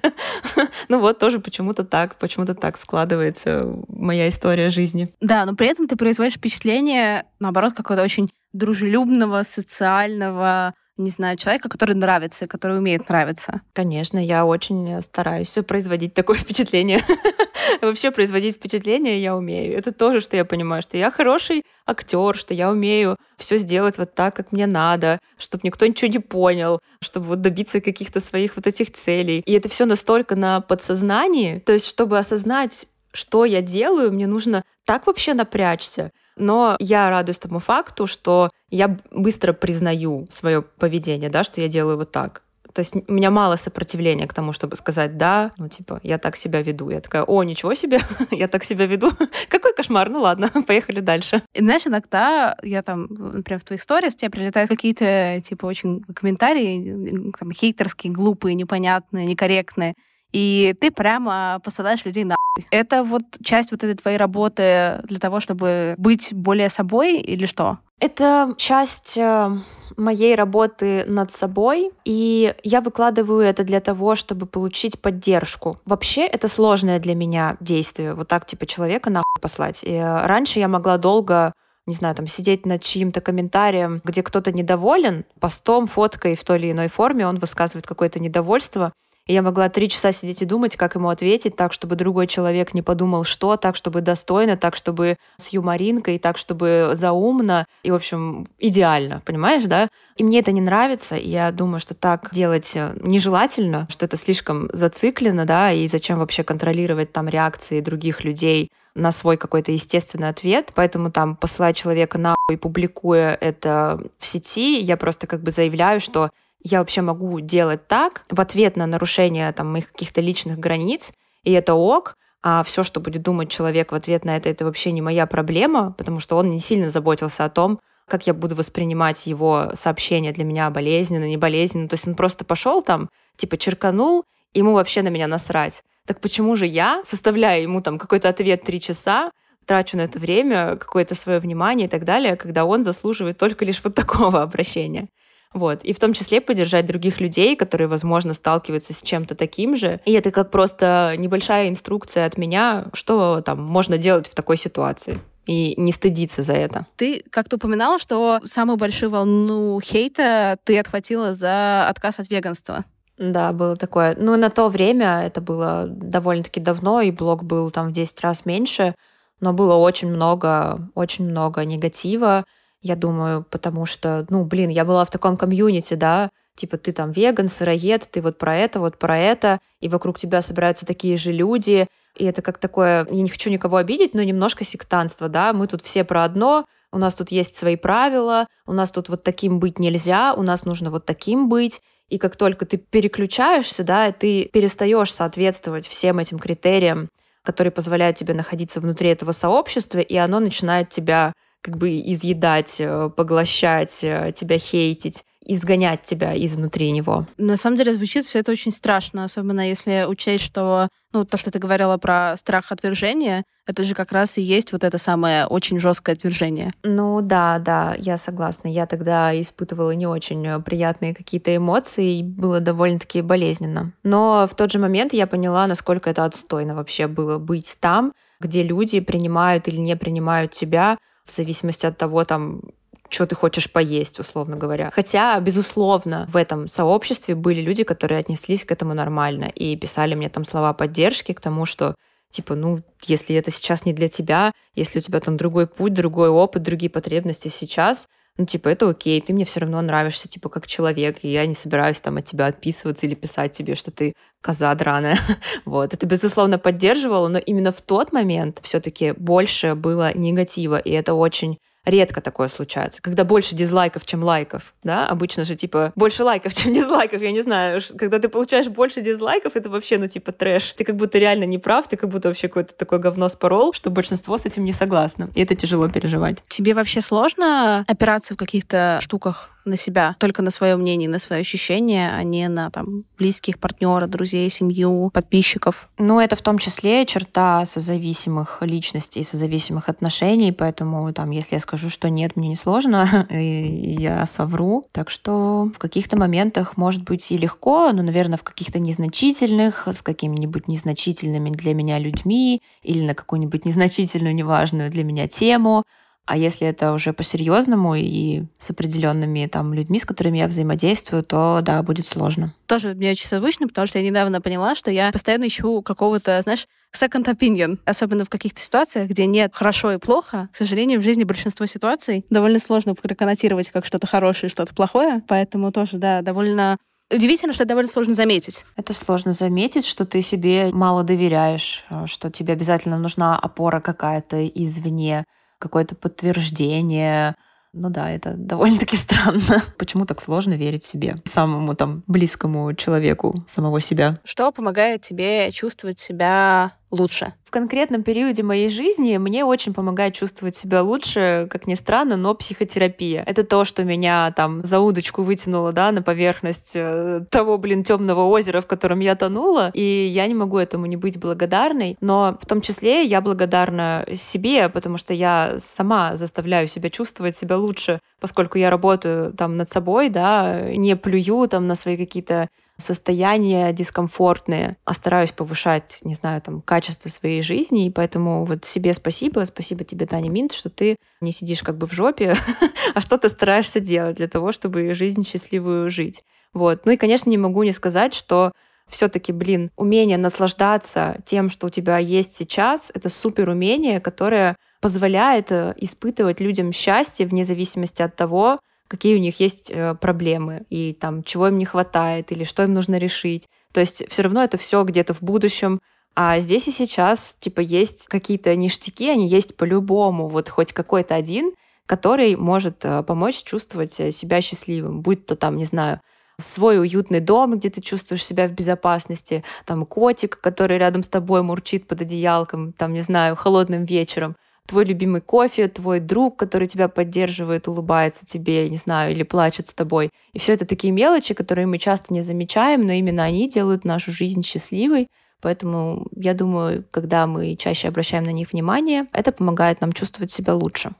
ну 0.88 1.00
вот, 1.00 1.18
тоже 1.18 1.40
почему-то 1.40 1.84
так, 1.84 2.16
почему-то 2.16 2.54
так 2.54 2.78
складывается 2.78 3.66
моя 3.88 4.28
история 4.28 4.68
жизни. 4.68 5.08
Да, 5.20 5.44
но 5.44 5.54
при 5.54 5.68
этом 5.68 5.88
ты 5.88 5.96
производишь 5.96 6.34
впечатление, 6.34 7.24
наоборот, 7.40 7.72
какого-то 7.72 8.04
очень 8.04 8.30
дружелюбного, 8.52 9.42
социального, 9.44 10.74
не 11.00 11.10
знаю, 11.10 11.36
человека, 11.36 11.68
который 11.68 11.94
нравится, 11.94 12.46
который 12.46 12.78
умеет 12.78 13.08
нравиться. 13.08 13.60
Конечно, 13.72 14.18
я 14.18 14.44
очень 14.46 15.02
стараюсь 15.02 15.54
производить 15.66 16.14
такое 16.14 16.36
впечатление. 16.38 17.04
Вообще 17.80 18.10
производить 18.10 18.56
впечатление 18.56 19.20
я 19.22 19.36
умею. 19.36 19.76
Это 19.76 19.92
тоже, 19.92 20.20
что 20.20 20.36
я 20.36 20.44
понимаю, 20.44 20.82
что 20.82 20.96
я 20.96 21.10
хороший 21.10 21.64
актер, 21.86 22.36
что 22.36 22.54
я 22.54 22.70
умею 22.70 23.16
все 23.36 23.56
сделать 23.58 23.98
вот 23.98 24.14
так, 24.14 24.34
как 24.36 24.52
мне 24.52 24.66
надо, 24.66 25.18
чтобы 25.38 25.62
никто 25.64 25.86
ничего 25.86 26.10
не 26.10 26.18
понял, 26.18 26.80
чтобы 27.02 27.26
вот 27.26 27.40
добиться 27.40 27.80
каких-то 27.80 28.20
своих 28.20 28.56
вот 28.56 28.66
этих 28.66 28.92
целей. 28.92 29.42
И 29.46 29.52
это 29.52 29.68
все 29.68 29.86
настолько 29.86 30.36
на 30.36 30.60
подсознании, 30.60 31.58
то 31.58 31.72
есть 31.72 31.86
чтобы 31.86 32.18
осознать, 32.18 32.86
что 33.12 33.44
я 33.44 33.60
делаю, 33.60 34.12
мне 34.12 34.26
нужно 34.26 34.62
так 34.84 35.06
вообще 35.06 35.34
напрячься, 35.34 36.12
но 36.36 36.76
я 36.78 37.10
радуюсь 37.10 37.38
тому 37.38 37.58
факту, 37.58 38.06
что 38.06 38.50
я 38.70 38.96
быстро 39.10 39.52
признаю 39.52 40.26
свое 40.30 40.62
поведение, 40.62 41.30
да, 41.30 41.44
что 41.44 41.60
я 41.60 41.68
делаю 41.68 41.96
вот 41.96 42.12
так. 42.12 42.42
То 42.72 42.80
есть 42.80 42.94
у 42.94 43.12
меня 43.12 43.30
мало 43.30 43.56
сопротивления 43.56 44.26
к 44.26 44.34
тому, 44.34 44.52
чтобы 44.52 44.76
сказать 44.76 45.16
«да», 45.16 45.50
ну, 45.58 45.68
типа, 45.68 46.00
я 46.02 46.18
так 46.18 46.36
себя 46.36 46.62
веду. 46.62 46.90
Я 46.90 47.00
такая 47.00 47.24
«О, 47.24 47.42
ничего 47.42 47.74
себе, 47.74 48.00
я 48.30 48.48
так 48.48 48.64
себя 48.64 48.86
веду. 48.86 49.10
Какой 49.48 49.74
кошмар, 49.74 50.08
ну 50.08 50.20
ладно, 50.20 50.50
поехали 50.66 51.00
дальше». 51.00 51.42
И 51.54 51.60
знаешь, 51.60 51.86
иногда 51.86 52.56
я 52.62 52.82
там, 52.82 53.06
например, 53.10 53.60
в 53.60 53.64
твоих 53.64 53.82
сторис 53.82 54.14
тебе 54.14 54.30
прилетают 54.30 54.70
какие-то, 54.70 55.40
типа, 55.44 55.66
очень 55.66 56.02
комментарии, 56.14 57.32
там, 57.38 57.52
хейтерские, 57.52 58.12
глупые, 58.12 58.54
непонятные, 58.54 59.26
некорректные. 59.26 59.94
И 60.32 60.74
ты 60.80 60.90
прямо 60.90 61.60
посылаешь 61.64 62.04
людей 62.04 62.24
на 62.24 62.36
это 62.70 63.04
вот 63.04 63.22
часть 63.42 63.70
вот 63.70 63.84
этой 63.84 63.94
твоей 63.94 64.16
работы 64.16 65.00
для 65.04 65.18
того, 65.18 65.40
чтобы 65.40 65.94
быть 65.98 66.32
более 66.32 66.68
собой 66.68 67.18
или 67.18 67.46
что? 67.46 67.78
Это 68.00 68.54
часть 68.56 69.16
э, 69.16 69.48
моей 69.96 70.34
работы 70.34 71.04
над 71.06 71.30
собой, 71.30 71.90
и 72.04 72.54
я 72.62 72.80
выкладываю 72.80 73.42
это 73.42 73.62
для 73.62 73.80
того, 73.80 74.14
чтобы 74.14 74.46
получить 74.46 75.00
поддержку. 75.00 75.78
Вообще, 75.84 76.26
это 76.26 76.48
сложное 76.48 76.98
для 76.98 77.14
меня 77.14 77.56
действие, 77.60 78.14
вот 78.14 78.28
так 78.28 78.46
типа 78.46 78.66
человека 78.66 79.10
нахуй 79.10 79.40
послать. 79.40 79.84
И 79.84 79.92
э, 79.92 80.26
раньше 80.26 80.58
я 80.58 80.68
могла 80.68 80.98
долго 80.98 81.52
не 81.86 81.94
знаю, 81.94 82.14
там, 82.14 82.28
сидеть 82.28 82.66
над 82.66 82.82
чьим-то 82.82 83.20
комментарием, 83.20 84.00
где 84.04 84.22
кто-то 84.22 84.52
недоволен, 84.52 85.24
постом, 85.40 85.88
фоткой 85.88 86.36
в 86.36 86.44
той 86.44 86.58
или 86.58 86.70
иной 86.70 86.86
форме, 86.86 87.26
он 87.26 87.38
высказывает 87.38 87.84
какое-то 87.84 88.20
недовольство, 88.20 88.92
и 89.30 89.32
я 89.32 89.42
могла 89.42 89.68
три 89.68 89.88
часа 89.88 90.10
сидеть 90.10 90.42
и 90.42 90.44
думать, 90.44 90.76
как 90.76 90.96
ему 90.96 91.08
ответить, 91.08 91.54
так, 91.54 91.72
чтобы 91.72 91.94
другой 91.94 92.26
человек 92.26 92.74
не 92.74 92.82
подумал, 92.82 93.22
что, 93.22 93.56
так, 93.56 93.76
чтобы 93.76 94.00
достойно, 94.00 94.56
так, 94.56 94.74
чтобы 94.74 95.18
с 95.36 95.50
юморинкой, 95.50 96.18
так, 96.18 96.36
чтобы 96.36 96.94
заумно, 96.94 97.64
и, 97.84 97.92
в 97.92 97.94
общем, 97.94 98.48
идеально, 98.58 99.22
понимаешь, 99.24 99.66
да? 99.66 99.86
И 100.16 100.24
мне 100.24 100.40
это 100.40 100.50
не 100.50 100.60
нравится, 100.60 101.16
и 101.16 101.28
я 101.28 101.52
думаю, 101.52 101.78
что 101.78 101.94
так 101.94 102.30
делать 102.32 102.72
э, 102.74 102.92
нежелательно, 103.00 103.86
что 103.88 104.04
это 104.06 104.16
слишком 104.16 104.68
зациклено, 104.72 105.44
да, 105.44 105.70
и 105.70 105.86
зачем 105.86 106.18
вообще 106.18 106.42
контролировать 106.42 107.12
там 107.12 107.28
реакции 107.28 107.80
других 107.80 108.24
людей 108.24 108.72
на 108.96 109.12
свой 109.12 109.36
какой-то 109.36 109.70
естественный 109.70 110.28
ответ, 110.28 110.72
поэтому 110.74 111.12
там 111.12 111.36
посылая 111.36 111.72
человека 111.72 112.18
на 112.18 112.34
и 112.50 112.56
публикуя 112.56 113.38
это 113.40 114.00
в 114.18 114.26
сети, 114.26 114.80
я 114.80 114.96
просто 114.96 115.28
как 115.28 115.40
бы 115.40 115.52
заявляю, 115.52 116.00
что 116.00 116.30
я 116.62 116.78
вообще 116.80 117.00
могу 117.00 117.40
делать 117.40 117.86
так 117.86 118.22
в 118.28 118.40
ответ 118.40 118.76
на 118.76 118.86
нарушение 118.86 119.52
там, 119.52 119.72
моих 119.72 119.90
каких-то 119.92 120.20
личных 120.20 120.58
границ, 120.58 121.12
и 121.42 121.52
это 121.52 121.74
ок, 121.74 122.16
а 122.42 122.62
все, 122.64 122.82
что 122.82 123.00
будет 123.00 123.22
думать 123.22 123.50
человек 123.50 123.92
в 123.92 123.94
ответ 123.94 124.24
на 124.24 124.36
это, 124.36 124.48
это 124.48 124.64
вообще 124.64 124.92
не 124.92 125.02
моя 125.02 125.26
проблема, 125.26 125.92
потому 125.92 126.20
что 126.20 126.36
он 126.36 126.50
не 126.50 126.58
сильно 126.58 126.90
заботился 126.90 127.44
о 127.44 127.50
том, 127.50 127.78
как 128.08 128.26
я 128.26 128.34
буду 128.34 128.54
воспринимать 128.54 129.26
его 129.26 129.70
сообщение 129.74 130.32
для 130.32 130.44
меня 130.44 130.68
болезненно, 130.70 131.28
не 131.28 131.36
болезненно. 131.36 131.88
То 131.88 131.94
есть 131.94 132.08
он 132.08 132.14
просто 132.14 132.44
пошел 132.44 132.82
там, 132.82 133.08
типа 133.36 133.56
черканул, 133.56 134.24
ему 134.52 134.72
вообще 134.72 135.02
на 135.02 135.08
меня 135.08 135.28
насрать. 135.28 135.82
Так 136.06 136.20
почему 136.20 136.56
же 136.56 136.66
я 136.66 137.02
составляю 137.04 137.62
ему 137.62 137.82
там 137.82 137.98
какой-то 137.98 138.28
ответ 138.28 138.64
три 138.64 138.80
часа, 138.80 139.30
трачу 139.64 139.96
на 139.96 140.02
это 140.02 140.18
время, 140.18 140.76
какое-то 140.76 141.14
свое 141.14 141.38
внимание 141.38 141.86
и 141.86 141.90
так 141.90 142.04
далее, 142.04 142.36
когда 142.36 142.64
он 142.64 142.82
заслуживает 142.82 143.38
только 143.38 143.64
лишь 143.64 143.82
вот 143.84 143.94
такого 144.02 144.42
обращения. 144.42 145.08
Вот. 145.52 145.82
И 145.84 145.92
в 145.92 145.98
том 145.98 146.12
числе 146.12 146.40
поддержать 146.40 146.86
других 146.86 147.20
людей, 147.20 147.56
которые, 147.56 147.88
возможно, 147.88 148.34
сталкиваются 148.34 148.92
с 148.92 149.02
чем-то 149.02 149.34
таким 149.34 149.76
же. 149.76 150.00
И 150.04 150.12
это 150.12 150.30
как 150.30 150.50
просто 150.50 151.14
небольшая 151.18 151.68
инструкция 151.68 152.26
от 152.26 152.38
меня, 152.38 152.86
что 152.92 153.40
там 153.40 153.60
можно 153.62 153.98
делать 153.98 154.28
в 154.28 154.34
такой 154.34 154.56
ситуации 154.56 155.20
и 155.46 155.74
не 155.76 155.90
стыдиться 155.90 156.42
за 156.42 156.52
это. 156.52 156.86
Ты 156.96 157.24
как-то 157.30 157.56
упоминала, 157.56 157.98
что 157.98 158.38
самую 158.44 158.76
большую 158.76 159.10
волну 159.10 159.80
хейта 159.80 160.58
ты 160.64 160.78
отхватила 160.78 161.34
за 161.34 161.88
отказ 161.88 162.20
от 162.20 162.30
веганства. 162.30 162.84
Да, 163.18 163.52
было 163.52 163.76
такое. 163.76 164.16
Ну, 164.18 164.36
на 164.36 164.48
то 164.48 164.68
время 164.68 165.22
это 165.24 165.40
было 165.40 165.86
довольно-таки 165.86 166.60
давно, 166.60 167.00
и 167.00 167.10
блог 167.10 167.42
был 167.42 167.70
там 167.70 167.88
в 167.88 167.92
10 167.92 168.20
раз 168.20 168.46
меньше, 168.46 168.94
но 169.40 169.52
было 169.52 169.74
очень 169.74 170.08
много, 170.08 170.88
очень 170.94 171.28
много 171.28 171.64
негатива 171.64 172.44
я 172.82 172.96
думаю, 172.96 173.44
потому 173.48 173.86
что, 173.86 174.26
ну, 174.30 174.44
блин, 174.44 174.70
я 174.70 174.84
была 174.84 175.04
в 175.04 175.10
таком 175.10 175.36
комьюнити, 175.36 175.94
да, 175.94 176.30
типа 176.54 176.78
ты 176.78 176.92
там 176.92 177.12
веган, 177.12 177.48
сыроед, 177.48 178.08
ты 178.10 178.20
вот 178.20 178.38
про 178.38 178.56
это, 178.56 178.80
вот 178.80 178.98
про 178.98 179.18
это, 179.18 179.60
и 179.80 179.88
вокруг 179.88 180.18
тебя 180.18 180.42
собираются 180.42 180.86
такие 180.86 181.16
же 181.16 181.32
люди, 181.32 181.86
и 182.16 182.24
это 182.24 182.42
как 182.42 182.58
такое, 182.58 183.06
я 183.10 183.22
не 183.22 183.28
хочу 183.28 183.50
никого 183.50 183.76
обидеть, 183.76 184.14
но 184.14 184.22
немножко 184.22 184.64
сектанство, 184.64 185.28
да, 185.28 185.52
мы 185.52 185.66
тут 185.66 185.82
все 185.82 186.04
про 186.04 186.24
одно, 186.24 186.64
у 186.92 186.98
нас 186.98 187.14
тут 187.14 187.30
есть 187.30 187.56
свои 187.56 187.76
правила, 187.76 188.46
у 188.66 188.72
нас 188.72 188.90
тут 188.90 189.08
вот 189.08 189.22
таким 189.22 189.60
быть 189.60 189.78
нельзя, 189.78 190.34
у 190.34 190.42
нас 190.42 190.64
нужно 190.64 190.90
вот 190.90 191.06
таким 191.06 191.48
быть, 191.48 191.80
и 192.08 192.18
как 192.18 192.36
только 192.36 192.66
ты 192.66 192.76
переключаешься, 192.76 193.84
да, 193.84 194.10
ты 194.10 194.50
перестаешь 194.52 195.14
соответствовать 195.14 195.86
всем 195.86 196.18
этим 196.18 196.38
критериям, 196.38 197.08
которые 197.42 197.70
позволяют 197.70 198.16
тебе 198.16 198.34
находиться 198.34 198.80
внутри 198.80 199.10
этого 199.10 199.32
сообщества, 199.32 200.00
и 200.00 200.16
оно 200.16 200.40
начинает 200.40 200.90
тебя 200.90 201.32
как 201.62 201.76
бы 201.76 202.00
изъедать, 202.00 202.76
э, 202.78 203.10
поглощать, 203.14 204.00
э, 204.02 204.32
тебя 204.34 204.58
хейтить, 204.58 205.24
изгонять 205.44 206.02
тебя 206.02 206.36
изнутри 206.36 206.90
него. 206.92 207.26
На 207.36 207.56
самом 207.56 207.76
деле 207.76 207.94
звучит 207.94 208.24
все 208.24 208.38
это 208.38 208.52
очень 208.52 208.70
страшно, 208.70 209.24
особенно 209.24 209.68
если 209.68 210.04
учесть, 210.06 210.44
что 210.44 210.88
ну, 211.12 211.24
то, 211.24 211.36
что 211.36 211.50
ты 211.50 211.58
говорила 211.58 211.96
про 211.96 212.36
страх 212.36 212.70
отвержения, 212.70 213.42
это 213.66 213.82
же 213.82 213.94
как 213.94 214.12
раз 214.12 214.38
и 214.38 214.42
есть 214.42 214.72
вот 214.72 214.84
это 214.84 214.96
самое 214.98 215.46
очень 215.46 215.80
жесткое 215.80 216.14
отвержение. 216.14 216.72
Ну 216.84 217.20
да, 217.20 217.58
да, 217.58 217.96
я 217.98 218.16
согласна. 218.16 218.68
Я 218.68 218.86
тогда 218.86 219.38
испытывала 219.40 219.90
не 219.92 220.06
очень 220.06 220.46
э, 220.46 220.60
приятные 220.60 221.14
какие-то 221.14 221.54
эмоции, 221.56 222.18
и 222.18 222.22
было 222.22 222.60
довольно-таки 222.60 223.22
болезненно. 223.22 223.92
Но 224.04 224.46
в 224.48 224.54
тот 224.54 224.70
же 224.70 224.78
момент 224.78 225.12
я 225.12 225.26
поняла, 225.26 225.66
насколько 225.66 226.10
это 226.10 226.24
отстойно 226.24 226.74
вообще 226.74 227.08
было 227.08 227.38
быть 227.38 227.76
там, 227.80 228.12
где 228.40 228.62
люди 228.62 229.00
принимают 229.00 229.68
или 229.68 229.78
не 229.78 229.96
принимают 229.96 230.52
тебя 230.52 230.96
в 231.30 231.36
зависимости 231.36 231.86
от 231.86 231.96
того, 231.96 232.24
там, 232.24 232.60
что 233.08 233.26
ты 233.26 233.34
хочешь 233.34 233.70
поесть, 233.70 234.18
условно 234.20 234.56
говоря. 234.56 234.90
Хотя, 234.94 235.38
безусловно, 235.40 236.26
в 236.30 236.36
этом 236.36 236.68
сообществе 236.68 237.34
были 237.34 237.60
люди, 237.60 237.84
которые 237.84 238.20
отнеслись 238.20 238.64
к 238.64 238.72
этому 238.72 238.94
нормально 238.94 239.44
и 239.44 239.76
писали 239.76 240.14
мне 240.14 240.28
там 240.28 240.44
слова 240.44 240.72
поддержки 240.72 241.32
к 241.32 241.40
тому, 241.40 241.66
что 241.66 241.94
типа, 242.30 242.54
ну, 242.54 242.82
если 243.06 243.34
это 243.34 243.50
сейчас 243.50 243.84
не 243.84 243.92
для 243.92 244.08
тебя, 244.08 244.52
если 244.74 245.00
у 245.00 245.02
тебя 245.02 245.20
там 245.20 245.36
другой 245.36 245.66
путь, 245.66 245.92
другой 245.92 246.28
опыт, 246.28 246.62
другие 246.62 246.90
потребности 246.90 247.48
сейчас, 247.48 248.08
ну, 248.36 248.46
типа, 248.46 248.68
это 248.68 248.88
окей, 248.88 249.20
ты 249.20 249.32
мне 249.32 249.44
все 249.44 249.60
равно 249.60 249.80
нравишься, 249.82 250.28
типа, 250.28 250.48
как 250.48 250.66
человек, 250.66 251.18
и 251.22 251.28
я 251.28 251.46
не 251.46 251.54
собираюсь 251.54 252.00
там 252.00 252.16
от 252.16 252.24
тебя 252.24 252.46
отписываться 252.46 253.06
или 253.06 253.14
писать 253.14 253.52
тебе, 253.52 253.74
что 253.74 253.90
ты 253.90 254.14
коза 254.40 254.74
драная. 254.74 255.18
вот. 255.66 255.92
Это, 255.92 256.06
безусловно, 256.06 256.58
поддерживало, 256.58 257.28
но 257.28 257.38
именно 257.38 257.72
в 257.72 257.80
тот 257.80 258.12
момент 258.12 258.60
все-таки 258.62 259.12
больше 259.12 259.74
было 259.74 260.16
негатива, 260.16 260.78
и 260.78 260.90
это 260.90 261.14
очень 261.14 261.58
редко 261.84 262.20
такое 262.20 262.48
случается, 262.48 263.02
когда 263.02 263.24
больше 263.24 263.54
дизлайков, 263.54 264.06
чем 264.06 264.22
лайков, 264.22 264.74
да, 264.82 265.06
обычно 265.06 265.44
же, 265.44 265.56
типа, 265.56 265.92
больше 265.96 266.24
лайков, 266.24 266.54
чем 266.54 266.72
дизлайков, 266.72 267.22
я 267.22 267.32
не 267.32 267.42
знаю, 267.42 267.80
когда 267.98 268.18
ты 268.18 268.28
получаешь 268.28 268.68
больше 268.68 269.00
дизлайков, 269.00 269.56
это 269.56 269.70
вообще, 269.70 269.98
ну, 269.98 270.08
типа, 270.08 270.32
трэш, 270.32 270.72
ты 270.72 270.84
как 270.84 270.96
будто 270.96 271.18
реально 271.18 271.44
не 271.44 271.58
прав, 271.58 271.88
ты 271.88 271.96
как 271.96 272.10
будто 272.10 272.28
вообще 272.28 272.48
какое-то 272.48 272.74
такое 272.74 272.98
говно 272.98 273.28
спорол, 273.28 273.72
что 273.72 273.90
большинство 273.90 274.38
с 274.38 274.46
этим 274.46 274.64
не 274.64 274.72
согласно, 274.72 275.30
и 275.34 275.42
это 275.42 275.54
тяжело 275.54 275.88
переживать. 275.88 276.42
Тебе 276.48 276.74
вообще 276.74 277.00
сложно 277.00 277.84
опираться 277.88 278.34
в 278.34 278.36
каких-то 278.36 278.98
штуках 279.00 279.50
на 279.64 279.76
себя, 279.76 280.16
только 280.18 280.42
на 280.42 280.50
свое 280.50 280.76
мнение, 280.76 281.08
на 281.08 281.18
свои 281.18 281.40
ощущения, 281.40 282.10
а 282.14 282.22
не 282.22 282.48
на 282.48 282.70
там 282.70 283.04
близких, 283.18 283.58
партнера, 283.58 284.06
друзей, 284.06 284.48
семью, 284.50 285.10
подписчиков. 285.12 285.88
Ну, 285.98 286.20
это 286.20 286.36
в 286.36 286.42
том 286.42 286.58
числе 286.58 287.06
черта 287.06 287.66
созависимых 287.66 288.58
личностей, 288.62 289.24
созависимых 289.24 289.88
отношений, 289.88 290.52
поэтому 290.52 291.12
там, 291.12 291.30
если 291.30 291.56
я 291.56 291.60
скажу, 291.60 291.90
что 291.90 292.08
нет, 292.08 292.36
мне 292.36 292.48
не 292.48 292.56
сложно, 292.56 293.26
я 293.30 294.26
совру. 294.26 294.84
Так 294.92 295.10
что 295.10 295.66
в 295.74 295.78
каких-то 295.78 296.18
моментах 296.18 296.76
может 296.76 297.02
быть 297.02 297.30
и 297.30 297.38
легко, 297.38 297.92
но, 297.92 298.02
наверное, 298.02 298.38
в 298.38 298.44
каких-то 298.44 298.78
незначительных, 298.78 299.86
с 299.86 300.02
какими-нибудь 300.02 300.68
незначительными 300.68 301.50
для 301.50 301.74
меня 301.74 301.98
людьми 301.98 302.62
или 302.82 303.04
на 303.04 303.14
какую-нибудь 303.14 303.64
незначительную, 303.64 304.34
неважную 304.34 304.90
для 304.90 305.04
меня 305.04 305.28
тему, 305.28 305.84
а 306.30 306.36
если 306.36 306.68
это 306.68 306.92
уже 306.92 307.12
по-серьезному 307.12 307.96
и 307.96 308.44
с 308.56 308.70
определенными 308.70 309.46
там 309.46 309.74
людьми, 309.74 309.98
с 309.98 310.04
которыми 310.04 310.38
я 310.38 310.46
взаимодействую, 310.46 311.24
то 311.24 311.58
да, 311.60 311.82
будет 311.82 312.06
сложно. 312.06 312.54
Тоже 312.68 312.94
мне 312.94 313.10
очень 313.10 313.26
созвучно, 313.26 313.66
потому 313.66 313.88
что 313.88 313.98
я 313.98 314.08
недавно 314.08 314.40
поняла, 314.40 314.76
что 314.76 314.92
я 314.92 315.10
постоянно 315.10 315.48
ищу 315.48 315.82
какого-то, 315.82 316.40
знаешь, 316.42 316.68
second 316.96 317.24
opinion, 317.24 317.78
особенно 317.84 318.24
в 318.24 318.28
каких-то 318.28 318.60
ситуациях, 318.60 319.08
где 319.08 319.26
нет 319.26 319.50
хорошо 319.52 319.90
и 319.90 319.98
плохо. 319.98 320.48
К 320.52 320.56
сожалению, 320.56 321.00
в 321.00 321.02
жизни 321.02 321.24
большинство 321.24 321.66
ситуаций 321.66 322.24
довольно 322.30 322.60
сложно 322.60 322.94
проконнотировать 322.94 323.70
как 323.70 323.84
что-то 323.84 324.06
хорошее 324.06 324.50
и 324.50 324.52
что-то 324.52 324.72
плохое, 324.72 325.24
поэтому 325.26 325.72
тоже, 325.72 325.96
да, 325.96 326.22
довольно 326.22 326.76
Удивительно, 327.12 327.52
что 327.52 327.64
это 327.64 327.70
довольно 327.70 327.90
сложно 327.90 328.14
заметить. 328.14 328.64
Это 328.76 328.92
сложно 328.92 329.32
заметить, 329.32 329.84
что 329.84 330.04
ты 330.04 330.22
себе 330.22 330.70
мало 330.72 331.02
доверяешь, 331.02 331.84
что 332.06 332.30
тебе 332.30 332.52
обязательно 332.52 332.98
нужна 332.98 333.36
опора 333.36 333.80
какая-то 333.80 334.46
извне, 334.46 335.24
какое-то 335.60 335.94
подтверждение. 335.94 337.36
Ну 337.72 337.88
да, 337.88 338.10
это 338.10 338.34
довольно-таки 338.36 338.96
странно. 338.96 339.62
Почему 339.78 340.06
так 340.06 340.20
сложно 340.20 340.54
верить 340.54 340.82
себе, 340.82 341.18
самому 341.24 341.76
там 341.76 342.02
близкому 342.08 342.74
человеку 342.74 343.44
самого 343.46 343.80
себя? 343.80 344.18
Что 344.24 344.50
помогает 344.50 345.02
тебе 345.02 345.52
чувствовать 345.52 346.00
себя 346.00 346.72
лучше? 346.90 347.34
В 347.44 347.50
конкретном 347.50 348.02
периоде 348.02 348.42
моей 348.42 348.68
жизни 348.68 349.16
мне 349.16 349.44
очень 349.44 349.74
помогает 349.74 350.14
чувствовать 350.14 350.54
себя 350.54 350.82
лучше, 350.82 351.48
как 351.50 351.66
ни 351.66 351.74
странно, 351.74 352.16
но 352.16 352.34
психотерапия. 352.34 353.24
Это 353.26 353.42
то, 353.42 353.64
что 353.64 353.82
меня 353.82 354.32
там 354.36 354.64
за 354.64 354.78
удочку 354.78 355.22
вытянуло, 355.22 355.72
да, 355.72 355.90
на 355.90 356.02
поверхность 356.02 356.72
э, 356.76 357.24
того, 357.28 357.58
блин, 357.58 357.82
темного 357.82 358.24
озера, 358.26 358.60
в 358.60 358.66
котором 358.66 359.00
я 359.00 359.16
тонула, 359.16 359.70
и 359.74 359.82
я 359.82 360.26
не 360.26 360.34
могу 360.34 360.58
этому 360.58 360.86
не 360.86 360.96
быть 360.96 361.18
благодарной, 361.18 361.96
но 362.00 362.38
в 362.40 362.46
том 362.46 362.60
числе 362.60 363.04
я 363.04 363.20
благодарна 363.20 364.06
себе, 364.14 364.68
потому 364.68 364.96
что 364.96 365.12
я 365.12 365.56
сама 365.58 366.16
заставляю 366.16 366.68
себя 366.68 366.90
чувствовать 366.90 367.36
себя 367.36 367.56
лучше, 367.56 368.00
поскольку 368.20 368.58
я 368.58 368.70
работаю 368.70 369.32
там 369.32 369.56
над 369.56 369.68
собой, 369.68 370.08
да, 370.08 370.60
не 370.60 370.94
плюю 370.94 371.48
там 371.48 371.66
на 371.66 371.74
свои 371.74 371.96
какие-то 371.96 372.48
состояния 372.80 373.72
дискомфортные, 373.72 374.76
а 374.84 374.94
стараюсь 374.94 375.32
повышать, 375.32 376.00
не 376.02 376.14
знаю, 376.14 376.42
там, 376.42 376.62
качество 376.62 377.08
своей 377.08 377.42
жизни, 377.42 377.86
и 377.86 377.90
поэтому 377.90 378.44
вот 378.44 378.64
себе 378.64 378.94
спасибо, 378.94 379.44
спасибо 379.44 379.84
тебе, 379.84 380.06
Таня 380.06 380.30
Минт, 380.30 380.52
что 380.52 380.70
ты 380.70 380.96
не 381.20 381.32
сидишь 381.32 381.62
как 381.62 381.78
бы 381.78 381.86
в 381.86 381.92
жопе, 381.92 382.36
а 382.94 383.00
что 383.00 383.18
ты 383.18 383.28
стараешься 383.28 383.80
делать 383.80 384.16
для 384.16 384.28
того, 384.28 384.52
чтобы 384.52 384.94
жизнь 384.94 385.24
счастливую 385.24 385.90
жить. 385.90 386.24
Вот. 386.52 386.84
Ну 386.84 386.92
и, 386.92 386.96
конечно, 386.96 387.30
не 387.30 387.38
могу 387.38 387.62
не 387.62 387.72
сказать, 387.72 388.14
что 388.14 388.52
все-таки, 388.88 389.32
блин, 389.32 389.70
умение 389.76 390.18
наслаждаться 390.18 391.18
тем, 391.24 391.48
что 391.48 391.68
у 391.68 391.70
тебя 391.70 391.98
есть 391.98 392.34
сейчас, 392.34 392.90
это 392.92 393.08
супер 393.08 393.48
умение, 393.48 394.00
которое 394.00 394.56
позволяет 394.80 395.52
э, 395.52 395.74
испытывать 395.76 396.40
людям 396.40 396.72
счастье 396.72 397.26
вне 397.26 397.44
зависимости 397.44 398.02
от 398.02 398.16
того, 398.16 398.58
какие 398.90 399.14
у 399.14 399.20
них 399.20 399.38
есть 399.38 399.70
э, 399.70 399.94
проблемы 399.94 400.64
и 400.68 400.92
там 400.92 401.22
чего 401.22 401.46
им 401.46 401.58
не 401.58 401.64
хватает 401.64 402.32
или 402.32 402.42
что 402.42 402.64
им 402.64 402.74
нужно 402.74 402.96
решить. 402.96 403.48
То 403.72 403.78
есть 403.78 404.02
все 404.10 404.22
равно 404.22 404.42
это 404.42 404.58
все 404.58 404.82
где-то 404.82 405.14
в 405.14 405.22
будущем, 405.22 405.80
а 406.16 406.40
здесь 406.40 406.66
и 406.66 406.72
сейчас, 406.72 407.36
типа, 407.38 407.60
есть 407.60 408.08
какие-то 408.08 408.54
ништяки, 408.56 409.08
они 409.08 409.28
есть 409.28 409.56
по-любому, 409.56 410.28
вот 410.28 410.48
хоть 410.48 410.72
какой-то 410.72 411.14
один, 411.14 411.52
который 411.86 412.34
может 412.34 412.84
э, 412.84 413.04
помочь 413.04 413.44
чувствовать 413.44 413.92
себя 413.92 414.40
счастливым, 414.40 415.02
будь 415.02 415.24
то 415.24 415.36
там, 415.36 415.56
не 415.56 415.66
знаю, 415.66 416.00
свой 416.38 416.80
уютный 416.80 417.20
дом, 417.20 417.58
где 417.58 417.70
ты 417.70 417.80
чувствуешь 417.80 418.24
себя 418.24 418.48
в 418.48 418.52
безопасности, 418.52 419.44
там 419.66 419.86
котик, 419.86 420.40
который 420.40 420.78
рядом 420.78 421.04
с 421.04 421.08
тобой 421.08 421.42
мурчит 421.42 421.86
под 421.86 422.00
одеялком, 422.00 422.72
там, 422.72 422.92
не 422.92 423.02
знаю, 423.02 423.36
холодным 423.36 423.84
вечером, 423.84 424.34
твой 424.70 424.84
любимый 424.84 425.20
кофе, 425.20 425.66
твой 425.66 425.98
друг, 425.98 426.36
который 426.36 426.68
тебя 426.68 426.86
поддерживает, 426.86 427.66
улыбается 427.66 428.24
тебе, 428.24 428.68
не 428.70 428.76
знаю, 428.76 429.10
или 429.10 429.24
плачет 429.24 429.66
с 429.66 429.74
тобой. 429.74 430.10
И 430.32 430.38
все 430.38 430.52
это 430.52 430.64
такие 430.64 430.92
мелочи, 430.92 431.34
которые 431.34 431.66
мы 431.66 431.78
часто 431.78 432.14
не 432.14 432.22
замечаем, 432.22 432.82
но 432.82 432.92
именно 432.92 433.24
они 433.24 433.48
делают 433.48 433.84
нашу 433.84 434.12
жизнь 434.12 434.44
счастливой. 434.44 435.08
Поэтому 435.40 436.06
я 436.14 436.34
думаю, 436.34 436.84
когда 436.92 437.26
мы 437.26 437.56
чаще 437.56 437.88
обращаем 437.88 438.22
на 438.24 438.32
них 438.32 438.52
внимание, 438.52 439.06
это 439.12 439.32
помогает 439.32 439.80
нам 439.80 439.92
чувствовать 439.92 440.30
себя 440.30 440.54
лучше. 440.54 440.90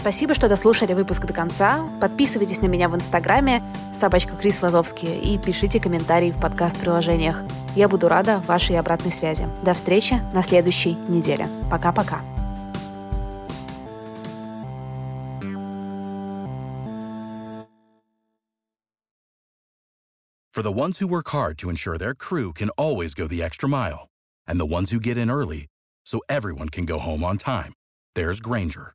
Спасибо, 0.00 0.32
что 0.32 0.48
дослушали 0.48 0.94
выпуск 0.94 1.26
до 1.26 1.32
конца. 1.32 1.90
Подписывайтесь 2.00 2.62
на 2.62 2.66
меня 2.66 2.88
в 2.88 2.94
Инстаграме 2.94 3.64
собачка 3.92 4.36
Крис 4.36 4.62
Вазовский 4.62 5.18
и 5.18 5.38
пишите 5.38 5.80
комментарии 5.80 6.30
в 6.30 6.40
подкаст-приложениях. 6.40 7.42
Я 7.74 7.88
буду 7.88 8.06
рада 8.06 8.38
вашей 8.46 8.78
обратной 8.78 9.10
связи. 9.10 9.48
До 9.64 9.74
встречи 9.74 10.22
на 10.32 10.44
следующей 10.44 10.94
неделе. 11.08 11.48
Пока-пока. 11.68 12.20
For 20.52 20.62
the 20.62 20.72
ones 20.72 20.98
who 20.98 21.08
work 21.08 21.28
hard 21.28 21.58
to 21.58 21.70
ensure 21.70 21.98
their 21.98 22.14
crew 22.14 22.52
can 22.52 22.70
always 22.70 23.14
go 23.14 23.26
the 23.26 23.42
extra 23.42 23.68
mile, 23.68 24.08
and 24.46 24.58
the 24.58 24.66
ones 24.66 24.90
who 24.90 25.00
get 25.00 25.16
in 25.16 25.28
early 25.30 25.66
so 26.04 26.20
everyone 26.28 26.68
can 26.68 26.84
go 26.84 26.98
home 26.98 27.22
on 27.22 27.36
time, 27.36 27.74
there's 28.16 28.40
Granger 28.40 28.94